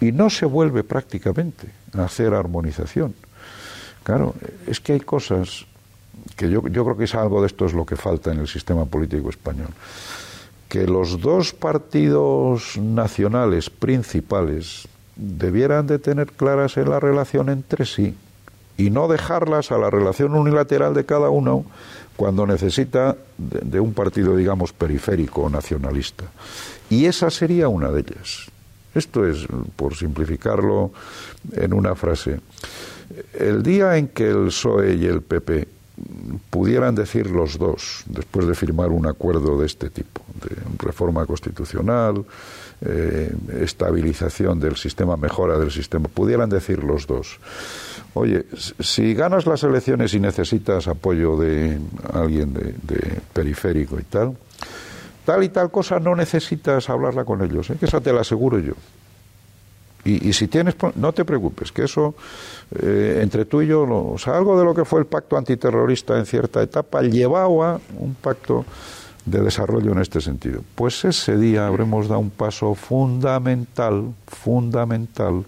Y 0.00 0.12
no 0.12 0.28
se 0.28 0.44
vuelve 0.44 0.82
prácticamente 0.82 1.68
a 1.96 2.04
hacer 2.04 2.34
armonización. 2.34 3.14
Claro, 4.02 4.34
es 4.66 4.80
que 4.80 4.94
hay 4.94 5.00
cosas 5.00 5.66
que 6.36 6.50
yo, 6.50 6.66
yo 6.68 6.84
creo 6.84 6.96
que 6.96 7.04
es 7.04 7.14
algo 7.14 7.40
de 7.40 7.46
esto 7.46 7.64
es 7.64 7.72
lo 7.72 7.86
que 7.86 7.96
falta 7.96 8.32
en 8.32 8.40
el 8.40 8.48
sistema 8.48 8.84
político 8.84 9.30
español. 9.30 9.68
Que 10.68 10.86
los 10.86 11.20
dos 11.20 11.52
partidos 11.52 12.76
nacionales 12.76 13.70
principales 13.70 14.88
debieran 15.16 15.86
de 15.86 15.98
tener 15.98 16.32
claras 16.32 16.76
en 16.76 16.90
la 16.90 17.00
relación 17.00 17.48
entre 17.48 17.86
sí 17.86 18.14
y 18.76 18.90
no 18.90 19.08
dejarlas 19.08 19.70
a 19.70 19.78
la 19.78 19.90
relación 19.90 20.34
unilateral 20.34 20.94
de 20.94 21.04
cada 21.04 21.30
uno 21.30 21.64
cuando 22.16 22.46
necesita 22.46 23.16
de, 23.38 23.60
de, 23.60 23.80
un 23.80 23.92
partido, 23.92 24.36
digamos, 24.36 24.72
periférico 24.72 25.42
o 25.42 25.50
nacionalista. 25.50 26.24
Y 26.90 27.06
esa 27.06 27.30
sería 27.30 27.68
una 27.68 27.90
de 27.90 28.00
ellas. 28.00 28.50
Esto 28.94 29.26
es, 29.26 29.46
por 29.76 29.96
simplificarlo 29.96 30.92
en 31.52 31.72
una 31.72 31.94
frase, 31.94 32.40
el 33.34 33.62
día 33.62 33.96
en 33.96 34.08
que 34.08 34.28
el 34.28 34.46
PSOE 34.46 34.94
y 34.94 35.06
el 35.06 35.22
PP 35.22 35.68
pudieran 36.50 36.94
decir 36.94 37.30
los 37.30 37.58
dos, 37.58 38.02
después 38.06 38.46
de 38.46 38.54
firmar 38.54 38.90
un 38.90 39.06
acuerdo 39.06 39.58
de 39.58 39.66
este 39.66 39.90
tipo, 39.90 40.22
de 40.42 40.56
reforma 40.78 41.26
constitucional, 41.26 42.24
eh, 42.80 43.32
estabilización 43.60 44.60
del 44.60 44.76
sistema, 44.76 45.16
mejora 45.16 45.58
del 45.58 45.70
sistema, 45.70 46.08
pudieran 46.08 46.50
decir 46.50 46.82
los 46.82 47.06
dos, 47.06 47.38
oye, 48.14 48.46
si 48.80 49.14
ganas 49.14 49.46
las 49.46 49.62
elecciones 49.62 50.14
y 50.14 50.20
necesitas 50.20 50.88
apoyo 50.88 51.36
de 51.36 51.78
alguien 52.12 52.52
de, 52.52 53.20
periférico 53.32 53.98
y 53.98 54.04
tal, 54.04 54.36
tal 55.24 55.42
y 55.44 55.48
tal 55.48 55.70
cosa 55.70 56.00
no 56.00 56.14
necesitas 56.14 56.88
hablarla 56.90 57.24
con 57.24 57.42
ellos, 57.42 57.70
¿eh? 57.70 57.76
que 57.78 57.86
esa 57.86 58.00
te 58.00 58.12
la 58.12 58.20
aseguro 58.20 58.58
yo. 58.58 58.74
Y, 60.06 60.34
si 60.34 60.48
tienes, 60.48 60.74
no 60.96 61.14
te 61.14 61.24
preocupes, 61.24 61.72
que 61.72 61.84
eso, 61.84 62.14
eh, 62.78 63.20
entre 63.22 63.46
tú 63.46 63.62
y 63.62 63.68
yo, 63.68 63.84
o 63.84 64.18
sea, 64.18 64.36
algo 64.36 64.58
de 64.58 64.62
lo 64.62 64.74
que 64.74 64.84
fue 64.84 65.00
el 65.00 65.06
pacto 65.06 65.38
antiterrorista 65.38 66.18
en 66.18 66.26
cierta 66.26 66.62
etapa, 66.62 67.00
llevaba 67.00 67.80
un 67.96 68.14
pacto 68.14 68.66
de 69.24 69.40
desarrollo 69.40 69.92
en 69.92 69.98
este 69.98 70.20
sentido. 70.20 70.60
Pues 70.74 71.04
ese 71.04 71.36
día 71.36 71.66
habremos 71.66 72.08
dado 72.08 72.20
un 72.20 72.30
paso 72.30 72.74
fundamental, 72.74 74.14
fundamental, 74.26 75.44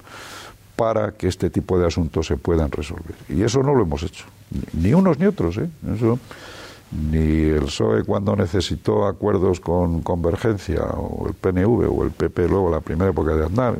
para 0.76 1.12
que 1.12 1.28
este 1.28 1.50
tipo 1.50 1.78
de 1.78 1.86
asuntos 1.86 2.26
se 2.26 2.36
puedan 2.36 2.70
resolver. 2.70 3.14
Y 3.28 3.42
eso 3.42 3.62
no 3.62 3.74
lo 3.74 3.82
hemos 3.82 4.02
hecho, 4.02 4.26
ni 4.74 4.92
unos 4.92 5.18
ni 5.18 5.26
otros, 5.26 5.56
¿eh? 5.58 5.68
Eso, 5.94 6.18
ni 7.10 7.44
el 7.48 7.64
PSOE 7.64 8.04
cuando 8.04 8.36
necesitó 8.36 9.06
acuerdos 9.06 9.58
con 9.60 10.02
Convergencia, 10.02 10.82
o 10.82 11.26
el 11.26 11.34
PNV, 11.34 11.90
o 11.90 12.04
el 12.04 12.10
PP 12.10 12.48
luego 12.48 12.70
la 12.70 12.80
primera 12.80 13.10
época 13.10 13.34
de 13.34 13.44
Aznar 13.44 13.76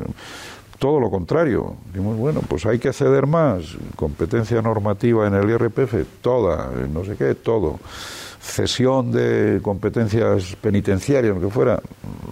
todo 0.79 1.01
lo 1.01 1.11
contrario. 1.11 1.75
Dimos, 1.93 2.17
bueno, 2.17 2.43
pues 2.47 2.67
hay 2.67 2.79
que 2.79 2.93
ceder 2.93 3.27
más. 3.27 3.77
Competencia 3.97 4.61
normativa 4.63 5.27
en 5.27 5.35
el 5.35 5.51
IRPF, 5.51 5.95
toda, 6.21 6.71
no 6.93 7.05
sé 7.05 7.17
qué, 7.17 7.35
todo. 7.35 7.79
Cesión 8.47 9.11
de 9.11 9.61
competencias 9.61 10.57
penitenciarias, 10.61 11.35
lo 11.35 11.41
que 11.41 11.51
fuera, 11.51 11.81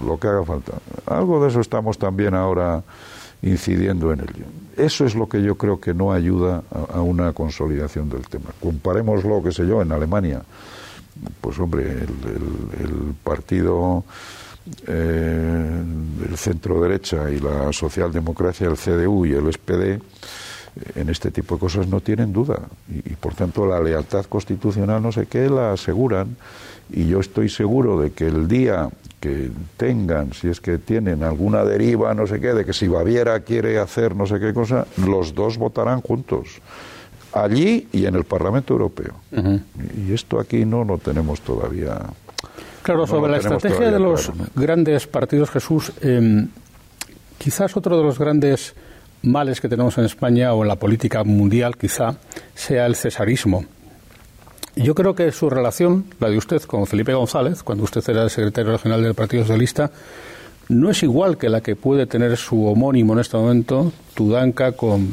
lo 0.06 0.18
que 0.18 0.28
haga 0.28 0.44
falta. 0.44 0.72
Algo 1.06 1.42
de 1.42 1.48
eso 1.48 1.60
estamos 1.60 1.98
también 1.98 2.34
ahora 2.34 2.82
incidiendo 3.42 4.12
en 4.12 4.20
ello. 4.20 4.46
Eso 4.76 5.04
es 5.04 5.14
lo 5.14 5.28
que 5.28 5.42
yo 5.42 5.56
creo 5.56 5.80
que 5.80 5.92
no 5.92 6.12
ayuda 6.12 6.62
a, 6.70 7.00
una 7.00 7.32
consolidación 7.32 8.08
del 8.08 8.26
tema. 8.26 8.50
Comparémoslo, 8.62 9.42
qué 9.42 9.52
sé 9.52 9.66
yo, 9.66 9.82
en 9.82 9.92
Alemania. 9.92 10.42
Pues 11.40 11.58
hombre, 11.58 11.90
el 11.92 13.14
partido 13.22 14.04
eh, 14.86 15.82
el 16.30 16.36
centro 16.38 16.80
derecha 16.80 17.30
y 17.30 17.38
la 17.38 17.70
socialdemocracia, 17.72 18.66
el 18.68 18.76
CDU 18.76 19.26
y 19.26 19.32
el 19.32 19.52
SPD, 19.52 20.00
en 20.94 21.08
este 21.08 21.30
tipo 21.30 21.54
de 21.54 21.60
cosas 21.60 21.86
no 21.86 22.00
tienen 22.00 22.32
duda. 22.32 22.60
Y, 22.88 23.12
y, 23.12 23.16
por 23.16 23.34
tanto 23.34 23.66
la 23.66 23.80
lealtad 23.80 24.24
constitucional 24.26 25.02
no 25.02 25.12
sé 25.12 25.26
qué 25.26 25.48
la 25.48 25.72
aseguran. 25.72 26.36
Y 26.90 27.06
yo 27.06 27.20
estoy 27.20 27.48
seguro 27.48 28.00
de 28.00 28.12
que 28.12 28.26
el 28.26 28.46
día 28.46 28.90
que 29.20 29.50
tengan, 29.78 30.34
si 30.34 30.48
es 30.48 30.60
que 30.60 30.76
tienen 30.78 31.22
alguna 31.22 31.64
deriva, 31.64 32.12
no 32.12 32.26
sé 32.26 32.40
qué, 32.40 32.52
de 32.52 32.64
que 32.64 32.74
si 32.74 32.88
Baviera 32.88 33.40
quiere 33.40 33.78
hacer 33.78 34.14
no 34.14 34.26
sé 34.26 34.38
qué 34.38 34.52
cosa, 34.52 34.86
los 34.98 35.34
dos 35.34 35.56
votarán 35.56 36.02
juntos 36.02 36.60
allí 37.34 37.88
y 37.92 38.06
en 38.06 38.14
el 38.14 38.24
Parlamento 38.24 38.72
Europeo. 38.74 39.14
Y 40.06 40.12
esto 40.12 40.38
aquí 40.38 40.64
no 40.64 40.84
lo 40.84 40.98
tenemos 40.98 41.40
todavía. 41.40 42.00
Claro, 42.82 43.06
sobre 43.06 43.32
la 43.32 43.38
estrategia 43.38 43.90
de 43.90 43.98
los 43.98 44.30
grandes 44.54 45.06
partidos, 45.06 45.50
Jesús, 45.50 45.92
em, 46.00 46.48
quizás 47.38 47.76
otro 47.76 47.96
de 47.96 48.04
los 48.04 48.18
grandes 48.18 48.74
males 49.24 49.60
que 49.60 49.68
tenemos 49.68 49.96
en 49.98 50.04
España 50.04 50.52
o 50.52 50.62
en 50.62 50.68
la 50.68 50.76
política 50.76 51.24
mundial, 51.24 51.76
quizá, 51.76 52.16
sea 52.54 52.86
el 52.86 52.94
cesarismo. 52.94 53.64
Yo 54.76 54.94
creo 54.94 55.14
que 55.14 55.30
su 55.32 55.48
relación, 55.50 56.04
la 56.20 56.28
de 56.28 56.36
usted 56.36 56.62
con 56.62 56.86
Felipe 56.86 57.14
González, 57.14 57.62
cuando 57.62 57.84
usted 57.84 58.02
era 58.08 58.24
el 58.24 58.30
secretario 58.30 58.76
general 58.78 59.02
del 59.02 59.14
Partido 59.14 59.44
Socialista, 59.44 59.90
no 60.68 60.90
es 60.90 61.02
igual 61.02 61.36
que 61.36 61.48
la 61.48 61.60
que 61.60 61.76
puede 61.76 62.06
tener 62.06 62.36
su 62.36 62.66
homónimo 62.66 63.12
en 63.12 63.20
este 63.20 63.36
momento, 63.36 63.92
Tudanca, 64.14 64.72
con 64.72 65.08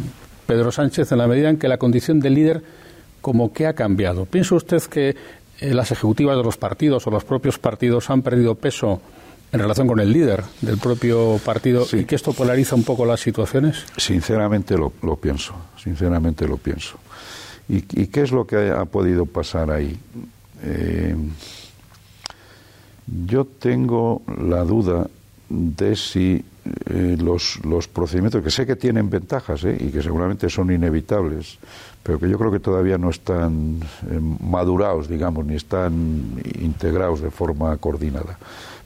Pedro 0.48 0.72
Sánchez, 0.72 1.12
en 1.12 1.18
la 1.20 1.28
medida 1.28 1.50
en 1.50 1.58
que 1.58 1.68
la 1.68 1.78
condición 1.78 2.20
de 2.20 2.30
líder 2.30 2.64
como 3.22 3.54
que 3.54 3.68
ha 3.68 3.74
cambiado. 3.74 4.26
¿Piensa 4.26 4.56
usted 4.56 4.82
que 4.84 5.16
eh, 5.60 5.74
las 5.74 5.92
ejecutivas 5.92 6.38
de 6.38 6.44
los 6.44 6.58
partidos 6.58 7.06
o 7.06 7.12
los 7.12 7.24
propios 7.24 7.60
partidos 7.60 8.10
han 8.10 8.24
perdido 8.24 8.56
peso 8.56 9.00
en 9.52 9.60
relación 9.60 9.88
con 9.88 10.00
el 10.00 10.12
líder 10.12 10.44
del 10.62 10.78
propio 10.78 11.40
partido 11.44 11.86
y 11.92 12.06
que 12.06 12.16
esto 12.16 12.34
polariza 12.34 12.76
un 12.76 12.84
poco 12.84 13.06
las 13.06 13.20
situaciones? 13.20 13.86
Sinceramente 13.98 14.78
lo, 14.78 14.92
pienso, 15.18 15.54
sinceramente 15.82 16.48
lo 16.48 16.58
pienso. 16.58 16.98
¿Y, 17.68 17.82
qué 17.82 18.22
es 18.22 18.32
lo 18.32 18.46
que 18.46 18.70
ha, 18.70 18.86
podido 18.86 19.26
pasar 19.26 19.72
ahí? 19.72 19.98
Eh, 20.64 21.16
yo 23.28 23.46
tengo 23.46 24.22
la 24.28 24.64
duda 24.64 25.08
de 25.50 25.96
si 25.96 26.44
eh, 26.64 27.18
los, 27.20 27.60
los, 27.66 27.88
procedimientos, 27.88 28.44
que 28.44 28.52
sé 28.52 28.68
que 28.68 28.76
tienen 28.76 29.10
ventajas 29.10 29.64
eh, 29.64 29.76
y 29.80 29.90
que 29.90 30.04
seguramente 30.04 30.48
son 30.48 30.72
inevitables, 30.72 31.58
pero 32.04 32.20
que 32.20 32.30
yo 32.30 32.38
creo 32.38 32.52
que 32.52 32.60
todavía 32.60 33.00
no 33.00 33.10
están 33.10 33.80
eh, 34.10 34.20
madurados, 34.20 35.10
digamos, 35.10 35.44
ni 35.46 35.56
están 35.56 36.40
integrados 36.60 37.22
de 37.22 37.32
forma 37.32 37.76
coordinada. 37.78 38.38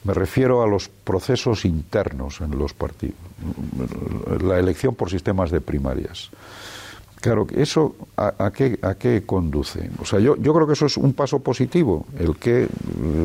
Me 0.05 0.13
refiero 0.13 0.61
a 0.61 0.67
los 0.67 0.87
procesos 0.87 1.65
internos 1.65 2.39
en 2.41 2.57
los 2.57 2.73
partidos, 2.73 3.17
la 4.41 4.59
elección 4.59 4.93
por 4.93 5.09
sistemas 5.09 5.49
de 5.49 5.61
primarias. 5.61 6.29
Claro, 7.21 7.47
¿eso 7.55 7.95
a, 8.15 8.51
qué, 8.51 8.77
a 8.83 8.93
qué 8.93 9.23
conduce? 9.25 9.89
O 9.99 10.05
sea, 10.05 10.19
yo, 10.19 10.35
yo 10.35 10.53
creo 10.53 10.67
que 10.67 10.73
eso 10.73 10.85
es 10.85 10.95
un 10.95 11.13
paso 11.13 11.39
positivo, 11.39 12.05
el 12.19 12.35
que 12.35 12.67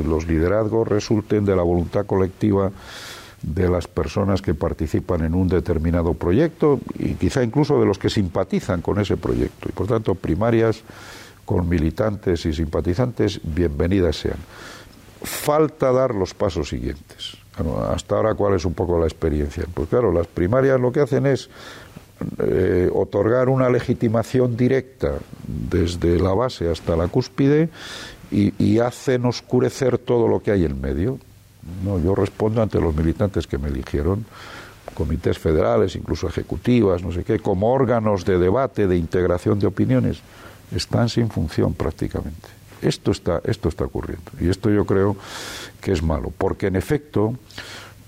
los 0.07 0.27
liderazgos 0.27 0.89
resulten 0.89 1.45
de 1.45 1.55
la 1.55 1.63
voluntad 1.63 2.07
colectiva 2.07 2.73
de 3.43 3.69
las 3.69 3.87
personas 3.87 4.41
que 4.41 4.55
participan 4.55 5.25
en 5.25 5.35
un 5.35 5.49
determinado 5.49 6.15
proyecto 6.15 6.81
y 6.99 7.13
quizá 7.15 7.43
incluso 7.43 7.79
de 7.79 7.85
los 7.85 7.99
que 7.99 8.09
simpatizan 8.09 8.81
con 8.81 8.99
ese 8.99 9.19
proyecto. 9.19 9.69
Y 9.69 9.73
por 9.73 9.87
tanto, 9.87 10.15
primarias 10.15 10.83
con 11.45 11.69
militantes 11.69 12.47
y 12.47 12.55
simpatizantes, 12.55 13.41
bienvenidas 13.43 14.17
sean. 14.17 14.39
Falta 15.23 15.93
dar 15.93 16.15
los 16.15 16.35
pasos 16.35 16.69
siguientes. 16.69 17.37
hasta 17.91 18.17
ahora, 18.17 18.35
¿cuál 18.35 18.55
es 18.55 18.65
un 18.65 18.75
poco 18.75 18.99
la 18.99 19.07
experiencia? 19.07 19.65
Pues 19.73 19.89
claro, 19.89 20.13
las 20.13 20.27
primarias 20.27 20.81
lo 20.81 20.93
que 20.93 21.01
hacen 21.01 21.27
es 21.27 21.51
eh, 22.39 22.91
otorgar 22.93 23.49
una 23.49 23.69
legitimación 23.69 24.57
directa 24.57 25.15
desde 25.47 26.19
la 26.19 26.33
base 26.33 26.71
hasta 26.71 26.97
la 26.97 27.09
cúspide 27.09 27.69
y, 28.31 28.55
y 28.63 28.79
hacen 28.79 29.27
oscurecer 29.27 29.99
todo 29.99 30.29
lo 30.29 30.43
que 30.43 30.53
hay 30.53 30.65
en 30.65 30.81
medio. 30.81 31.19
No, 31.85 31.99
yo 31.99 32.15
respondo 32.15 32.63
ante 32.63 32.81
los 32.81 32.95
militantes 32.95 33.47
que 33.47 33.59
me 33.59 33.69
eligieron, 33.69 34.25
comités 34.95 35.39
federales, 35.39 35.97
incluso 35.97 36.29
ejecutivas, 36.29 37.03
no 37.03 37.13
sé 37.13 37.25
qué, 37.25 37.39
como 37.39 37.73
órganos 37.73 38.25
de 38.25 38.39
debate, 38.39 38.87
de 38.87 38.97
integración 38.97 39.59
de 39.59 39.67
opiniones, 39.67 40.21
están 40.75 41.09
sin 41.09 41.31
función 41.31 41.75
prácticamente. 41.75 42.60
Esto 42.83 43.11
está, 43.11 43.41
esto 43.45 43.69
está 43.69 43.85
ocurriendo. 43.85 44.31
Y 44.41 44.49
esto 44.49 44.71
yo 44.71 44.85
creo 44.87 45.17
que 45.81 45.93
es 45.93 46.03
malo, 46.03 46.33
porque 46.37 46.67
en 46.67 46.77
efecto, 46.77 47.35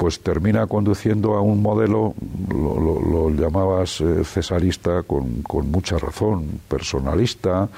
pues 0.03 0.19
termina 0.19 0.67
conduciendo 0.67 1.35
a 1.35 1.43
un 1.43 1.63
modelo, 1.63 2.17
lo, 2.51 3.31
llamabas 3.31 4.01
eh, 4.01 4.25
cesarista 4.25 5.05
con, 5.05 5.45
mucha 5.71 5.97
razón, 5.97 6.59
personalista, 6.67 7.69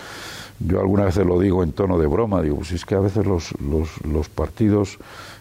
yo 0.59 0.81
alguna 0.81 1.05
vez 1.05 1.17
lo 1.17 1.39
digo 1.39 1.63
en 1.63 1.73
tono 1.73 1.99
de 1.99 2.07
broma, 2.07 2.41
digo, 2.41 2.57
pues 2.57 2.73
es 2.73 2.87
que 2.87 2.95
a 2.95 3.01
veces 3.01 3.27
los, 3.27 3.53
los, 3.61 4.31
partidos 4.31 4.97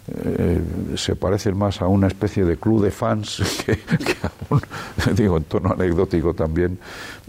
eh, 0.08 0.60
se 0.96 1.16
parecen 1.16 1.56
más 1.56 1.80
a 1.80 1.86
una 1.86 2.06
especie 2.06 2.44
de 2.44 2.58
club 2.58 2.84
de 2.84 2.90
fans 2.90 3.42
que, 3.64 3.78
a 4.22 4.30
un, 4.50 4.60
digo 5.16 5.38
en 5.38 5.44
tono 5.44 5.72
anecdótico 5.72 6.34
también, 6.34 6.78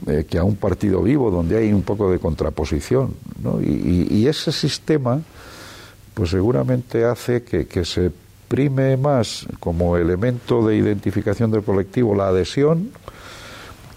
eh, 0.06 0.26
que 0.30 0.38
a 0.38 0.44
un 0.44 0.58
partido 0.58 1.02
vivo 1.02 1.32
donde 1.32 1.58
hay 1.60 1.72
un 1.72 1.84
poco 1.84 2.12
de 2.12 2.20
contraposición. 2.20 3.16
Y, 3.62 4.28
ese 4.28 4.52
sistema, 4.52 5.22
pues 6.14 6.32
seguramente 6.32 7.06
hace 7.06 7.44
que, 7.44 7.68
que 7.68 7.86
se 7.86 8.12
prime 8.48 8.98
más 8.98 9.48
como 9.60 9.98
elemento 9.98 10.66
de 10.66 10.76
identificación 10.78 11.52
del 11.52 11.64
colectivo 11.64 12.16
la 12.16 12.28
adhesión, 12.28 12.92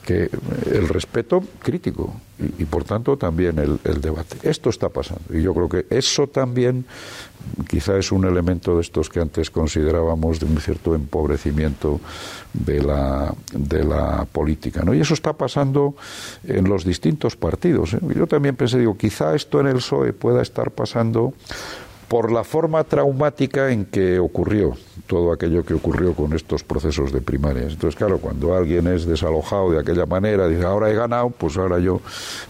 que 0.09 0.31
el 0.73 0.89
respeto 0.89 1.43
crítico 1.59 2.15
y, 2.59 2.65
por 2.65 2.83
tanto 2.85 3.19
también 3.19 3.59
el, 3.59 4.01
debate. 4.01 4.39
Esto 4.43 4.71
está 4.71 4.89
pasando 4.89 5.37
y 5.37 5.43
yo 5.43 5.53
creo 5.53 5.69
que 5.69 5.85
eso 5.91 6.27
también 6.29 6.87
quizá 7.69 7.99
es 7.99 8.11
un 8.11 8.25
elemento 8.25 8.77
de 8.77 8.81
estos 8.81 9.11
que 9.11 9.21
antes 9.21 9.51
considerábamos 9.51 10.41
de 10.41 10.47
un 10.47 10.59
cierto 10.63 10.95
empobrecimiento 10.95 12.01
de 12.55 12.83
la, 12.83 13.35
de 13.53 13.85
la 13.85 14.25
política. 14.25 14.83
¿no? 14.83 14.95
Y 14.95 15.01
eso 15.01 15.13
está 15.13 15.35
pasando 15.35 15.95
en 16.43 16.67
los 16.71 16.87
distintos 16.87 17.37
partidos. 17.37 17.93
¿eh? 17.93 18.01
Yo 18.17 18.27
también 18.27 18.57
pensé, 18.57 18.79
digo, 18.79 18.97
quizá 18.97 19.35
esto 19.35 19.61
en 19.61 19.67
el 19.67 19.75
PSOE 19.75 20.15
pueda 20.15 20.41
estar 20.41 20.71
pasando 20.71 21.35
por 22.09 22.33
la 22.33 22.43
forma 22.43 22.85
traumática 22.85 23.71
en 23.71 23.85
que 23.85 24.19
ocurrió 24.19 24.75
todo 25.07 25.33
aquello 25.33 25.65
que 25.65 25.75
ocurrió 25.75 26.15
con 26.15 26.35
estos 26.35 26.63
procesos 26.63 27.13
de 27.13 27.21
primarias. 27.21 27.73
Entonces, 27.73 27.97
claro, 27.97 28.19
cuando 28.19 28.55
alguien 28.55 28.87
es 28.89 29.07
desalojado 29.07 29.73
de 29.73 29.81
aquella 29.81 30.07
manera, 30.07 30.47
dice, 30.49 30.65
ahora 30.65 30.91
he 30.91 30.95
ganado, 30.95 31.31
pues 31.31 31.57
ahora 31.57 31.79
yo, 31.79 32.01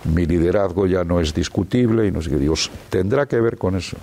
mi 0.04 0.26
liderazgo 0.26 0.86
ya 0.86 1.04
no 1.04 1.20
es 1.20 1.32
discutible 1.32 2.06
y 2.06 2.11
no 2.11 2.20
sé 2.20 2.30
qué. 2.30 2.36
Digo, 2.36 2.54
tendrá 2.90 3.26
que 3.26 3.40
ver 3.40 3.59
con 3.59 3.76
eso. 3.76 3.96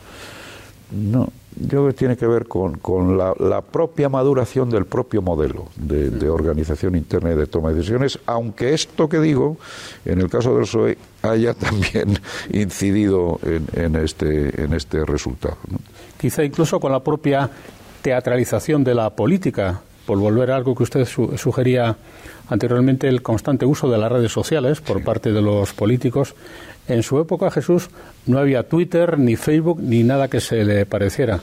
No, 0.92 1.30
yo 1.58 1.68
creo 1.68 1.88
que 1.88 1.94
tiene 1.94 2.18
que 2.18 2.28
ver 2.28 2.48
con, 2.48 3.18
la, 3.18 3.62
propia 3.62 4.08
maduración 4.08 4.70
del 4.70 4.86
propio 4.86 5.22
modelo 5.22 5.68
de, 5.76 6.30
organización 6.30 6.96
interna 6.96 7.32
y 7.32 7.36
de 7.36 7.48
toma 7.48 7.70
de 7.70 7.76
decisiones, 7.76 8.20
aunque 8.26 8.74
esto 8.74 9.10
que 9.10 9.20
digo, 9.20 9.58
en 10.06 10.22
el 10.22 10.30
caso 10.30 10.54
del 10.54 10.64
PSOE, 10.64 10.98
haya 11.26 11.54
también 11.54 12.20
incidido 12.52 13.40
en, 13.74 13.96
este, 13.96 14.64
en 14.64 14.74
este 14.74 15.06
resultado. 15.06 15.58
Quizá 16.18 16.44
incluso 16.44 16.80
con 16.80 16.92
la 16.92 17.02
propia 17.02 17.50
teatralización 18.02 18.84
de 18.84 18.96
la 18.96 19.10
política, 19.10 19.82
por 20.06 20.20
volver 20.20 20.52
a 20.52 20.56
algo 20.56 20.76
que 20.76 20.84
usted 20.84 21.06
sugería 21.06 21.98
anteriormente, 22.48 23.08
el 23.08 23.22
constante 23.22 23.66
uso 23.66 23.90
de 23.90 23.98
las 23.98 24.12
redes 24.12 24.32
sociales 24.32 24.80
por 24.82 25.04
parte 25.04 25.32
de 25.32 25.42
los 25.42 25.74
políticos 25.74 26.36
en 26.88 27.02
su 27.02 27.20
época, 27.20 27.50
Jesús, 27.50 27.90
no 28.28 28.38
había 28.38 28.68
Twitter, 28.68 29.18
ni 29.18 29.36
Facebook, 29.36 29.80
ni 29.82 30.04
nada 30.04 30.28
que 30.28 30.40
se 30.40 30.64
le 30.64 30.86
pareciera. 30.86 31.40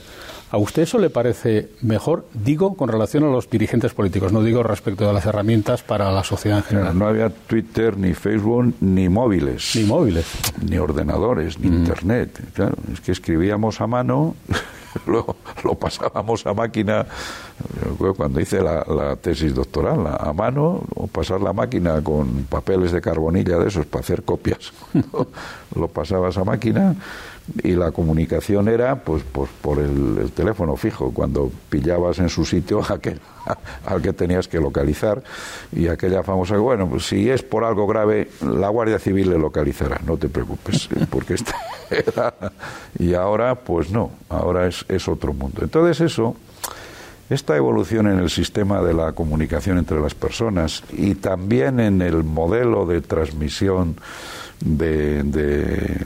¿A 0.53 0.57
usted 0.57 0.83
eso 0.83 0.99
le 0.99 1.09
parece 1.09 1.69
mejor? 1.81 2.27
Digo 2.31 2.75
con 2.75 2.87
relación 2.87 3.23
a 3.23 3.27
los 3.27 3.49
dirigentes 3.49 3.95
políticos, 3.95 4.31
no 4.31 4.43
digo 4.43 4.61
respecto 4.61 5.09
a 5.09 5.11
las 5.11 5.25
herramientas 5.25 5.81
para 5.81 6.11
la 6.11 6.23
sociedad 6.23 6.59
en 6.59 6.63
general. 6.63 6.99
No, 6.99 7.07
había 7.07 7.31
Twitter, 7.31 7.97
ni 7.97 8.13
Facebook, 8.13 8.75
ni 8.79 9.09
móviles. 9.09 9.75
Ni 9.75 9.83
móviles. 9.83 10.27
Ni 10.61 10.77
ordenadores, 10.77 11.57
ni 11.57 11.71
mm. 11.71 11.73
Internet. 11.73 12.39
Claro, 12.53 12.75
es 12.93 13.01
que 13.01 13.13
escribíamos 13.13 13.81
a 13.81 13.87
mano 13.87 14.35
lo, 15.07 15.35
lo, 15.63 15.73
pasábamos 15.73 16.45
a 16.45 16.53
máquina, 16.53 17.07
cuando 18.15 18.39
hice 18.39 18.61
la, 18.61 19.15
tesis 19.15 19.55
doctoral, 19.55 20.05
a 20.05 20.33
mano, 20.33 20.83
pasar 21.13 21.39
la 21.39 21.53
máquina 21.53 22.01
con 22.03 22.43
papeles 22.49 22.91
de 22.91 22.99
carbonilla 22.99 23.57
de 23.57 23.69
esos 23.69 23.85
para 23.85 24.01
hacer 24.01 24.23
copias. 24.23 24.73
lo 25.75 25.87
pasabas 25.87 26.37
a 26.37 26.43
máquina 26.43 26.95
y 27.61 27.73
la 27.73 27.91
comunicación 27.91 28.69
era 28.69 28.95
pues, 28.95 29.23
pues 29.29 29.49
por 29.61 29.79
el, 29.79 30.31
teléfono 30.31 30.75
fijo, 30.75 31.11
cuando 31.13 31.51
pillabas 31.69 32.19
en 32.19 32.29
su 32.29 32.45
sitio 32.45 32.81
aquel 32.89 33.19
al 33.85 34.01
que 34.01 34.13
tenías 34.13 34.47
que 34.47 34.59
localizar 34.59 35.21
y 35.71 35.87
aquella 35.87 36.23
famosa, 36.23 36.57
bueno, 36.57 36.87
pues 36.89 37.05
si 37.05 37.29
es 37.29 37.43
por 37.43 37.65
algo 37.65 37.85
grave, 37.85 38.29
la 38.41 38.69
Guardia 38.69 38.99
Civil 38.99 39.29
le 39.29 39.37
localizará, 39.37 39.99
no 40.05 40.17
te 40.17 40.29
preocupes, 40.29 40.87
porque 41.09 41.33
esta 41.33 41.55
era, 41.89 42.33
y 42.97 43.13
ahora 43.13 43.55
pues 43.55 43.91
no, 43.91 44.11
ahora 44.29 44.67
es, 44.67 44.85
es 44.87 45.07
otro 45.07 45.33
mundo. 45.33 45.61
Entonces 45.61 45.99
eso, 45.99 46.35
esta 47.29 47.55
evolución 47.55 48.07
en 48.07 48.19
el 48.19 48.29
sistema 48.29 48.81
de 48.81 48.93
la 48.93 49.13
comunicación 49.13 49.77
entre 49.77 49.99
las 49.99 50.13
personas 50.13 50.83
y 50.91 51.15
también 51.15 51.79
en 51.79 52.01
el 52.01 52.23
modelo 52.23 52.85
de 52.85 53.01
transmisión 53.01 53.95
de, 54.59 55.23
de, 55.23 55.97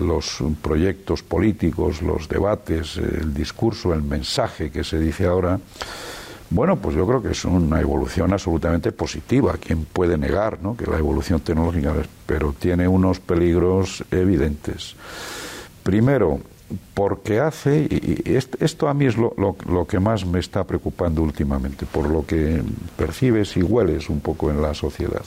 los 0.00 0.38
proyectos 0.62 1.22
políticos, 1.22 2.02
los 2.02 2.28
debates, 2.28 2.96
el 2.96 3.34
discurso, 3.34 3.92
el 3.92 4.02
mensaje 4.02 4.70
que 4.70 4.84
se 4.84 4.98
dice 4.98 5.26
ahora, 5.26 5.58
Bueno, 6.50 6.76
pues 6.76 6.94
yo 6.94 7.06
creo 7.06 7.22
que 7.22 7.30
es 7.30 7.44
una 7.44 7.80
evolución 7.80 8.32
absolutamente 8.32 8.92
positiva. 8.92 9.56
¿Quién 9.58 9.86
puede 9.86 10.16
negar 10.16 10.62
¿no? 10.62 10.76
que 10.76 10.86
la 10.86 10.98
evolución 10.98 11.40
tecnológica, 11.40 11.94
pero 12.26 12.54
tiene 12.56 12.86
unos 12.86 13.18
peligros 13.18 14.04
evidentes? 14.10 14.94
Primero, 15.82 16.40
porque 16.94 17.40
hace, 17.40 17.86
y 17.90 18.22
esto 18.60 18.88
a 18.88 18.94
mí 18.94 19.06
es 19.06 19.16
lo, 19.16 19.86
que 19.88 20.00
más 20.00 20.24
me 20.24 20.40
está 20.40 20.64
preocupando 20.64 21.22
últimamente, 21.22 21.86
por 21.86 22.08
lo 22.08 22.24
que 22.24 22.62
percibes 22.96 23.56
y 23.56 23.62
hueles 23.62 24.08
un 24.08 24.20
poco 24.20 24.50
en 24.50 24.62
la 24.62 24.74
sociedad, 24.74 25.22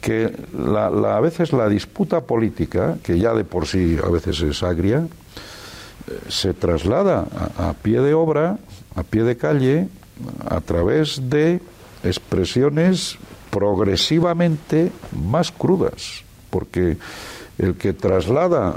que 0.00 0.32
la, 0.56 0.86
a 0.86 1.20
veces 1.20 1.52
la 1.52 1.68
disputa 1.68 2.20
política, 2.20 2.96
que 3.02 3.18
ya 3.18 3.34
de 3.34 3.44
por 3.44 3.66
sí 3.66 3.96
a 4.02 4.08
veces 4.08 4.40
es 4.42 4.62
agria, 4.62 5.06
eh, 6.08 6.20
se 6.28 6.54
traslada 6.54 7.26
a 7.58 7.72
pie 7.72 8.00
de 8.00 8.14
obra, 8.14 8.58
a 8.94 9.02
pie 9.02 9.24
de 9.24 9.36
calle, 9.36 9.88
a 10.48 10.60
través 10.60 11.28
de 11.28 11.60
expresiones 12.04 13.18
progresivamente 13.50 14.92
más 15.12 15.50
crudas, 15.50 16.22
porque 16.50 16.96
el 17.58 17.74
que 17.74 17.92
traslada 17.92 18.74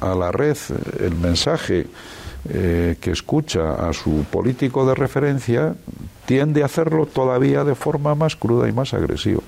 a, 0.00 0.14
la 0.14 0.32
red 0.32 0.56
el 0.98 1.14
mensaje 1.14 1.86
eh, 2.48 2.96
que 3.00 3.10
escucha 3.10 3.88
a 3.88 3.92
su 3.92 4.24
político 4.30 4.86
de 4.86 4.94
referencia 4.94 5.74
tiende 6.26 6.62
a 6.62 6.66
hacerlo 6.66 7.06
todavía 7.06 7.64
de 7.64 7.74
forma 7.74 8.14
más 8.14 8.36
cruda 8.36 8.68
y 8.68 8.72
más 8.72 8.94
agresiva. 8.94 9.42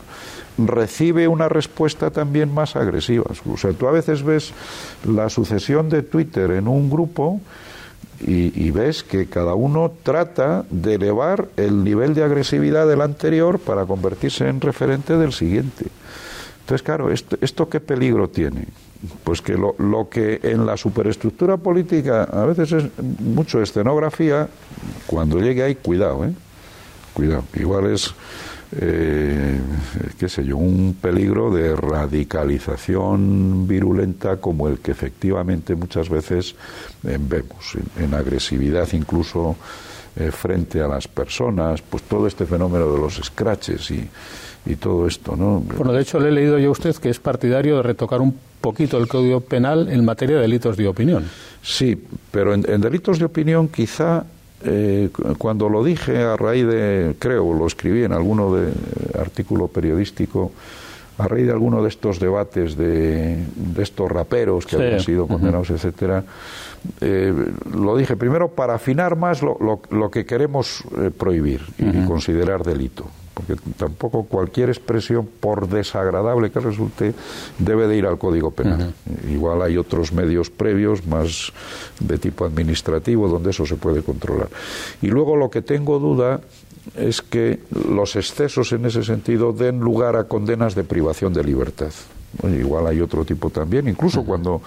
Recibe 0.59 1.29
una 1.29 1.49
respuesta 1.49 2.11
también 2.11 2.53
más 2.53 2.77
agresiva. 2.77 3.25
O 3.51 3.57
sea, 3.57 3.73
tú 3.73 3.89
a 3.89 3.93
veces 3.93 4.23
ves 4.23 4.53
la 5.05 5.31
sucesión 5.31 5.89
de 5.89 6.03
Twitter 6.03 6.51
en 6.51 6.69
un 6.69 6.91
grupo 6.91 7.41
y, 8.27 8.71
ves 8.71 9.03
que 9.03 9.27
cada 9.27 9.55
uno 9.55 9.93
trata 10.03 10.65
de 10.71 10.95
elevar 10.95 11.49
el 11.57 11.83
nivel 11.83 12.15
de 12.15 12.23
agresividad 12.23 12.87
del 12.87 13.01
anterior 13.01 13.59
para 13.59 13.85
convertirse 13.85 14.49
en 14.49 14.61
referente 14.61 15.17
del 15.17 15.33
siguiente. 15.33 15.87
Entonces, 16.63 16.83
claro, 16.83 17.11
¿esto, 17.11 17.69
qué 17.69 17.81
peligro 17.81 18.29
tiene? 18.29 18.67
Pues 19.25 19.43
que 19.43 19.55
lo, 19.55 19.75
lo, 19.79 20.09
que 20.09 20.41
en 20.43 20.65
la 20.65 20.77
superestructura 20.77 21.57
política 21.57 22.23
a 22.25 22.45
veces 22.47 22.73
es 22.73 22.85
mucho 23.21 23.61
escenografía, 23.61 24.49
cuando 25.07 25.41
llegue 25.41 25.63
ahí, 25.63 25.75
cuidado, 25.75 26.25
¿eh? 26.25 26.33
Cuidado. 27.13 27.45
Igual 27.55 27.87
es 27.87 28.15
eh, 28.81 29.61
qué 30.19 30.29
sé 30.31 30.45
yo, 30.45 30.57
un 30.57 30.97
peligro 31.01 31.51
de 31.51 31.77
radicalización 31.77 33.69
virulenta 33.69 34.39
como 34.39 34.67
el 34.67 34.79
que 34.79 34.93
efectivamente 34.93 35.75
muchas 35.75 36.09
veces 36.09 36.55
eh, 37.05 37.19
vemos, 37.21 37.77
en, 37.99 38.15
agresividad 38.15 38.89
incluso 38.93 39.57
eh, 40.17 40.31
frente 40.31 40.81
a 40.81 40.89
las 40.89 41.07
personas, 41.07 41.83
pues 41.83 42.05
todo 42.05 42.27
este 42.27 42.47
fenómeno 42.47 42.91
de 42.93 42.99
los 42.99 43.17
scratches 43.17 43.91
y, 43.91 44.09
y 44.65 44.77
todo 44.77 45.07
esto, 45.07 45.37
¿no? 45.37 45.61
Bueno, 45.77 45.93
de 45.93 46.03
hecho 46.03 46.21
le 46.21 46.29
he 46.29 46.33
leído 46.33 46.59
yo 46.59 46.69
a 46.69 46.73
usted 46.73 46.95
que 46.97 47.11
es 47.11 47.19
partidario 47.19 47.77
de 47.77 47.83
retocar 47.83 48.21
un 48.21 48.35
poquito 48.61 48.99
el 48.99 49.09
Código 49.09 49.41
Penal 49.41 49.89
en 49.89 50.05
materia 50.05 50.37
de 50.37 50.43
delitos 50.43 50.77
de 50.77 50.87
opinión. 50.87 51.25
Sí, 51.63 52.01
pero 52.31 52.55
en 52.55 52.81
delitos 52.81 53.19
de 53.19 53.25
opinión 53.25 53.69
quizá 53.69 54.25
eh, 54.65 55.11
cuando 55.39 55.69
lo 55.69 55.83
dije 55.83 56.23
a 56.23 56.37
raíz 56.37 56.67
de, 56.67 57.17
creo, 57.19 57.53
lo 57.53 57.67
escribí 57.67 58.05
en 58.05 58.13
alguno 58.13 58.55
de 58.55 58.73
artículo 59.19 59.69
periodístico, 59.69 60.53
a 61.19 61.27
raíz 61.27 61.47
de 61.47 61.53
alguno 61.53 61.83
de 61.83 61.89
estos 61.89 62.21
debates 62.21 62.77
de, 62.77 63.43
estos 63.79 64.11
raperos 64.11 64.67
que 64.67 64.77
habían 64.77 65.01
sido 65.01 65.27
condenados, 65.27 65.71
etcétera, 65.71 66.25
eh, 67.01 67.35
lo 67.75 67.97
dije 67.97 68.17
primero 68.17 68.49
para 68.49 68.75
afinar 68.75 69.17
más 69.17 69.43
lo, 69.43 69.59
lo, 69.91 70.11
que 70.11 70.25
queremos 70.25 70.85
eh, 70.99 71.11
prohibir 71.11 71.63
y 71.79 72.05
considerar 72.07 72.63
delito 72.63 73.07
porque 73.35 73.57
tampoco 73.77 74.25
cualquier 74.25 74.69
expresión, 74.69 75.29
por 75.41 75.69
desagradable 75.69 76.51
que 76.51 76.61
resulte, 76.61 77.15
debe 77.59 77.87
de 77.87 77.97
ir 77.97 78.07
al 78.07 78.19
Código 78.19 78.51
Penal. 78.51 78.95
Igual 79.31 79.63
hay 79.63 79.77
otros 79.79 80.13
medios 80.13 80.51
previos, 80.51 81.07
más 81.07 81.53
de 81.99 82.19
tipo 82.19 82.45
administrativo, 82.45 83.29
donde 83.29 83.51
eso 83.51 83.65
se 83.67 83.77
puede 83.77 84.03
controlar. 84.03 84.49
Y 85.01 85.07
luego 85.09 85.37
lo 85.37 85.51
que 85.51 85.63
tengo 85.63 85.99
duda 85.99 86.41
es 86.97 87.23
que 87.23 87.61
los 87.89 88.17
excesos 88.17 88.73
en 88.73 88.87
ese 88.87 89.05
sentido 89.05 89.53
den 89.53 89.81
lugar 89.81 90.17
a 90.17 90.25
condenas 90.25 90.75
de 90.75 90.85
privación 90.85 91.33
de 91.33 91.45
libertad. 91.45 91.93
igual 92.43 92.87
hay 92.87 93.01
otro 93.01 93.25
tipo 93.25 93.51
también, 93.51 93.89
incluso 93.89 94.25
cuando 94.25 94.61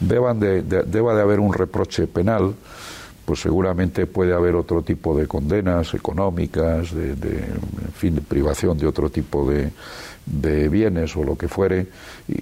deban 0.00 0.40
de, 0.40 0.62
deba 0.62 1.14
de 1.14 1.22
haber 1.22 1.40
un 1.40 1.52
reproche 1.52 2.06
penal, 2.06 2.54
pues 3.30 3.42
seguramente 3.42 4.06
puede 4.06 4.34
haber 4.34 4.56
otro 4.56 4.82
tipo 4.82 5.16
de 5.16 5.28
condenas 5.28 5.94
económicas, 5.94 6.92
de, 6.92 7.10
en 7.12 7.92
fin, 7.94 8.16
de 8.16 8.22
privación 8.22 8.76
de 8.76 8.88
otro 8.88 9.08
tipo 9.08 9.48
de, 9.48 9.70
de 10.26 10.68
bienes 10.68 11.16
o 11.16 11.22
lo 11.22 11.38
que 11.38 11.46
fuere, 11.46 11.86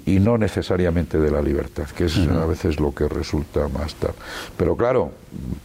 y, 0.07 0.18
no 0.18 0.39
necesariamente 0.39 1.18
de 1.18 1.30
la 1.30 1.43
libertad, 1.43 1.84
que 1.95 2.07
es 2.07 2.16
a 2.16 2.47
veces 2.47 2.80
lo 2.80 2.95
que 2.95 3.07
resulta 3.07 3.68
más 3.68 3.97
tal. 3.97 4.12
Pero 4.57 4.78
claro, 4.78 5.12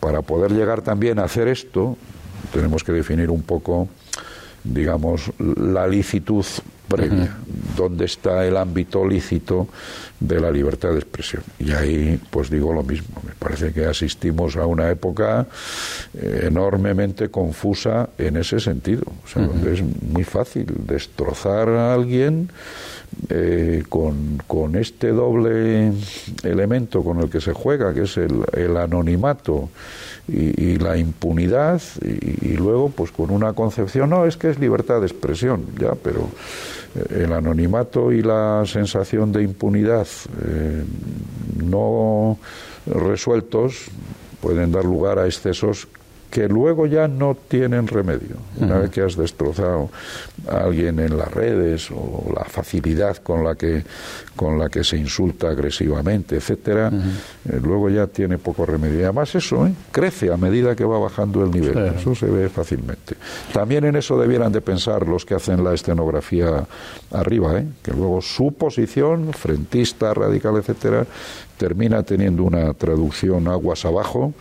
para 0.02 0.24
poder 0.24 0.52
llegar 0.52 0.82
también 0.82 1.20
a 1.20 1.24
hacer 1.24 1.48
esto, 1.48 1.96
tenemos 2.52 2.84
que 2.84 2.92
definir 2.92 3.30
un 3.30 3.44
poco, 3.44 3.88
digamos, 4.66 5.32
la 5.40 5.88
licitud 5.88 6.46
previa, 6.88 7.36
dónde 7.76 8.06
está 8.06 8.46
el 8.46 8.58
ámbito 8.58 9.06
lícito 9.06 9.68
de 10.20 10.40
la 10.40 10.52
libertad 10.52 10.90
de 10.92 11.00
expresión. 11.00 11.44
Y 11.60 11.72
ahí, 11.72 12.20
pues 12.30 12.50
digo 12.50 12.74
lo 12.74 12.84
mismo, 12.84 13.22
me 13.26 13.34
parece 13.34 13.74
que 13.74 13.86
asistimos 13.86 14.56
a 14.56 14.66
una 14.66 14.90
época 14.90 15.48
eh, 16.14 16.46
enormemente 16.48 17.30
confusa 17.30 18.10
en 18.18 18.38
ese 18.38 18.60
sentido, 18.60 19.04
o 19.24 19.28
sea, 19.28 19.46
donde 19.46 19.74
es 19.74 19.82
muy 19.82 20.24
fácil 20.24 20.68
destrozar 20.86 21.70
a 21.70 21.94
alguien 21.94 22.50
eh, 23.30 23.84
con, 23.90 24.42
con, 24.48 24.76
este 24.76 25.10
doble 25.10 25.92
elemento 26.44 27.04
con 27.04 27.20
el 27.20 27.30
que 27.30 27.42
se 27.42 27.54
juega, 27.54 27.94
que 27.94 28.04
es 28.04 28.18
el, 28.18 28.44
el 28.54 28.78
anonimato 28.78 29.70
y, 30.28 30.78
la 30.78 30.98
impunidad, 30.98 31.82
y, 32.02 32.54
luego, 32.56 32.90
pues 32.90 33.12
con 33.12 33.30
una 33.30 33.54
concepción, 33.54 34.10
no, 34.10 34.26
es 34.26 34.38
que 34.38 34.50
es 34.50 34.60
libertad 34.60 35.00
de 35.02 35.08
expresión, 35.08 35.66
ya, 35.80 35.96
pero 35.96 36.30
el 37.10 37.34
anonimato 37.34 38.12
y 38.12 38.22
la 38.22 38.64
sensación 38.66 39.32
de 39.32 39.44
impunidad 39.44 40.08
eh, 40.46 40.84
no 41.64 42.38
resueltos 42.86 43.86
pueden 44.42 44.72
dar 44.72 44.86
lugar 44.86 45.20
a 45.20 45.26
excesos 45.26 45.88
que 46.34 46.50
luego 46.50 46.88
ya 46.88 47.08
no 47.08 47.38
tienen 47.48 47.86
remedio. 47.86 48.38
Una 48.60 48.80
vez 48.80 48.90
que 48.90 49.02
has 49.02 49.16
destrozado 49.16 49.92
a 50.50 50.64
alguien 50.64 51.00
en 51.00 51.16
las 51.16 51.32
redes 51.32 51.92
o 51.92 52.34
la 52.36 52.44
facilidad 52.44 53.18
con 53.18 53.44
la 53.44 53.54
que 53.54 53.84
con 54.36 54.58
la 54.58 54.68
que 54.68 54.84
se 54.84 54.98
insulta 54.98 55.50
agresivamente, 55.50 56.36
etcétera, 56.36 56.92
eh, 57.48 57.60
luego 57.62 57.88
ya 57.90 58.08
tiene 58.08 58.40
poco 58.40 58.66
remedio. 58.66 59.02
Y 59.02 59.04
además 59.04 59.36
eso 59.36 59.68
¿eh? 59.68 59.74
crece 59.92 60.34
a 60.34 60.38
medida 60.38 60.76
que 60.76 60.86
va 60.86 60.98
bajando 60.98 61.44
el 61.44 61.52
nivel. 61.52 61.94
Eso 61.96 62.16
se 62.16 62.26
ve 62.26 62.50
fácilmente. 62.50 63.16
También 63.54 63.86
en 63.86 63.96
eso 63.96 64.18
debieran 64.18 64.52
de 64.52 64.62
pensar 64.62 65.08
los 65.08 65.26
que 65.26 65.36
hacen 65.36 65.64
la 65.64 65.76
escenografía 65.76 66.66
arriba, 67.12 67.60
¿eh? 67.60 67.68
que 67.84 67.92
luego 67.92 68.22
su 68.22 68.54
posición, 68.54 69.34
frentista, 69.34 70.16
radical, 70.16 70.58
etcétera, 70.58 71.06
termina 71.58 72.04
teniendo 72.04 72.44
una 72.44 72.74
traducción 72.74 73.48
aguas 73.48 73.86
abajo 73.86 74.34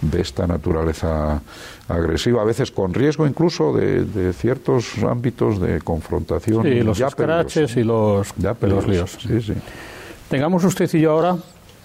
de 0.00 0.20
esta 0.20 0.46
naturaleza 0.46 1.42
agresiva, 1.88 2.42
a 2.42 2.44
veces 2.44 2.70
con 2.70 2.94
riesgo 2.94 3.26
incluso 3.26 3.72
de, 3.72 4.32
ciertos 4.32 4.98
ámbitos 5.02 5.60
de 5.60 5.80
confrontación. 5.80 6.62
Sí, 6.62 6.80
los 6.80 7.00
escraches 7.00 7.76
y 7.76 7.84
los, 7.84 8.28
los 8.60 8.86
líos. 8.86 9.18
Tengamos 10.28 10.64
usted 10.64 10.88
y 10.94 11.00
yo 11.00 11.12
ahora 11.12 11.36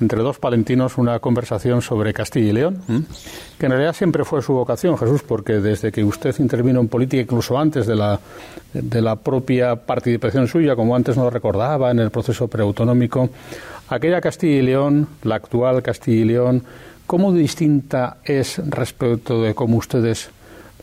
entre 0.01 0.21
dos 0.21 0.39
palentinos 0.39 0.97
una 0.97 1.19
conversación 1.19 1.81
sobre 1.81 2.13
Castilla 2.13 2.49
y 2.49 2.53
León, 2.53 2.81
que 3.57 3.65
en 3.65 3.71
realidad 3.71 3.95
siempre 3.95 4.25
fue 4.25 4.41
su 4.41 4.53
vocación, 4.53 4.97
Jesús, 4.97 5.23
porque 5.23 5.53
desde 5.53 5.91
que 5.91 6.03
usted 6.03 6.35
intervino 6.39 6.81
en 6.81 6.87
política, 6.87 7.21
incluso 7.21 7.57
antes 7.57 7.87
de 7.87 7.95
la, 7.95 8.19
de 8.73 9.01
la 9.01 9.15
propia 9.15 9.75
participación 9.75 10.47
suya, 10.47 10.75
como 10.75 10.95
antes 10.95 11.15
nos 11.15 11.31
recordaba 11.31 11.91
en 11.91 11.99
el 11.99 12.11
proceso 12.11 12.47
preautonómico, 12.47 13.29
aquella 13.89 14.21
Castilla 14.21 14.55
y 14.55 14.61
León, 14.61 15.07
la 15.23 15.35
actual 15.35 15.81
Castilla 15.83 16.21
y 16.21 16.25
León, 16.25 16.63
¿cómo 17.05 17.33
distinta 17.33 18.17
es 18.23 18.61
respecto 18.69 19.41
de 19.41 19.53
cómo 19.53 19.77
ustedes 19.77 20.29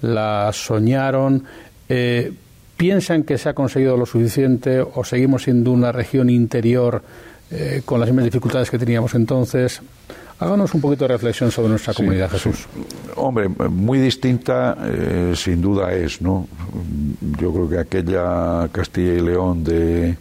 la 0.00 0.50
soñaron? 0.52 1.44
Eh, 1.88 2.32
¿Piensan 2.76 3.22
que 3.22 3.38
se 3.38 3.48
ha 3.48 3.54
conseguido 3.54 3.96
lo 3.96 4.06
suficiente 4.06 4.80
o 4.80 5.04
seguimos 5.04 5.44
siendo 5.44 5.70
una 5.72 5.92
región 5.92 6.30
interior? 6.30 7.02
Eh, 7.54 7.82
con 7.84 8.00
las 8.00 8.08
mismas 8.08 8.24
dificultades 8.24 8.70
que 8.70 8.78
teníamos 8.78 9.14
entonces. 9.14 9.82
Háganos 10.38 10.72
un 10.72 10.80
poquito 10.80 11.04
de 11.04 11.08
reflexión 11.08 11.50
sobre 11.50 11.68
nuestra 11.68 11.92
comunidad, 11.92 12.30
Jesús. 12.30 12.66
Hombre, 13.14 13.46
muy 13.48 13.98
distinta 13.98 14.76
eh, 14.82 15.34
sin 15.36 15.60
duda 15.60 15.92
es, 15.92 16.22
¿no? 16.22 16.48
Yo 17.38 17.52
creo 17.52 17.68
que 17.68 17.78
aquella 17.78 18.68
Castilla 18.72 19.12
y 19.12 19.20
León 19.20 19.62
de, 19.62 20.16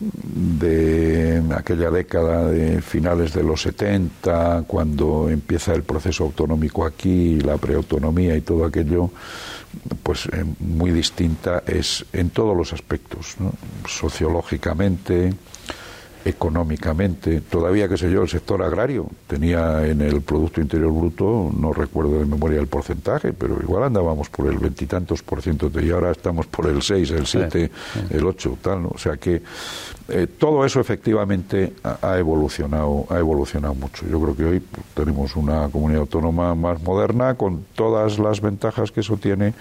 de 0.00 1.42
aquella 1.54 1.90
década 1.90 2.46
de 2.46 2.80
finales 2.80 3.34
de 3.34 3.42
los 3.42 3.62
70, 3.62 4.64
cuando 4.66 5.28
empieza 5.28 5.74
el 5.74 5.82
proceso 5.82 6.24
autonómico 6.24 6.86
aquí, 6.86 7.38
la 7.40 7.58
preautonomía 7.58 8.36
y 8.36 8.40
todo 8.40 8.64
aquello, 8.64 9.10
pues 10.02 10.26
eh, 10.26 10.44
muy 10.58 10.90
distinta 10.90 11.62
es 11.66 12.04
en 12.12 12.30
todos 12.30 12.56
los 12.56 12.72
aspectos, 12.72 13.36
sociológicamente, 13.86 15.34
económicamente. 16.24 17.40
Todavía, 17.40 17.88
qué 17.88 17.96
sé 17.96 18.10
yo, 18.10 18.22
el 18.22 18.28
sector 18.28 18.62
agrario 18.62 19.06
tenía 19.26 19.86
en 19.86 20.00
el 20.00 20.20
Producto 20.20 20.60
Interior 20.60 20.92
Bruto, 20.92 21.50
no 21.56 21.72
recuerdo 21.72 22.18
de 22.18 22.26
memoria 22.26 22.60
el 22.60 22.66
porcentaje, 22.66 23.32
pero 23.32 23.58
igual 23.62 23.84
andábamos 23.84 24.28
por 24.28 24.46
el 24.46 24.58
veintitantos 24.58 25.22
por 25.22 25.42
ciento 25.42 25.70
y 25.80 25.90
ahora 25.90 26.10
estamos 26.10 26.46
por 26.46 26.66
el 26.66 26.82
seis, 26.82 27.10
el 27.10 27.26
siete, 27.26 27.70
el 28.10 28.26
ocho, 28.26 28.58
tal. 28.60 28.82
¿no? 28.82 28.88
O 28.88 28.98
sea 28.98 29.16
que 29.16 29.42
eh, 30.08 30.26
todo 30.26 30.64
eso 30.64 30.80
efectivamente 30.80 31.74
ha, 31.82 32.18
evolucionado, 32.18 33.06
ha 33.08 33.18
evolucionado 33.18 33.74
mucho. 33.74 34.06
Yo 34.06 34.20
creo 34.20 34.36
que 34.36 34.44
hoy 34.44 34.60
pues, 34.60 34.84
tenemos 34.94 35.36
una 35.36 35.68
comunidad 35.68 36.02
autónoma 36.02 36.54
más 36.54 36.82
moderna 36.82 37.34
con 37.34 37.64
todas 37.74 38.18
las 38.18 38.40
ventajas 38.40 38.90
que 38.90 39.00
eso 39.00 39.16
tiene 39.16 39.54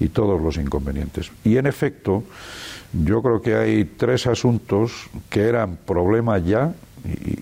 y 0.00 0.08
todos 0.08 0.40
los 0.40 0.56
inconvenientes. 0.56 1.30
Y 1.44 1.56
en 1.56 1.66
efecto, 1.66 2.24
yo 3.02 3.22
creo 3.22 3.42
que 3.42 3.56
hay 3.56 3.84
tres 3.84 4.26
asuntos 4.26 5.08
que 5.28 5.42
eran 5.42 5.76
problemas 5.76 6.44
ya 6.44 6.74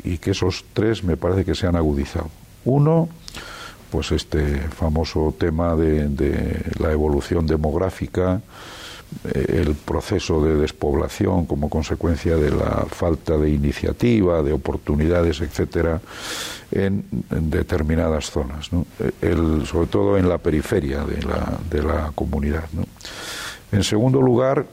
y, 0.05 0.19
que 0.19 0.31
esos 0.31 0.65
tres 0.73 1.05
me 1.05 1.17
parece 1.17 1.45
que 1.45 1.55
se 1.55 1.67
han 1.67 1.77
agudizado. 1.77 2.31
Uno, 2.65 3.09
pues 3.91 4.13
este 4.13 4.59
famoso 4.69 5.35
tema 5.39 5.77
de, 5.77 6.63
la 6.79 6.93
evolución 6.93 7.47
demográfica, 7.47 8.41
eh, 9.25 9.63
el 9.63 9.75
proceso 9.75 10.43
de 10.43 10.57
despoblación 10.57 11.45
como 11.45 11.69
consecuencia 11.69 12.37
de 12.37 12.51
la 12.51 12.87
falta 12.89 13.37
de 13.37 13.51
iniciativa, 13.51 14.43
de 14.43 14.53
oportunidades, 14.53 15.41
etcétera, 15.43 16.01
en, 16.71 17.05
determinadas 17.31 18.31
zonas, 18.31 18.71
sobre 19.67 19.87
todo 19.89 20.17
en 20.17 20.29
la 20.29 20.39
periferia 20.39 21.05
de 21.05 21.23
la, 21.23 21.59
de 21.71 21.83
la 21.83 22.13
comunidad. 22.15 22.65
En 23.71 23.85
segundo 23.85 24.23
lugar, 24.23 24.67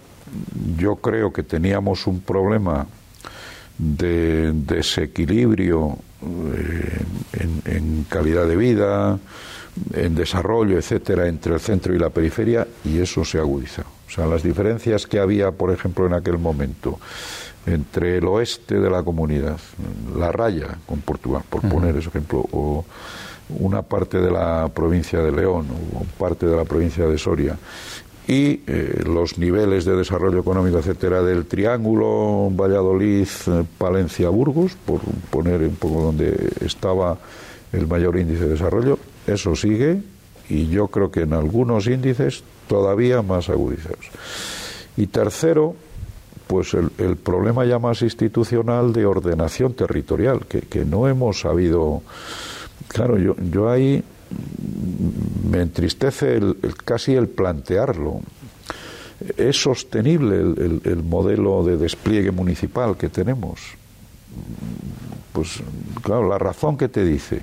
yo 0.78 0.98
creo 0.98 1.32
que 1.32 1.44
teníamos 1.44 2.08
un 2.08 2.22
problema 2.22 2.86
de 3.78 4.52
desequilibrio 4.54 5.98
eh, 6.22 7.02
en, 7.66 8.06
calidad 8.10 8.46
de 8.46 8.56
vida, 8.56 9.18
en 9.94 10.16
desarrollo, 10.16 10.78
etcétera, 10.78 11.28
entre 11.28 11.54
el 11.54 11.60
centro 11.60 11.96
y 11.96 12.00
la 12.00 12.10
periferia, 12.10 12.68
y 12.84 13.00
eso 13.00 13.24
se 13.24 13.38
ha 13.38 13.42
agudizado. 13.42 13.88
O 14.08 14.12
sea, 14.12 14.26
las 14.26 14.44
diferencias 14.44 15.08
que 15.08 15.20
había, 15.20 15.52
por 15.52 15.72
ejemplo, 15.72 16.06
en 16.06 16.14
aquel 16.14 16.38
momento 16.38 17.00
entre 17.66 18.18
el 18.18 18.26
oeste 18.26 18.80
de 18.80 18.90
la 18.90 19.04
comunidad, 19.04 19.60
la 20.18 20.32
raya 20.32 20.78
con 20.86 21.02
Portugal, 21.02 21.44
por 21.50 21.62
poner 21.62 21.96
ese 21.96 22.10
ejemplo, 22.10 22.46
o 22.52 22.84
una 23.50 23.82
parte 23.82 24.20
de 24.20 24.32
la 24.32 24.70
provincia 24.74 25.20
de 25.20 25.32
León 25.32 25.68
o 25.94 26.04
parte 26.18 26.46
de 26.46 26.56
la 26.56 26.66
provincia 26.66 27.06
de 27.06 27.18
Soria, 27.18 27.58
y 28.30 28.62
eh, 28.68 29.02
los 29.08 29.40
niveles 29.40 29.86
de 29.86 29.96
desarrollo 29.96 30.40
económico, 30.40 30.78
etcétera, 30.78 31.24
del 31.24 31.48
triángulo 31.48 32.52
Valladolid, 32.52 33.28
Palencia, 33.80 34.30
Burgos, 34.30 34.78
por 34.86 35.02
poner 35.32 35.62
un 35.62 35.76
poco 35.76 36.04
donde 36.04 36.52
estaba 36.64 37.18
el 37.74 37.88
mayor 37.88 38.20
índice 38.20 38.44
de 38.44 38.50
desarrollo, 38.50 39.00
eso 39.26 39.56
sigue 39.56 40.04
y 40.48 40.68
yo 40.68 40.90
creo 40.90 41.10
que 41.10 41.22
en 41.22 41.34
algunos 41.34 41.88
índices 41.88 42.44
todavía 42.68 43.24
más 43.24 43.50
agudizados. 43.50 44.12
Y 44.96 45.08
tercero, 45.08 45.74
pues 46.46 46.76
el, 46.76 47.16
problema 47.18 47.66
ya 47.66 47.80
más 47.80 48.04
institucional 48.04 48.94
de 48.94 49.08
ordenación 49.08 49.74
territorial, 49.74 50.46
que, 50.48 50.62
que 50.62 50.86
no 50.86 51.08
hemos 51.08 51.40
sabido. 51.40 52.04
Claro, 52.90 53.18
yo, 53.18 53.36
yo 53.52 53.72
ahí 53.72 54.04
me 55.50 55.62
entristece 55.62 56.38
el, 56.38 56.58
casi 56.86 57.16
el 57.16 57.28
plantearlo. 57.28 58.22
¿Es 59.36 59.62
sostenible 59.62 60.38
el, 60.38 61.04
modelo 61.04 61.64
de 61.64 61.78
despliegue 61.78 62.32
municipal 62.32 62.96
que 62.96 63.10
tenemos? 63.10 63.60
Pues 65.34 65.62
claro, 66.02 66.30
la 66.30 66.38
razón 66.38 66.78
que 66.78 66.88
te 66.88 67.04
dice, 67.04 67.42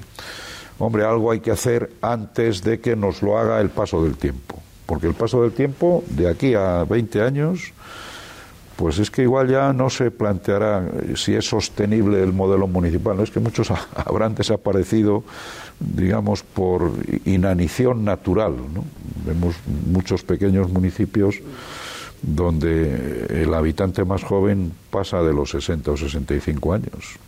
hombre, 0.79 1.05
algo 1.05 1.31
hay 1.33 1.41
que 1.41 1.51
hacer 1.51 1.93
antes 2.01 2.63
de 2.63 2.81
que 2.81 2.97
nos 2.97 3.23
lo 3.23 3.39
haga 3.39 3.61
el 3.61 3.69
paso 3.69 4.03
del 4.03 4.17
tiempo. 4.17 4.59
Porque 4.87 5.07
el 5.07 5.15
paso 5.15 5.43
del 5.43 5.53
tiempo, 5.53 6.03
de 6.09 6.29
aquí 6.29 6.55
a 6.55 6.85
20 6.85 7.21
años, 7.21 7.73
pues 8.77 8.99
es 8.99 9.11
que 9.11 9.23
igual 9.23 9.49
ya 9.49 9.73
no 9.73 9.89
se 9.89 10.11
planteará 10.11 10.87
si 11.15 11.35
es 11.35 11.49
sostenible 11.49 12.23
el 12.23 12.33
modelo 12.33 12.67
municipal. 12.67 13.17
No 13.17 13.23
es 13.23 13.31
que 13.31 13.41
muchos 13.41 13.71
habrán 13.95 14.35
desaparecido 14.35 15.25
digamos, 15.81 16.43
por 16.43 16.93
inanición 17.25 18.05
natural. 18.05 18.55
¿no? 18.75 18.85
Vemos 19.25 19.57
muchos 19.87 20.23
pequeños 20.23 20.71
municipios 20.71 21.37
donde 22.23 23.43
el 23.43 23.53
habitante 23.53 24.05
más 24.05 24.25
joven 24.25 24.73
pasa 24.91 25.23
de 25.23 25.35
los 25.35 25.51
60 25.51 25.91
o 25.91 25.97
65 25.97 26.73
años. 26.73 27.19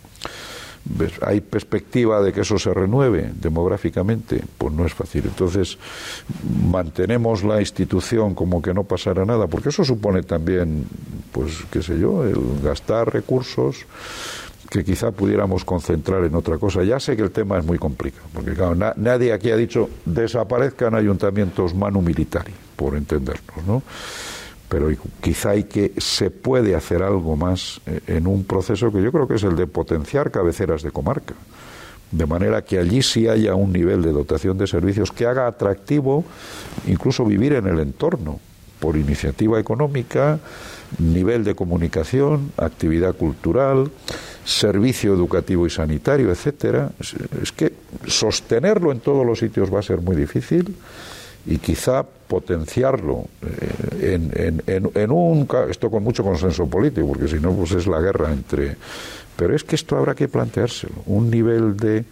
¿Hay 1.21 1.41
perspectiva 1.41 2.21
de 2.21 2.33
que 2.33 2.41
eso 2.41 2.57
se 2.57 2.73
renueve 2.73 3.31
demográficamente? 3.35 4.41
Pues 4.57 4.73
no 4.73 4.85
es 4.85 4.93
fácil. 4.93 5.23
Entonces, 5.25 5.77
mantenemos 6.71 7.43
la 7.43 7.59
institución 7.59 8.33
como 8.33 8.61
que 8.61 8.73
no 8.73 8.83
pasara 8.83 9.25
nada, 9.25 9.47
porque 9.47 9.69
eso 9.69 9.83
supone 9.83 10.23
también, 10.23 10.85
pues, 11.31 11.63
qué 11.71 11.83
sé 11.83 11.99
yo, 11.99 12.23
el 12.23 12.61
gastar 12.63 13.13
recursos, 13.13 13.85
que 14.69 14.83
quizá 14.83 15.11
pudiéramos 15.11 15.65
concentrar 15.65 16.23
en 16.23 16.35
otra 16.35 16.57
cosa. 16.57 16.83
Ya 16.83 16.99
sé 16.99 17.15
que 17.15 17.23
el 17.23 17.31
tema 17.31 17.57
es 17.57 17.65
muy 17.65 17.77
complicado, 17.77 18.27
porque 18.33 18.53
claro, 18.53 18.75
nadie 18.75 19.33
aquí 19.33 19.51
ha 19.51 19.55
dicho 19.55 19.89
desaparezcan 20.05 20.95
ayuntamientos 20.95 21.73
manu 21.73 22.01
militari, 22.01 22.53
por 22.75 22.95
entendernos, 22.95 23.65
¿no? 23.65 23.81
Pero 24.69 24.89
quizá 25.21 25.51
hay 25.51 25.63
que 25.63 25.93
se 25.97 26.29
puede 26.29 26.75
hacer 26.75 27.01
algo 27.01 27.35
más 27.35 27.81
eh, 27.85 28.01
en 28.07 28.27
un 28.27 28.43
proceso 28.43 28.91
que 28.91 29.01
yo 29.01 29.11
creo 29.11 29.27
que 29.27 29.35
es 29.35 29.43
el 29.43 29.55
de 29.55 29.67
potenciar 29.67 30.31
cabeceras 30.31 30.83
de 30.83 30.91
comarca, 30.91 31.33
de 32.11 32.25
manera 32.25 32.63
que 32.63 32.77
allí 32.77 33.01
sí 33.01 33.27
haya 33.27 33.55
un 33.55 33.73
nivel 33.73 34.01
de 34.01 34.11
dotación 34.11 34.57
de 34.57 34.67
servicios 34.67 35.11
que 35.11 35.25
haga 35.25 35.47
atractivo 35.47 36.23
incluso 36.87 37.25
vivir 37.25 37.53
en 37.53 37.67
el 37.67 37.79
entorno 37.79 38.39
por 38.79 38.95
iniciativa 38.95 39.59
económica, 39.59 40.39
nivel 40.97 41.43
de 41.43 41.55
comunicación, 41.55 42.51
actividad 42.57 43.15
cultural, 43.15 43.91
servicio 44.45 45.13
educativo 45.13 45.67
y 45.67 45.69
sanitario, 45.69 46.31
etcétera, 46.31 46.91
es, 47.41 47.51
que 47.51 47.73
sostenerlo 48.07 48.91
en 48.91 48.99
todos 48.99 49.25
los 49.25 49.39
sitios 49.39 49.73
va 49.73 49.79
a 49.79 49.83
ser 49.83 50.01
muy 50.01 50.15
difícil 50.15 50.75
y 51.45 51.57
quizá 51.57 52.05
potenciarlo 52.29 53.25
eh, 53.41 54.13
en, 54.15 54.61
en, 54.67 54.91
en, 54.93 55.11
un 55.11 55.47
esto 55.69 55.89
con 55.89 56.03
mucho 56.03 56.23
consenso 56.23 56.67
político 56.67 57.07
porque 57.07 57.27
si 57.27 57.39
no 57.39 57.51
pues 57.53 57.71
es 57.71 57.87
la 57.87 57.99
guerra 57.99 58.31
entre 58.31 58.77
pero 59.35 59.55
es 59.55 59.63
que 59.63 59.75
esto 59.75 59.97
habrá 59.97 60.13
que 60.13 60.27
planteárselo 60.27 60.93
un 61.07 61.31
nivel 61.31 61.75
de 61.75 62.05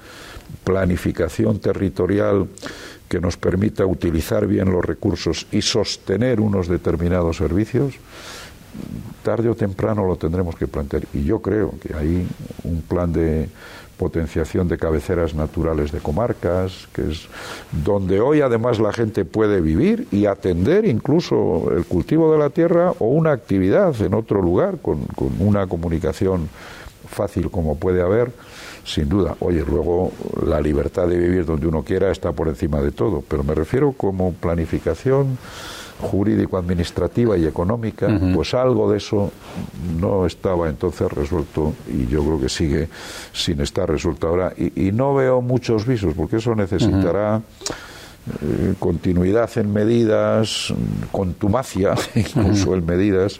planificación 0.63 1.59
territorial 1.59 2.47
que 3.07 3.21
nos 3.21 3.37
permita 3.37 3.85
utilizar 3.85 4.47
bien 4.47 4.71
los 4.71 4.83
recursos 4.83 5.45
y 5.51 5.61
sostener 5.61 6.41
unos 6.41 6.67
determinados 6.67 7.37
servicios 7.37 7.93
tarde 9.23 9.49
o 9.49 9.55
temprano 9.55 10.05
lo 10.05 10.15
tendremos 10.15 10.55
que 10.55 10.67
plantear. 10.67 11.03
Y 11.13 11.23
yo 11.23 11.41
creo 11.41 11.73
que 11.81 11.93
hay 11.93 12.27
un 12.63 12.81
plan 12.81 13.11
de 13.11 13.49
potenciación 13.97 14.67
de 14.67 14.77
cabeceras 14.77 15.33
naturales 15.33 15.91
de 15.91 15.99
comarcas, 15.99 16.87
que 16.93 17.01
es 17.11 17.27
donde 17.83 18.19
hoy 18.19 18.41
además 18.41 18.79
la 18.79 18.93
gente 18.93 19.25
puede 19.25 19.61
vivir 19.61 20.07
y 20.11 20.25
atender 20.25 20.85
incluso 20.85 21.71
el 21.75 21.85
cultivo 21.85 22.31
de 22.31 22.39
la 22.39 22.49
tierra 22.49 22.93
o 22.99 23.07
una 23.07 23.31
actividad 23.31 23.99
en 24.01 24.13
otro 24.13 24.41
lugar 24.41 24.77
con, 24.81 25.05
con 25.07 25.31
una 25.39 25.67
comunicación 25.67 26.49
fácil 27.07 27.49
como 27.49 27.77
puede 27.77 28.01
haber, 28.01 28.31
sin 28.83 29.09
duda. 29.09 29.35
Oye, 29.39 29.63
luego 29.67 30.11
la 30.45 30.61
libertad 30.61 31.07
de 31.07 31.17
vivir 31.17 31.45
donde 31.45 31.67
uno 31.67 31.83
quiera 31.83 32.11
está 32.11 32.31
por 32.31 32.47
encima 32.47 32.81
de 32.81 32.91
todo, 32.91 33.23
pero 33.27 33.43
me 33.43 33.55
refiero 33.55 33.93
como 33.93 34.33
planificación 34.33 35.37
jurídico-administrativa 35.99 37.37
y 37.37 37.45
económica, 37.45 38.07
pues 38.33 38.53
algo 38.53 38.91
de 38.91 38.97
eso 38.97 39.31
no 39.99 40.25
estaba 40.25 40.69
entonces 40.69 41.11
resuelto 41.11 41.73
y 41.91 42.07
yo 42.07 42.23
creo 42.23 42.39
que 42.39 42.49
sigue 42.49 42.87
sin 43.33 43.61
estar 43.61 43.89
resuelto 43.89 44.27
ahora. 44.27 44.53
Y, 44.57 44.91
no 44.91 45.13
veo 45.13 45.41
muchos 45.41 45.85
visos, 45.85 46.13
porque 46.15 46.37
eso 46.37 46.55
necesitará 46.55 47.41
eh, 48.41 48.73
continuidad 48.79 49.49
en 49.57 49.73
medidas, 49.73 50.73
contumacia 51.11 51.95
incluso 52.15 52.75
en 52.75 52.85
medidas, 52.85 53.39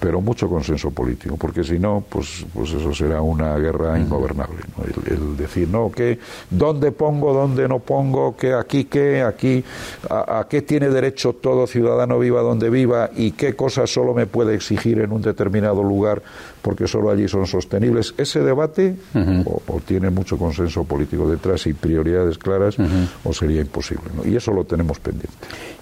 pero 0.00 0.20
mucho 0.20 0.48
consenso 0.48 0.90
político, 0.90 1.36
porque 1.36 1.64
si 1.64 1.78
no, 1.78 2.04
pues, 2.08 2.46
pues 2.54 2.72
eso 2.72 2.94
será 2.94 3.20
una 3.20 3.56
guerra 3.56 3.98
ingobernable. 3.98 4.58
El, 5.06 5.36
decir, 5.36 5.68
no, 5.68 5.90
que 5.90 6.18
dónde 6.50 6.92
pongo, 6.92 7.32
dónde 7.32 7.66
no 7.66 7.80
pongo, 7.80 8.36
que 8.36 8.54
aquí, 8.54 8.84
qué, 8.84 9.22
aquí, 9.22 9.64
a, 10.08 10.46
qué 10.48 10.62
tiene 10.62 10.88
derecho 10.88 11.32
todo 11.32 11.66
ciudadano 11.66 12.18
viva 12.18 12.42
donde 12.42 12.70
viva 12.70 13.10
y 13.16 13.32
qué 13.32 13.54
cosas 13.54 13.90
solo 13.92 14.14
me 14.14 14.26
puede 14.26 14.54
exigir 14.54 15.00
en 15.00 15.12
un 15.12 15.22
determinado 15.22 15.82
lugar 15.82 16.22
porque 16.62 16.86
solo 16.86 17.10
allí 17.10 17.26
son 17.28 17.46
sostenibles. 17.46 18.14
Ese 18.16 18.40
debate 18.40 18.96
o, 19.44 19.80
tiene 19.84 20.10
mucho 20.10 20.38
consenso 20.38 20.84
político 20.84 21.28
detrás 21.28 21.66
y 21.66 21.72
prioridades 21.72 22.38
claras 22.38 22.76
o 23.24 23.32
sería 23.32 23.60
imposible. 23.60 24.04
Y 24.24 24.36
eso 24.36 24.52
lo 24.52 24.64
tenemos 24.64 24.98
pendiente. 25.00 25.32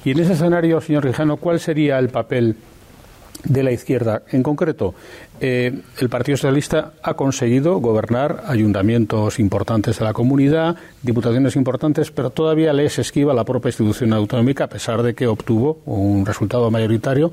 Y 0.05 0.13
en 0.13 0.21
ese 0.21 0.35
escenario, 0.35 0.81
señor 0.81 1.05
Rijano, 1.05 1.37
¿cuál 1.37 1.61
sería 1.61 1.99
el 1.99 2.09
papel 2.09 2.57
de 3.45 3.63
la 3.63 3.73
izquierda. 3.73 4.23
En 4.31 4.43
concreto, 4.43 4.95
eh, 5.41 5.81
el 5.99 6.09
Partido 6.09 6.37
Socialista 6.37 6.93
ha 7.03 7.15
conseguido 7.15 7.79
gobernar 7.79 8.45
ayuntamientos 8.47 9.39
importantes 9.39 9.99
de 9.99 10.05
la 10.05 10.13
comunidad, 10.13 10.77
diputaciones 11.03 11.57
importantes, 11.57 12.11
pero 12.11 12.31
todavía 12.31 12.73
les 12.73 12.99
esquiva 12.99 13.35
la 13.35 13.45
propia 13.45 13.69
institución 13.69 14.13
autonómica, 14.13 14.65
a 14.65 14.69
pesar 14.69 15.03
de 15.03 15.15
que 15.15 15.27
obtuvo 15.27 15.81
un 15.85 16.25
resultado 16.25 16.71
mayoritario 16.71 17.33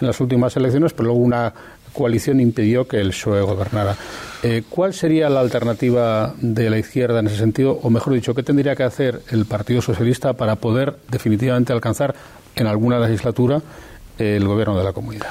en 0.00 0.06
las 0.06 0.20
últimas 0.20 0.56
elecciones, 0.56 0.92
pero 0.92 1.08
luego 1.08 1.20
una 1.20 1.52
coalición 1.92 2.40
impidió 2.40 2.86
que 2.86 3.00
el 3.00 3.08
PSOE 3.08 3.42
gobernara. 3.42 3.96
Eh, 4.42 4.62
¿Cuál 4.68 4.94
sería 4.94 5.28
la 5.28 5.40
alternativa 5.40 6.34
de 6.40 6.70
la 6.70 6.78
izquierda 6.78 7.20
en 7.20 7.26
ese 7.26 7.36
sentido? 7.36 7.78
O 7.82 7.90
mejor 7.90 8.14
dicho, 8.14 8.34
¿qué 8.34 8.42
tendría 8.42 8.76
que 8.76 8.84
hacer 8.84 9.22
el 9.30 9.44
Partido 9.44 9.82
Socialista 9.82 10.34
para 10.34 10.56
poder 10.56 10.96
definitivamente 11.10 11.72
alcanzar 11.72 12.14
en 12.56 12.66
alguna 12.66 12.98
legislatura 12.98 13.60
el 14.20 14.46
gobierno 14.46 14.76
de 14.76 14.84
la 14.84 14.92
comunidad? 14.92 15.30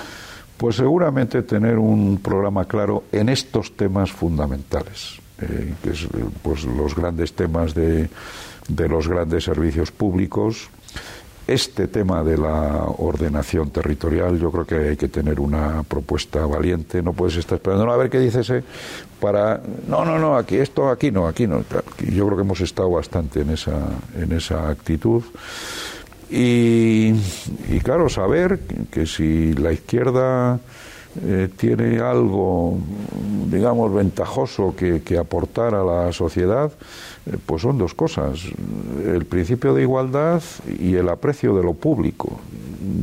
Pues 0.58 0.76
seguramente 0.76 1.44
tener 1.44 1.78
un 1.78 2.20
programa 2.22 2.66
claro 2.66 3.04
en 3.12 3.30
estos 3.30 3.78
temas 3.78 4.12
fundamentales, 4.12 5.20
eh, 5.42 5.74
que 5.82 5.92
es 5.92 6.08
pues, 6.42 6.66
los 6.66 6.96
grandes 6.96 7.34
temas 7.34 7.74
de, 7.74 8.10
los 8.68 9.08
grandes 9.08 9.46
servicios 9.46 9.92
públicos, 9.92 10.70
este 11.48 11.88
tema 11.88 12.24
de 12.24 12.38
la 12.38 12.84
ordenación 12.98 13.72
territorial, 13.72 14.38
yo 14.38 14.52
creo 14.52 14.66
que 14.66 14.90
hay 14.90 14.98
que 14.98 15.08
tener 15.08 15.40
una 15.40 15.84
propuesta 15.84 16.46
valiente. 16.46 17.02
No 17.02 17.14
puedes 17.14 17.38
estar 17.38 17.56
esperando 17.56 17.90
a 17.90 17.98
ver 17.98 18.10
qué 18.10 18.20
dice 18.20 18.42
ese 18.42 18.64
para. 19.20 19.62
No, 19.88 20.06
no, 20.06 20.20
no, 20.20 20.38
aquí 20.38 20.58
esto, 20.58 20.90
aquí 20.90 21.10
no, 21.10 21.26
aquí 21.26 21.48
no. 21.48 21.64
Yo 22.00 22.26
creo 22.26 22.36
que 22.36 22.44
hemos 22.44 22.62
estado 22.62 22.92
bastante 22.92 23.42
en 23.42 23.52
esa, 23.52 23.80
en 24.16 24.32
esa 24.34 24.70
actitud. 24.70 25.24
Y, 26.30 27.14
claro, 27.84 28.08
saber 28.08 28.60
que 28.92 29.08
si 29.08 29.54
la 29.54 29.72
izquierda 29.72 30.60
eh, 31.26 31.50
tiene 31.58 32.00
algo, 32.00 32.78
digamos, 33.50 33.94
ventajoso 33.94 34.76
que, 34.76 35.18
aportar 35.18 35.74
a 35.74 35.84
la 35.84 36.14
sociedad, 36.14 36.72
eh, 37.26 37.38
pues 37.44 37.64
son 37.64 37.80
dos 37.80 37.96
cosas, 37.96 38.42
el 39.04 39.26
principio 39.26 39.74
de 39.74 39.82
igualdad 39.82 40.44
y 40.80 40.96
el 40.96 41.10
aprecio 41.10 41.56
de 41.56 41.64
lo 41.64 41.74
público. 41.74 42.40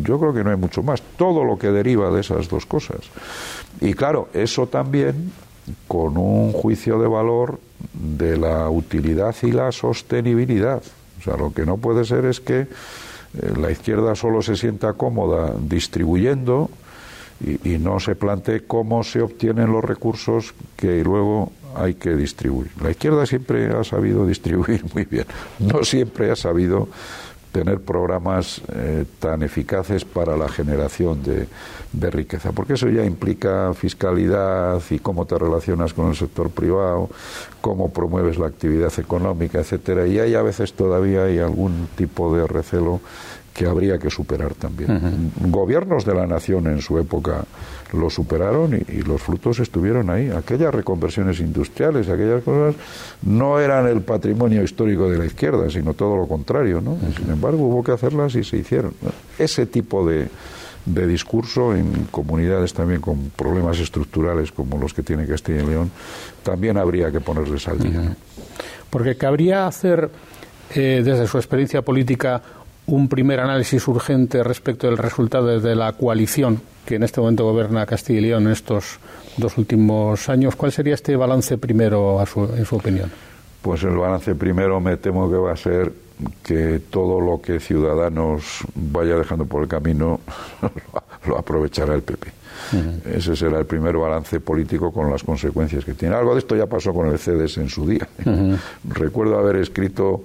Yo 0.02 0.20
creo 0.20 0.32
que 0.32 0.44
no 0.44 0.50
hay 0.50 0.56
mucho 0.56 0.84
más, 0.84 1.02
todo 1.16 1.42
lo 1.42 1.58
que 1.58 1.72
deriva 1.72 2.10
de 2.10 2.20
esas 2.20 2.48
dos 2.48 2.64
cosas. 2.64 3.00
Y 3.80 3.94
claro, 3.94 4.28
eso 4.34 4.68
también 4.68 5.32
con 5.88 6.16
un 6.16 6.52
juicio 6.52 6.98
de 7.00 7.08
valor 7.08 7.58
de 7.92 8.36
la 8.36 8.70
utilidad 8.70 9.34
y 9.42 9.50
la 9.50 9.72
sostenibilidad. 9.72 10.80
O 11.18 11.22
sea, 11.22 11.36
lo 11.36 11.52
que 11.52 11.66
no 11.66 11.76
puede 11.76 12.04
ser 12.04 12.24
es 12.26 12.40
que 12.40 12.68
la 13.56 13.70
izquierda 13.70 14.14
solo 14.14 14.42
se 14.42 14.56
sienta 14.56 14.94
cómoda 14.94 15.54
distribuyendo 15.60 16.70
y, 17.40 17.78
no 17.78 18.00
se 18.00 18.14
plantee 18.14 18.62
cómo 18.66 19.04
se 19.04 19.20
obtienen 19.20 19.70
los 19.70 19.84
recursos 19.84 20.54
que 20.76 21.04
luego 21.04 21.52
hay 21.74 21.94
que 21.94 22.16
distribuir. 22.16 22.70
La 22.80 22.90
izquierda 22.90 23.26
siempre 23.26 23.66
ha 23.66 23.84
sabido 23.84 24.26
distribuir 24.26 24.84
muy 24.94 25.04
bien, 25.04 25.26
no 25.58 25.84
siempre 25.84 26.30
ha 26.30 26.36
sabido 26.36 26.88
tener 27.56 27.80
programas 27.80 28.60
eh, 28.74 29.06
tan 29.18 29.42
eficaces 29.42 30.04
para 30.04 30.36
la 30.36 30.46
generación 30.46 31.22
de, 31.22 31.48
de, 31.92 32.10
riqueza, 32.10 32.52
porque 32.52 32.74
eso 32.74 32.88
ya 32.90 33.02
implica 33.02 33.72
fiscalidad 33.72 34.82
y 34.90 34.98
cómo 34.98 35.24
te 35.24 35.38
relacionas 35.38 35.94
con 35.94 36.08
el 36.08 36.16
sector 36.16 36.50
privado, 36.50 37.08
cómo 37.62 37.90
promueves 37.90 38.38
la 38.38 38.48
actividad 38.48 38.92
económica, 38.98 39.60
etcétera, 39.60 40.06
y 40.06 40.18
hay 40.18 40.34
a 40.34 40.42
veces 40.42 40.74
todavía 40.74 41.24
hay 41.24 41.38
algún 41.38 41.88
tipo 41.96 42.36
de 42.36 42.46
recelo 42.46 43.00
que 43.56 43.66
habría 43.66 43.98
que 43.98 44.10
superar 44.10 44.54
también. 44.54 45.32
Gobiernos 45.40 46.04
de 46.04 46.14
la 46.14 46.26
nación 46.26 46.66
en 46.66 46.82
su 46.82 46.98
época 46.98 47.44
lo 47.94 48.10
superaron 48.10 48.74
y, 48.74 49.02
los 49.02 49.22
frutos 49.22 49.60
estuvieron 49.60 50.10
ahí. 50.10 50.28
Aquellas 50.28 50.74
reconversiones 50.74 51.40
industriales, 51.40 52.08
aquellas 52.08 52.42
cosas, 52.42 52.74
no 53.22 53.58
eran 53.58 53.86
el 53.86 54.02
patrimonio 54.02 54.62
histórico 54.62 55.08
de 55.08 55.18
la 55.18 55.24
izquierda, 55.24 55.70
sino 55.70 55.94
todo 55.94 56.16
lo 56.16 56.26
contrario. 56.26 56.82
¿no? 56.82 56.98
Sin 57.16 57.30
embargo, 57.30 57.66
hubo 57.66 57.82
que 57.82 57.92
hacerlas 57.92 58.34
y 58.34 58.44
se 58.44 58.58
hicieron. 58.58 58.92
Ese 59.38 59.64
tipo 59.64 60.06
de, 60.06 60.28
de 60.84 61.06
discurso 61.06 61.74
en 61.74 62.08
comunidades 62.10 62.74
también 62.74 63.00
con 63.00 63.30
problemas 63.30 63.78
estructurales 63.78 64.52
como 64.52 64.78
los 64.78 64.92
que 64.92 65.02
tiene 65.02 65.26
Castilla 65.26 65.62
y 65.62 65.66
León, 65.66 65.90
también 66.42 66.76
habría 66.76 67.10
que 67.10 67.20
ponerles 67.20 67.66
al 67.68 67.78
día. 67.78 68.16
Porque 68.90 69.16
cabría 69.16 69.66
hacer, 69.66 70.10
eh, 70.74 71.00
desde 71.02 71.26
su 71.26 71.38
experiencia 71.38 71.80
política, 71.82 72.42
un 72.86 73.08
primer 73.08 73.40
análisis 73.40 73.86
urgente 73.88 74.42
respecto 74.42 74.86
del 74.86 74.96
resultado 74.96 75.60
de 75.60 75.74
la 75.74 75.92
coalición 75.92 76.60
que 76.84 76.96
en 76.96 77.02
este 77.02 77.20
momento 77.20 77.44
gobierna 77.44 77.84
Castilla 77.84 78.18
y 78.18 78.22
León 78.22 78.46
en 78.46 78.52
estos 78.52 78.98
dos 79.36 79.58
últimos 79.58 80.28
años. 80.28 80.54
¿Cuál 80.54 80.72
sería 80.72 80.94
este 80.94 81.16
balance 81.16 81.58
primero, 81.58 82.22
en 82.56 82.64
su 82.64 82.76
opinión? 82.76 83.10
Pues 83.60 83.82
el 83.82 83.96
balance 83.96 84.34
primero 84.36 84.80
me 84.80 84.96
temo 84.96 85.28
que 85.28 85.36
va 85.36 85.52
a 85.52 85.56
ser 85.56 85.92
que 86.42 86.80
todo 86.88 87.20
lo 87.20 87.42
que 87.42 87.60
Ciudadanos 87.60 88.60
vaya 88.74 89.16
dejando 89.16 89.44
por 89.44 89.62
el 89.62 89.68
camino 89.68 90.20
lo 91.26 91.38
aprovechará 91.38 91.94
el 91.94 92.02
PP. 92.02 92.28
Ese 93.12 93.36
será 93.36 93.58
el 93.58 93.66
primer 93.66 93.96
balance 93.96 94.40
político 94.40 94.92
con 94.92 95.10
las 95.10 95.22
consecuencias 95.22 95.84
que 95.84 95.94
tiene. 95.94 96.14
Algo 96.14 96.32
de 96.32 96.40
esto 96.40 96.56
ya 96.56 96.66
pasó 96.66 96.94
con 96.94 97.08
el 97.08 97.18
CEDES 97.18 97.58
en 97.58 97.68
su 97.68 97.86
día. 97.86 98.08
Recuerdo 98.84 99.38
haber 99.38 99.56
escrito 99.56 100.24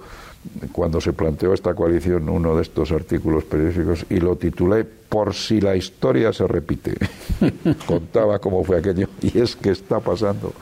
cuando 0.72 1.00
se 1.00 1.14
planteó 1.14 1.54
esta 1.54 1.74
coalición 1.74 2.30
uno 2.30 2.56
de 2.56 2.64
estos 2.64 2.92
artículos 2.92 3.44
periodísticos 3.44 4.06
y 4.10 4.18
lo 4.18 4.36
titulé 4.36 4.84
Por 4.84 5.34
si 5.34 5.62
la 5.62 5.76
historia 5.76 6.34
se 6.34 6.48
repite. 6.48 6.96
Contaba 7.86 8.40
cómo 8.40 8.64
fue 8.64 8.78
aquello 8.78 9.08
y 9.22 9.38
es 9.38 9.56
que 9.56 9.72
está 9.72 10.00
pasando 10.00 10.54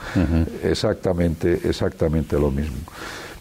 exactamente, 0.63 1.59
exactamente 1.63 2.39
lo 2.39 2.51
mismo. 2.51 2.77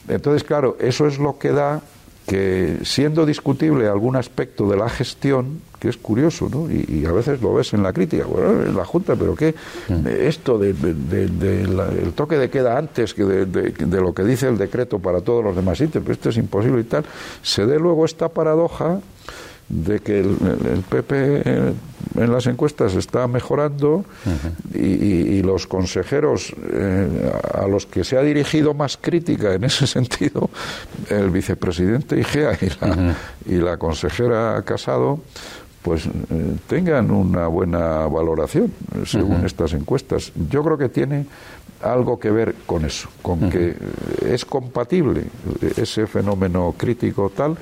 Entonces, 0.06 0.44
claro, 0.44 0.76
eso 0.80 1.06
es 1.06 1.18
lo 1.18 1.38
que 1.38 1.50
da 1.50 1.82
que 2.28 2.80
siendo 2.82 3.24
discutible 3.24 3.88
algún 3.88 4.14
aspecto 4.14 4.68
de 4.68 4.76
la 4.76 4.90
gestión, 4.90 5.62
que 5.80 5.88
es 5.88 5.96
curioso, 5.96 6.50
¿no? 6.50 6.70
Y, 6.70 7.06
a 7.06 7.12
veces 7.12 7.40
lo 7.40 7.54
ves 7.54 7.72
en 7.72 7.82
la 7.82 7.92
crítica, 7.92 8.26
bueno, 8.26 8.62
en 8.64 8.76
la 8.76 8.84
Junta, 8.84 9.16
pero 9.16 9.34
¿qué? 9.34 9.54
Mm. 9.88 10.06
Esto 10.06 10.58
del 10.58 10.76
de, 11.08 12.12
toque 12.14 12.36
de 12.36 12.50
queda 12.50 12.76
antes 12.76 13.14
que 13.14 13.24
de, 13.24 14.00
lo 14.00 14.12
que 14.12 14.24
dice 14.24 14.46
el 14.46 14.58
decreto 14.58 14.98
para 14.98 15.22
todos 15.22 15.42
los 15.42 15.56
demás 15.56 15.78
sitios, 15.78 16.04
pero 16.04 16.12
esto 16.12 16.28
es 16.28 16.36
imposible 16.36 16.82
y 16.82 16.84
tal, 16.84 17.06
se 17.42 17.64
dé 17.64 17.78
luego 17.78 18.04
esta 18.04 18.28
paradoja 18.28 19.00
de 19.68 20.00
que 20.00 20.20
el, 20.20 20.82
PP 20.88 21.42
eh, 21.44 21.72
en 22.16 22.32
las 22.32 22.46
encuestas 22.46 22.94
está 22.94 23.26
mejorando 23.26 24.04
y, 24.74 25.42
los 25.42 25.66
consejeros 25.66 26.54
eh, 26.72 27.32
a 27.54 27.66
los 27.66 27.86
que 27.86 28.04
se 28.04 28.16
ha 28.18 28.22
dirigido 28.22 28.74
más 28.74 28.96
crítica 28.96 29.54
en 29.54 29.64
ese 29.64 29.86
sentido, 29.86 30.50
el 31.10 31.30
vicepresidente 31.30 32.18
Igea 32.18 32.58
y 32.60 32.68
la, 32.80 33.16
y 33.46 33.54
la 33.56 33.76
consejera 33.76 34.62
Casado, 34.62 35.20
pues 35.82 36.06
eh, 36.06 36.10
tengan 36.66 37.10
una 37.10 37.46
buena 37.46 38.06
valoración 38.08 38.72
según 39.06 39.44
estas 39.46 39.72
encuestas. 39.72 40.32
Yo 40.50 40.64
creo 40.64 40.76
que 40.76 40.88
tiene 40.88 41.26
algo 41.82 42.18
que 42.18 42.30
ver 42.30 42.54
con 42.66 42.84
eso, 42.84 43.08
con 43.22 43.48
que 43.50 43.76
es 44.26 44.44
compatible 44.44 45.24
ese 45.76 46.06
fenómeno 46.06 46.74
crítico 46.76 47.30
tal 47.34 47.56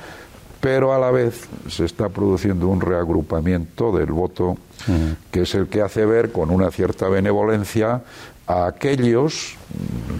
pero 0.67 0.93
a 0.93 0.99
la 0.99 1.13
vez 1.13 1.47
se 1.69 1.85
está 1.85 2.09
produciendo 2.09 2.67
un 2.67 2.81
reagrupamiento 2.81 3.97
del 3.97 4.07
voto 4.07 4.59
que 5.31 5.43
es 5.43 5.55
el 5.55 5.69
que 5.69 5.81
hace 5.81 6.05
ver 6.05 6.33
con 6.33 6.51
una 6.51 6.73
cierta 6.73 7.09
benevolencia 7.09 8.03
a 8.49 8.67
aquellos 8.67 9.55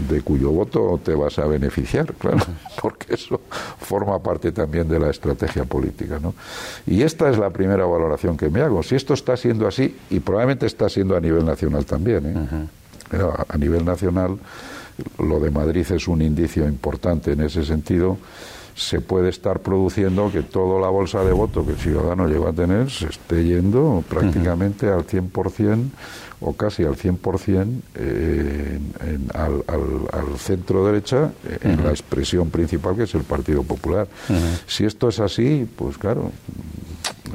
de 0.09 0.21
cuyo 0.21 0.53
voto 0.53 1.01
te 1.05 1.17
vas 1.17 1.41
a 1.41 1.47
beneficiar, 1.47 2.15
claro, 2.15 2.47
porque 2.81 3.15
eso 3.15 3.41
forma 3.81 4.23
parte 4.23 4.53
también 4.53 4.89
de 4.89 5.01
la 5.01 5.11
estrategia 5.11 5.65
política, 5.65 6.21
¿no? 6.23 6.33
Y 6.87 7.03
esta 7.03 7.29
es 7.29 7.39
la 7.39 7.51
primera 7.51 7.85
valoración 7.85 8.37
que 8.37 8.49
me 8.49 8.61
hago. 8.61 8.85
Si 8.85 8.95
esto 8.95 9.15
está 9.15 9.37
siendo 9.37 9.67
así, 9.67 9.97
y 10.11 10.21
probablemente 10.21 10.67
está 10.67 10.89
siendo 10.89 11.17
a 11.17 11.21
nivel 11.21 11.45
nacional 11.45 11.85
también, 11.87 12.69
¿eh? 13.13 13.19
a 13.49 13.59
nivel 13.59 13.85
nacional 13.85 14.39
lo 15.19 15.41
de 15.41 15.51
Madrid 15.51 15.87
es 15.91 16.07
un 16.07 16.23
indicio 16.23 16.69
importante 16.69 17.33
en 17.33 17.41
ese 17.41 17.65
sentido 17.65 18.17
se 18.77 19.01
puede 19.01 19.31
estar 19.31 19.61
produciendo 19.61 20.31
que 20.31 20.43
toda 20.43 20.79
la 20.79 20.89
bolsa 20.89 21.25
de 21.25 21.33
voto 21.33 21.65
que 21.65 21.73
el 21.73 21.79
ciudadano 21.79 22.29
llega 22.29 22.51
a 22.51 22.53
tener 22.53 22.91
se 22.91 23.07
esté 23.07 23.43
yendo 23.43 24.05
prácticamente 24.07 24.89
al 24.89 25.07
100% 25.07 25.89
o 26.41 26.53
casi 26.53 26.85
al 26.85 26.95
100% 26.95 27.81
eh, 27.95 28.79
en, 29.01 29.29
al, 29.35 29.65
al, 29.67 30.39
centro 30.39 30.85
derecha 30.85 31.33
eh, 31.49 31.59
en 31.63 31.83
la 31.83 31.91
expresión 31.91 32.51
principal 32.51 32.95
que 32.95 33.05
es 33.05 33.15
el 33.15 33.23
Partido 33.23 33.63
Popular. 33.63 34.07
Si 34.67 34.85
esto 34.85 35.09
es 35.09 35.21
así, 35.21 35.67
pues 35.77 35.97
claro, 35.97 36.31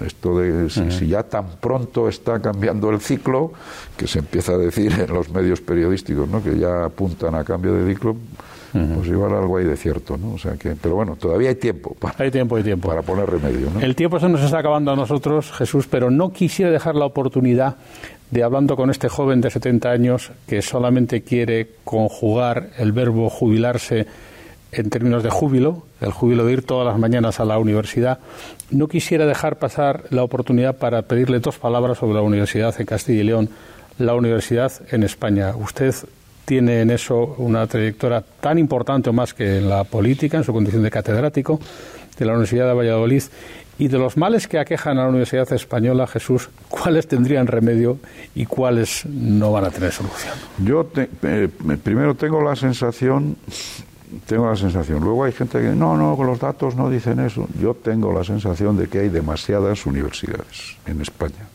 esto 0.06 0.38
de 0.38 0.70
si, 0.70 1.08
ya 1.08 1.24
tan 1.24 1.48
pronto 1.60 2.08
está 2.08 2.40
cambiando 2.40 2.92
el 2.92 3.02
ciclo, 3.02 3.54
que 3.98 4.06
se 4.06 4.20
empieza 4.20 4.54
a 4.54 4.58
decir 4.58 4.94
en 4.94 5.12
los 5.12 5.30
medios 5.30 5.62
periodísticos, 5.62 6.30
¿no? 6.30 6.44
que 6.44 6.58
ya 6.58 6.86
apuntan 6.86 7.34
a 7.34 7.44
cambio 7.44 7.74
de 7.74 7.92
ciclo, 7.92 8.16
pues 8.72 9.08
igual 9.08 9.34
algo 9.34 9.58
hay 9.58 9.66
de 9.66 9.76
cierto, 9.76 10.18
¿no? 10.18 10.34
O 10.34 10.38
sea 10.38 10.54
que, 10.54 10.76
pero 10.82 10.96
bueno, 10.96 11.16
todavía 11.16 11.50
hay 11.50 11.56
tiempo. 11.56 11.96
Para, 12.00 12.16
hay 12.18 12.32
tiempo, 12.32 12.56
hay 12.56 12.64
tiempo. 12.64 12.88
Para 12.88 13.02
poner 13.02 13.30
remedio, 13.30 13.70
¿no? 13.74 13.82
El 13.82 13.96
tiempo 13.96 14.20
se 14.20 14.30
nos 14.30 14.42
está 14.42 14.60
acabando 14.60 14.92
a 14.92 14.96
nosotros, 14.96 15.52
Jesús, 15.52 15.88
pero 15.90 16.10
no 16.10 16.32
quisiera 16.32 16.72
dejar 16.72 16.96
la 16.96 17.06
oportunidad 17.06 17.76
de 18.30 18.44
hablando 18.44 18.78
con 18.78 18.90
este 18.90 19.10
joven 19.10 19.42
de 19.42 19.50
70 19.50 19.90
años 19.92 20.32
que 20.48 20.62
solamente 20.62 21.22
quiere 21.22 21.68
conjugar 21.84 22.70
el 22.78 22.94
verbo 22.94 23.30
jubilarse 23.30 24.08
en 24.72 24.90
términos 24.90 25.22
de 25.22 25.30
júbilo, 25.30 25.84
el 26.00 26.12
júbilo 26.12 26.46
de 26.46 26.54
ir 26.54 26.66
todas 26.66 26.88
las 26.88 26.98
mañanas 26.98 27.40
a 27.40 27.46
la 27.46 27.60
universidad, 27.60 28.20
no 28.70 28.88
quisiera 28.88 29.26
dejar 29.26 29.60
pasar 29.60 30.06
la 30.12 30.24
oportunidad 30.24 30.78
para 30.78 31.02
pedirle 31.04 31.40
dos 31.40 31.58
palabras 31.58 31.98
sobre 31.98 32.16
la 32.16 32.22
universidad 32.22 32.74
en 32.80 32.86
Castilla 32.86 33.20
y 33.20 33.26
León, 33.26 33.50
la 33.98 34.16
universidad 34.16 34.72
en 34.92 35.04
España. 35.04 35.54
Usted 35.56 35.94
tiene 36.46 36.82
en 36.82 36.92
eso 36.92 37.36
una 37.38 37.68
trayectoria 37.68 38.24
tan 38.40 38.58
importante 38.58 39.10
o 39.10 39.14
más 39.14 39.34
que 39.34 39.58
en 39.58 39.70
la 39.70 39.84
política, 39.84 40.38
en 40.38 40.44
su 40.44 40.54
condición 40.54 40.84
de 40.84 40.92
catedrático 40.92 41.60
de 42.18 42.26
la 42.26 42.34
Universidad 42.34 42.68
de 42.68 42.74
Valladolid. 42.74 43.24
Y 43.80 43.88
de 43.88 43.98
los 43.98 44.16
males 44.16 44.48
que 44.48 44.60
aquejan 44.60 45.00
a 45.00 45.04
la 45.04 45.10
Universidad 45.10 45.52
Española, 45.54 46.06
Jesús, 46.06 46.50
¿cuáles 46.70 47.08
tendrían 47.08 47.48
remedio 47.48 47.98
y 48.36 48.46
cuáles 48.46 49.08
no 49.08 49.52
van 49.52 49.66
a 49.66 49.72
tener 49.72 49.92
solución? 49.92 50.36
Yo 50.64 50.88
eh, 50.96 51.50
primero 51.82 52.14
tengo 52.14 52.44
la 52.44 52.56
sensación, 52.56 53.38
tengo 54.28 54.48
la 54.48 54.56
sensación, 54.56 55.04
luego 55.04 55.24
hay 55.24 55.32
gente 55.32 55.60
que 55.60 55.70
no, 55.70 55.98
no, 55.98 56.22
los 56.24 56.40
datos 56.40 56.76
no 56.76 56.92
dicen 56.92 57.22
eso. 57.22 57.48
Yo 57.60 57.74
tengo 57.74 58.14
la 58.14 58.24
sensación 58.24 58.78
de 58.78 58.88
que 58.88 59.00
hay 59.00 59.10
demasiadas 59.10 59.84
universidades 59.88 60.78
en 60.86 61.02
España. 61.02 61.48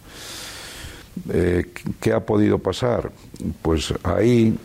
Eh, 1.32 1.70
¿Qué 2.00 2.12
ha 2.12 2.20
podido 2.20 2.58
pasar? 2.58 3.12
Pues 3.62 3.94
ahí 4.02 4.58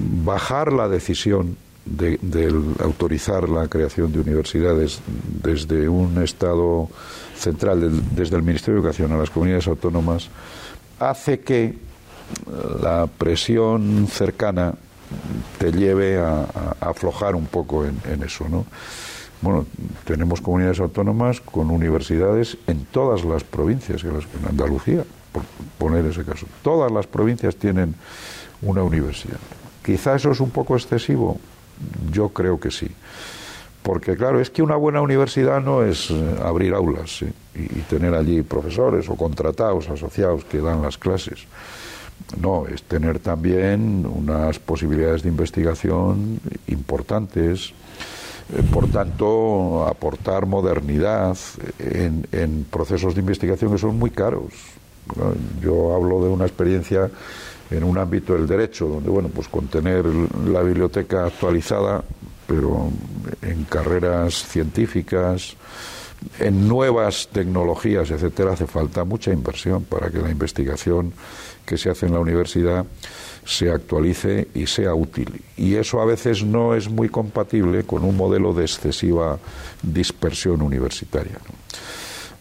bajar 0.00 0.72
la 0.72 0.88
decisión 0.88 1.56
de, 1.84 2.18
autorizar 2.80 3.48
la 3.48 3.68
creación 3.68 4.12
de 4.12 4.20
universidades 4.20 5.00
desde 5.42 5.88
un 5.88 6.22
Estado 6.22 6.88
central, 7.36 8.02
desde 8.14 8.36
el 8.36 8.42
Ministerio 8.42 8.74
de 8.74 8.80
Educación 8.80 9.12
a 9.12 9.18
las 9.18 9.30
comunidades 9.30 9.66
autónomas, 9.66 10.28
hace 10.98 11.40
que 11.40 11.74
la 12.82 13.06
presión 13.06 14.06
cercana 14.08 14.74
te 15.58 15.72
lleve 15.72 16.18
a, 16.18 16.46
aflojar 16.80 17.34
un 17.34 17.46
poco 17.46 17.84
en, 17.84 18.22
eso, 18.22 18.48
¿no? 18.48 18.66
Bueno, 19.40 19.66
tenemos 20.04 20.40
comunidades 20.40 20.80
autónomas 20.80 21.40
con 21.40 21.70
universidades 21.70 22.58
en 22.66 22.84
todas 22.86 23.24
las 23.24 23.44
provincias, 23.44 24.02
en 24.02 24.48
Andalucía, 24.48 25.04
por 25.32 25.44
poner 25.78 26.04
ese 26.06 26.24
caso. 26.24 26.46
Todas 26.62 26.90
las 26.90 27.06
provincias 27.06 27.54
tienen 27.54 27.94
una 28.62 28.82
universidad. 28.82 29.38
Quizá 29.88 30.16
eso 30.16 30.32
es 30.32 30.40
un 30.40 30.50
poco 30.50 30.76
excesivo. 30.76 31.40
Yo 32.12 32.28
creo 32.28 32.60
que 32.60 32.70
sí. 32.70 32.88
Porque 33.82 34.18
claro, 34.18 34.38
es 34.38 34.50
que 34.50 34.60
una 34.60 34.76
buena 34.76 35.00
universidad 35.00 35.62
no 35.62 35.82
es 35.82 36.10
eh, 36.10 36.36
abrir 36.44 36.74
aulas 36.74 37.24
y, 37.54 37.80
tener 37.88 38.12
allí 38.12 38.42
profesores 38.42 39.08
o 39.08 39.16
contratados, 39.16 39.88
asociados 39.88 40.44
que 40.44 40.60
dan 40.60 40.82
las 40.82 40.98
clases. 40.98 41.46
No, 42.38 42.66
es 42.66 42.82
tener 42.82 43.18
también 43.18 44.04
unas 44.04 44.58
posibilidades 44.58 45.22
de 45.22 45.30
investigación 45.30 46.38
importantes, 46.66 47.72
eh, 48.52 48.62
por 48.70 48.90
tanto, 48.90 49.86
aportar 49.86 50.44
modernidad 50.44 51.38
en, 51.78 52.66
procesos 52.70 53.14
de 53.14 53.20
investigación 53.20 53.72
que 53.72 53.78
son 53.78 53.98
muy 53.98 54.10
caros. 54.10 54.52
Yo 55.62 55.94
hablo 55.94 56.22
de 56.22 56.28
una 56.28 56.44
experiencia 56.44 57.10
en 57.70 57.84
un 57.84 57.98
ámbito 57.98 58.34
del 58.34 58.46
derecho, 58.46 58.86
donde, 58.86 59.10
bueno, 59.10 59.28
pues 59.28 59.48
con 59.48 59.68
tener 59.68 60.04
la 60.06 60.62
biblioteca 60.62 61.26
actualizada, 61.26 62.02
pero 62.46 62.90
en 63.42 63.64
carreras 63.64 64.46
científicas, 64.46 65.56
en 66.38 66.66
nuevas 66.66 67.28
tecnologías, 67.28 68.10
etcétera, 68.10 68.52
hace 68.52 68.66
falta 68.66 69.04
mucha 69.04 69.32
inversión 69.32 69.84
para 69.84 70.10
que 70.10 70.18
la 70.18 70.30
investigación 70.30 71.12
que 71.64 71.76
se 71.76 71.90
hace 71.90 72.06
en 72.06 72.14
la 72.14 72.20
universidad 72.20 72.86
se 73.44 73.70
actualice 73.70 74.48
y 74.54 74.66
sea 74.66 74.94
útil. 74.94 75.42
Y 75.56 75.74
eso 75.76 76.00
a 76.00 76.04
veces 76.04 76.44
no 76.44 76.74
es 76.74 76.88
muy 76.88 77.08
compatible 77.08 77.84
con 77.84 78.04
un 78.04 78.16
modelo 78.16 78.52
de 78.52 78.62
excesiva 78.62 79.38
dispersión 79.82 80.62
universitaria. 80.62 81.38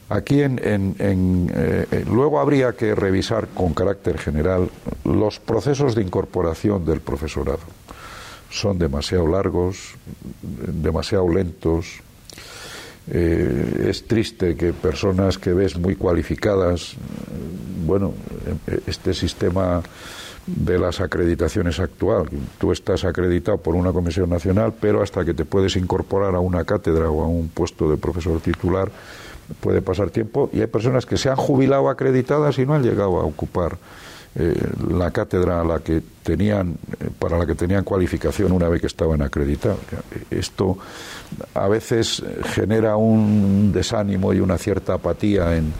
Aquí 0.09 0.41
en, 0.41 0.57
eh, 0.63 1.85
eh, 1.91 2.05
luego 2.09 2.39
habría 2.39 2.73
que 2.73 2.95
revisar 2.95 3.49
con 3.49 3.73
carácter 3.73 4.17
general 4.17 4.69
los 5.03 5.39
procesos 5.39 5.95
de 5.95 6.01
incorporación 6.01 6.85
del 6.85 7.01
profesorado. 7.01 7.59
Son 8.49 8.79
demasiado 8.79 9.27
largos, 9.27 9.95
demasiado 10.41 11.27
lentos. 11.27 11.99
Eh, 13.09 13.87
es 13.89 14.07
triste 14.07 14.55
que 14.55 14.71
personas 14.71 15.37
que 15.37 15.51
ves 15.51 15.77
muy 15.77 15.95
cualificadas, 15.95 16.95
bueno, 17.85 18.13
este 18.85 19.13
sistema 19.13 19.83
de 20.45 20.79
las 20.79 21.01
acreditaciones 21.01 21.79
actual. 21.79 22.29
Tú 22.57 22.71
estás 22.71 23.03
acreditado 23.03 23.57
por 23.57 23.75
una 23.75 23.91
comisión 23.91 24.29
nacional, 24.29 24.73
pero 24.79 25.03
hasta 25.03 25.25
que 25.25 25.33
te 25.33 25.43
puedes 25.43 25.75
incorporar 25.75 26.35
a 26.35 26.39
una 26.39 26.63
cátedra 26.63 27.09
o 27.09 27.21
a 27.21 27.27
un 27.27 27.49
puesto 27.49 27.89
de 27.91 27.97
profesor 27.97 28.39
titular, 28.39 28.89
puede 29.59 29.81
pasar 29.81 30.09
tiempo 30.09 30.49
y 30.53 30.61
hay 30.61 30.67
personas 30.67 31.05
que 31.05 31.17
se 31.17 31.29
han 31.29 31.35
jubilado 31.35 31.89
acreditadas 31.89 32.57
y 32.59 32.65
no 32.65 32.73
han 32.73 32.83
llegado 32.83 33.19
a 33.19 33.25
ocupar 33.25 33.77
eh, 34.35 34.53
la 34.89 35.09
cátedra 35.11 35.61
a 35.61 35.63
la 35.63 35.79
que 35.79 36.01
tenían 36.21 36.77
eh, 36.99 37.09
para 37.17 37.37
la 37.37 37.45
que 37.45 37.55
tenían 37.55 37.83
cualificación 37.83 38.51
una 38.51 38.69
vez 38.69 38.81
que 38.81 38.87
estaban 38.87 39.21
acreditados. 39.21 39.79
Esto 40.29 40.77
a 41.53 41.67
veces 41.67 42.23
genera 42.53 42.97
un 42.97 43.71
desánimo 43.73 44.33
y 44.33 44.39
una 44.39 44.57
cierta 44.57 44.93
apatía 44.95 45.55
en, 45.57 45.73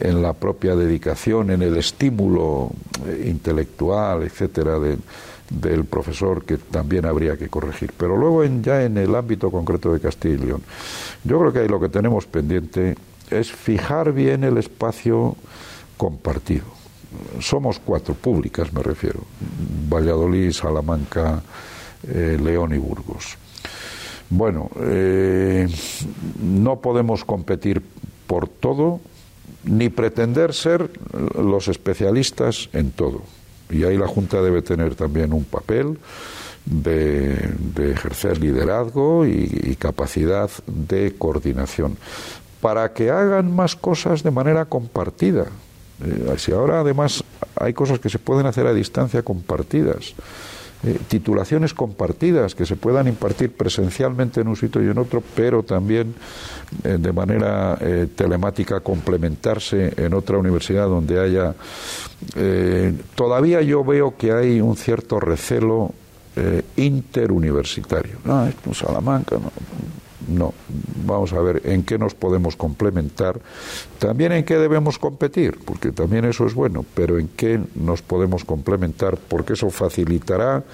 en 0.00 0.22
la 0.22 0.32
propia 0.32 0.74
dedicación, 0.74 1.50
en 1.50 1.62
el 1.62 1.76
estímulo 1.76 2.70
eh, 3.06 3.26
intelectual, 3.28 4.22
etcétera, 4.22 4.78
del 5.60 5.84
profesor 5.84 6.44
que 6.44 6.56
también 6.56 7.04
habría 7.04 7.36
que 7.36 7.48
corregir. 7.48 7.92
Pero 7.96 8.16
luego 8.16 8.44
en, 8.44 8.62
ya 8.62 8.82
en 8.82 8.96
el 8.96 9.14
ámbito 9.14 9.50
concreto 9.50 9.92
de 9.92 10.00
Castilla 10.00 10.34
y 10.34 10.46
León, 10.46 10.62
yo 11.24 11.38
creo 11.38 11.52
que 11.52 11.58
ahí 11.60 11.68
lo 11.68 11.80
que 11.80 11.88
tenemos 11.88 12.26
pendiente 12.26 12.96
es 13.30 13.52
fijar 13.52 14.12
bien 14.12 14.44
el 14.44 14.58
espacio 14.58 15.36
compartido. 15.96 16.64
Somos 17.40 17.78
cuatro 17.78 18.14
públicas, 18.14 18.72
me 18.72 18.82
refiero. 18.82 19.20
Valladolid, 19.90 20.52
Salamanca, 20.52 21.42
eh, 22.08 22.38
León 22.42 22.74
y 22.74 22.78
Burgos. 22.78 23.36
Bueno, 24.30 24.70
eh, 24.80 25.68
no 26.40 26.80
podemos 26.80 27.24
competir 27.24 27.82
por 28.26 28.48
todo 28.48 29.00
ni 29.64 29.90
pretender 29.90 30.54
ser 30.54 30.90
los 31.38 31.68
especialistas 31.68 32.70
en 32.72 32.92
todo. 32.92 33.22
Y 33.72 33.84
ahí 33.84 33.96
la 33.96 34.06
Junta 34.06 34.42
debe 34.42 34.62
tener 34.62 34.94
también 34.94 35.32
un 35.32 35.44
papel 35.44 35.98
de, 36.64 37.92
ejercer 37.92 38.38
liderazgo 38.38 39.26
y, 39.26 39.76
capacidad 39.78 40.50
de 40.66 41.14
coordinación 41.18 41.96
para 42.60 42.92
que 42.92 43.10
hagan 43.10 43.54
más 43.54 43.74
cosas 43.74 44.22
de 44.22 44.30
manera 44.30 44.66
compartida. 44.66 45.46
Eh, 46.04 46.34
si 46.38 46.52
ahora 46.52 46.80
además 46.80 47.24
hay 47.56 47.72
cosas 47.72 47.98
que 47.98 48.08
se 48.08 48.18
pueden 48.18 48.46
hacer 48.46 48.66
a 48.66 48.74
distancia 48.74 49.22
compartidas, 49.22 50.14
eh, 50.84 50.98
titulaciones 51.06 51.74
compartidas 51.74 52.56
que 52.56 52.66
se 52.66 52.74
puedan 52.74 53.06
impartir 53.06 53.52
presencialmente 53.52 54.40
en 54.40 54.48
un 54.48 54.56
sitio 54.56 54.82
y 54.82 54.88
en 54.90 54.98
otro, 54.98 55.22
pero 55.36 55.62
también 55.62 56.12
eh, 56.82 56.96
de 56.98 57.12
manera 57.12 57.78
eh, 57.80 58.08
telemática 58.16 58.80
complementarse 58.80 59.94
en 59.96 60.12
otra 60.12 60.38
universidad 60.38 60.88
donde 60.88 61.20
haya. 61.20 61.54
todavía 63.14 63.62
yo 63.62 63.84
veo 63.84 64.16
que 64.16 64.32
hay 64.32 64.60
un 64.60 64.76
cierto 64.76 65.20
recelo 65.20 65.92
interuniversitario. 66.76 68.16
No, 68.24 68.46
esto 68.46 68.70
es 68.70 68.78
Salamanca, 68.78 69.36
no. 69.36 69.52
No. 70.28 70.54
Vamos 71.06 71.32
a 71.32 71.40
ver 71.40 71.62
en 71.64 71.82
qué 71.84 71.98
nos 71.98 72.14
podemos 72.14 72.56
complementar, 72.56 73.40
también 73.98 74.32
en 74.32 74.44
qué 74.44 74.56
debemos 74.56 74.98
competir, 74.98 75.58
porque 75.64 75.92
también 75.92 76.24
eso 76.24 76.46
es 76.46 76.54
bueno, 76.54 76.84
pero 76.94 77.18
en 77.18 77.28
qué 77.28 77.60
nos 77.74 78.02
podemos 78.02 78.44
complementar, 78.44 79.16
porque 79.16 79.54
eso 79.54 79.70
facilitará, 79.70 80.64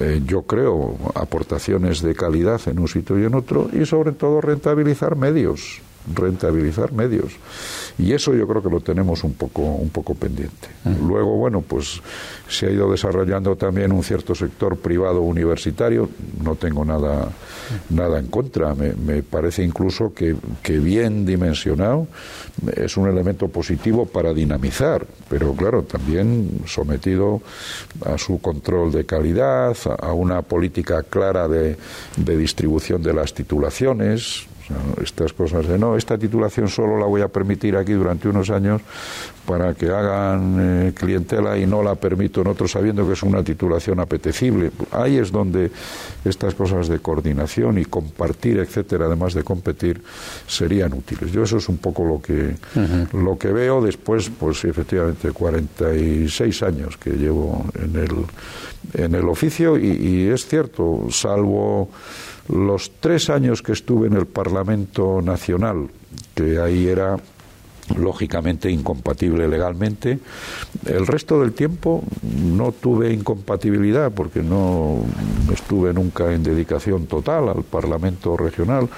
eh, 0.00 0.20
yo 0.24 0.42
creo, 0.42 0.96
aportaciones 1.14 2.02
de 2.02 2.14
calidad 2.14 2.60
en 2.66 2.78
un 2.78 2.88
sitio 2.88 3.18
y 3.18 3.24
en 3.24 3.34
otro, 3.34 3.68
y 3.72 3.86
sobre 3.86 4.12
todo 4.12 4.40
rentabilizar 4.40 5.16
medios 5.16 5.80
rentabilizar 6.14 6.92
medios. 6.92 7.36
Y 7.98 8.12
eso 8.12 8.32
yo 8.32 8.46
creo 8.46 8.62
que 8.62 8.70
lo 8.70 8.80
tenemos 8.80 9.24
un 9.24 9.34
poco, 9.34 9.62
un 9.62 9.90
poco 9.90 10.14
pendiente. 10.14 10.68
Luego, 11.04 11.36
bueno, 11.36 11.62
pues 11.62 12.00
se 12.48 12.66
ha 12.66 12.70
ido 12.70 12.90
desarrollando 12.90 13.56
también 13.56 13.90
un 13.90 14.04
cierto 14.04 14.36
sector 14.36 14.76
privado 14.78 15.20
universitario. 15.20 16.08
No 16.42 16.54
tengo 16.54 16.84
nada, 16.84 17.28
nada 17.90 18.20
en 18.20 18.28
contra. 18.28 18.74
Me, 18.74 19.22
parece 19.24 19.64
incluso 19.64 20.14
que, 20.14 20.36
que, 20.62 20.78
bien 20.78 21.26
dimensionado 21.26 22.06
es 22.76 22.96
un 22.96 23.08
elemento 23.08 23.48
positivo 23.48 24.06
para 24.06 24.32
dinamizar, 24.32 25.04
pero 25.28 25.52
claro, 25.54 25.82
también 25.82 26.60
sometido 26.66 27.42
a 28.06 28.16
su 28.16 28.40
control 28.40 28.92
de 28.92 29.06
calidad, 29.06 29.76
a, 29.98 30.12
una 30.12 30.42
política 30.42 31.02
clara 31.02 31.48
de, 31.48 31.76
de 32.16 32.36
distribución 32.36 33.02
de 33.02 33.12
las 33.12 33.34
titulaciones 33.34 34.46
estas 35.02 35.32
cosas 35.32 35.66
de 35.66 35.78
no, 35.78 35.96
esta 35.96 36.18
titulación 36.18 36.68
solo 36.68 36.98
la 36.98 37.06
voy 37.06 37.22
a 37.22 37.28
permitir 37.28 37.76
aquí 37.76 37.92
durante 37.92 38.28
unos 38.28 38.50
años 38.50 38.82
para 39.46 39.72
que 39.72 39.88
hagan 39.88 40.56
eh, 40.60 40.92
clientela 40.94 41.56
y 41.56 41.66
no 41.66 41.82
la 41.82 41.94
permito 41.94 42.42
en 42.42 42.48
otros 42.48 42.72
sabiendo 42.72 43.06
que 43.06 43.14
es 43.14 43.22
una 43.22 43.42
titulación 43.42 43.98
apetecible. 43.98 44.70
Ahí 44.90 45.16
es 45.16 45.32
donde 45.32 45.70
estas 46.24 46.54
cosas 46.54 46.86
de 46.88 46.98
coordinación 46.98 47.78
y 47.78 47.86
compartir, 47.86 48.58
etcétera, 48.58 49.06
además 49.06 49.32
de 49.32 49.42
competir, 49.44 50.02
serían 50.46 50.92
útiles. 50.92 51.32
Yo 51.32 51.44
eso 51.44 51.56
es 51.56 51.68
un 51.70 51.78
poco 51.78 52.04
lo 52.04 52.20
que, 52.20 52.56
lo 53.14 53.38
que 53.38 53.48
veo 53.48 53.80
después, 53.80 54.30
pues 54.30 54.64
efectivamente, 54.66 55.30
46 55.30 56.62
años 56.62 56.98
que 56.98 57.12
llevo 57.12 57.64
en 57.74 57.96
el, 57.96 59.02
en 59.02 59.14
el 59.14 59.28
oficio 59.30 59.78
y, 59.78 59.86
y 59.86 60.28
es 60.28 60.46
cierto, 60.46 61.06
salvo 61.10 61.88
los 62.48 62.92
tres 63.00 63.30
años 63.30 63.62
que 63.62 63.72
estuve 63.72 64.06
en 64.06 64.14
el 64.14 64.26
Parlamento 64.26 65.20
Nacional, 65.22 65.88
que 66.34 66.58
ahí 66.58 66.88
era 66.88 67.16
lógicamente 67.96 68.70
incompatible 68.70 69.48
legalmente. 69.48 70.18
El 70.86 71.06
resto 71.06 71.40
del 71.40 71.52
tiempo 71.52 72.02
no 72.22 72.72
tuve 72.72 73.12
incompatibilidad 73.12 74.12
porque 74.12 74.42
no 74.42 75.04
estuve 75.52 75.92
nunca 75.92 76.32
en 76.32 76.42
dedicación 76.42 77.06
total 77.06 77.48
al 77.48 77.62
Parlamento 77.64 78.36
regional 78.36 78.88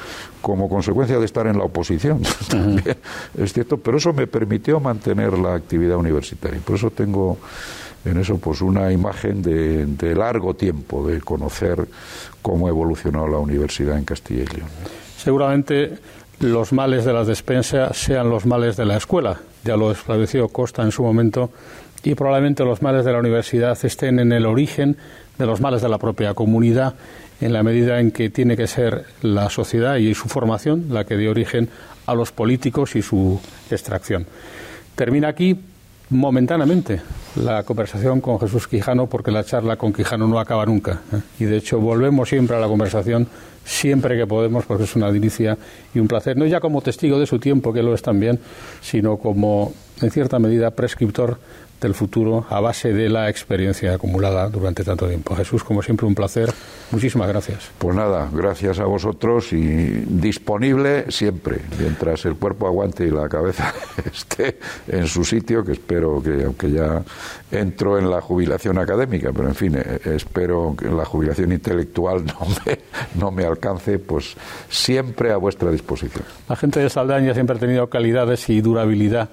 como 0.41 0.69
consecuencia 0.69 1.19
de 1.19 1.27
estar 1.27 1.47
en 1.47 1.59
la 1.59 1.65
oposición. 1.65 2.23
es 3.39 3.53
cierto, 3.53 3.77
pero 3.79 3.99
eso 3.99 4.13
me 4.13 4.27
permitió 4.27 4.81
mantener 4.81 5.39
la 5.39 5.55
actividad 5.55 5.97
universitaria. 5.97 6.61
Por 6.61 6.77
eso 6.77 6.91
tengo 6.91 7.39
en 8.05 8.17
eso 8.19 8.39
pues 8.39 8.61
una 8.61 8.93
imagen 8.93 9.43
de, 9.43 10.15
largo 10.15 10.55
tiempo 10.55 11.07
de 11.07 11.21
conocer 11.21 11.87
cómo 12.43 12.67
ha 12.67 12.71
evolucionado 12.71 13.27
la 13.29 13.39
universidad 13.39 13.97
en 13.97 14.05
Castilla 14.05 14.43
y 14.43 14.57
León. 14.57 14.69
Seguramente 15.17 15.99
los 16.41 16.73
males 16.73 17.05
de 17.05 17.13
la 17.13 17.25
despensa 17.25 17.93
sean 17.93 18.31
los 18.31 18.47
males 18.47 18.77
de 18.77 18.87
la 18.87 18.97
escuela, 18.97 19.41
ya 19.65 19.77
lo 19.77 19.93
estableció 19.93 20.49
Costa 20.49 20.83
en 20.83 20.93
su 20.93 21.03
momento, 21.03 21.51
y 22.03 22.15
probablemente 22.15 22.65
los 22.65 22.81
males 22.81 23.05
de 23.05 23.13
la 23.13 23.19
universidad 23.19 23.79
estén 23.85 24.19
en 24.19 24.33
el 24.33 24.47
origen 24.47 24.97
de 25.39 25.47
los 25.47 25.61
males 25.61 25.83
de 25.83 25.91
la 25.91 25.99
propia 25.99 26.33
comunidad, 26.33 26.95
en 27.41 27.53
la 27.53 27.63
medida 27.63 28.01
en 28.01 28.11
que 28.11 28.31
tiene 28.31 28.57
que 28.57 28.67
ser 28.67 29.05
la 29.23 29.51
sociedad 29.51 29.97
y 29.97 30.15
su 30.15 30.29
formación 30.29 30.87
la 30.91 31.05
que 31.05 31.17
dé 31.17 31.29
origen 31.29 31.69
a 32.07 32.15
los 32.15 32.33
políticos 32.33 32.97
y 32.97 33.03
su 33.03 33.41
extracción. 33.71 34.27
Termina 34.95 35.29
aquí 35.29 35.59
momentáneamente 36.11 37.01
la 37.37 37.63
conversación 37.63 38.21
con 38.21 38.39
Jesús 38.41 38.67
Quijano 38.67 39.07
porque 39.07 39.31
la 39.31 39.45
charla 39.45 39.77
con 39.77 39.93
Quijano 39.93 40.27
no 40.27 40.39
acaba 40.39 40.67
nunca. 40.67 41.01
¿eh? 41.13 41.21
Y 41.39 41.45
de 41.45 41.57
hecho 41.57 41.79
volvemos 41.81 42.29
siempre 42.29 42.57
a 42.57 42.61
la 42.61 42.67
conversación 42.67 43.29
siempre 43.65 44.17
que 44.17 44.27
podemos 44.27 44.65
porque 44.67 44.85
es 44.85 44.97
una 44.97 45.13
delicia 45.13 45.57
y 45.95 46.01
un 46.01 46.09
placer, 46.09 46.37
no 46.37 46.47
ya 46.47 46.61
como 46.61 46.81
testigo 46.81 47.19
de 47.19 47.27
su 47.27 47.39
tiempo, 47.39 47.73
que 47.73 47.83
lo 47.83 47.95
es 47.95 48.03
también, 48.03 48.39
sino 48.81 49.17
como 49.19 49.73
en 50.01 50.11
cierta 50.11 50.39
medida 50.39 50.71
prescriptor 50.71 51.39
del 51.81 51.95
futuro 51.95 52.47
a 52.49 52.61
base 52.61 52.93
de 52.93 53.09
la 53.09 53.29
experiencia 53.29 53.95
acumulada 53.95 54.49
durante 54.49 54.85
tanto 54.85 55.09
tiempo. 55.09 55.35
Jesús, 55.35 55.65
como 55.65 55.83
siempre, 55.83 56.07
un 56.07 56.15
placer. 56.15 56.53
Muchísimas 56.91 57.29
gracias. 57.29 57.71
Pues 57.79 57.97
nada, 57.97 58.29
gracias 58.33 58.79
a 58.81 58.85
vosotros 58.85 59.53
y 59.53 60.05
disponible 60.07 61.11
siempre, 61.11 61.61
mientras 61.79 62.25
el 62.25 62.37
cuerpo 62.37 62.67
aguante 62.67 63.05
y 63.07 63.11
la 63.11 63.29
cabeza 63.29 63.73
esté 64.13 64.59
en 64.89 65.07
su 65.07 65.25
sitio, 65.25 65.65
que 65.65 65.73
espero 65.73 66.23
que, 66.23 66.45
aunque 66.45 66.71
ya 66.71 67.03
entro 67.51 67.99
en 67.99 68.11
la 68.11 68.21
jubilación 68.21 68.79
académica, 68.79 69.33
pero 69.33 69.49
en 69.49 69.55
fin, 69.55 69.77
eh, 69.77 70.01
espero 70.05 70.75
que 70.79 70.89
la 70.89 71.05
jubilación 71.05 71.53
intelectual 71.53 72.25
no 72.27 72.47
me, 72.67 72.79
no 73.15 73.31
me 73.31 73.45
alcance, 73.45 73.99
pues 73.99 74.37
siempre 74.69 75.33
a 75.33 75.37
vuestra 75.37 75.71
disposición. 75.71 76.25
La 76.49 76.57
gente 76.57 76.81
de 76.81 76.91
Saldaña 76.91 77.35
siempre 77.35 77.57
ha 77.57 77.59
tenido 77.59 77.89
calidades 77.89 78.49
y 78.51 78.61
durabilidad 78.61 79.31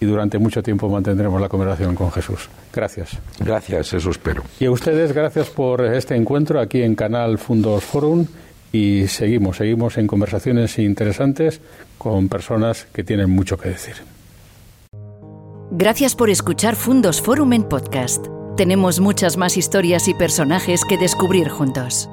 y 0.00 0.06
durante 0.06 0.38
mucho 0.38 0.62
tiempo 0.62 0.88
mantendremos 0.88 1.40
la 1.40 1.48
conversación 1.48 1.94
con 1.94 2.10
Jesús. 2.12 2.48
Gracias. 2.72 3.18
Gracias, 3.40 3.94
eso 3.94 4.10
espero. 4.10 4.42
Y 4.60 4.66
a 4.66 4.70
ustedes, 4.70 5.12
gracias 5.12 5.48
por 5.48 5.84
este 5.84 6.14
encuentro 6.14 6.60
aquí 6.60 6.82
en 6.82 6.94
Canal 6.94 7.38
Fundos 7.38 7.84
Forum 7.84 8.26
y 8.72 9.06
seguimos, 9.08 9.56
seguimos 9.56 9.96
en 9.96 10.06
conversaciones 10.06 10.78
interesantes 10.78 11.60
con 11.98 12.28
personas 12.28 12.86
que 12.92 13.04
tienen 13.04 13.30
mucho 13.30 13.56
que 13.56 13.70
decir. 13.70 13.94
Gracias 15.70 16.14
por 16.14 16.30
escuchar 16.30 16.76
Fundos 16.76 17.20
Forum 17.20 17.52
en 17.52 17.64
podcast. 17.64 18.26
Tenemos 18.56 19.00
muchas 19.00 19.36
más 19.36 19.56
historias 19.56 20.08
y 20.08 20.14
personajes 20.14 20.82
que 20.88 20.96
descubrir 20.96 21.48
juntos. 21.48 22.08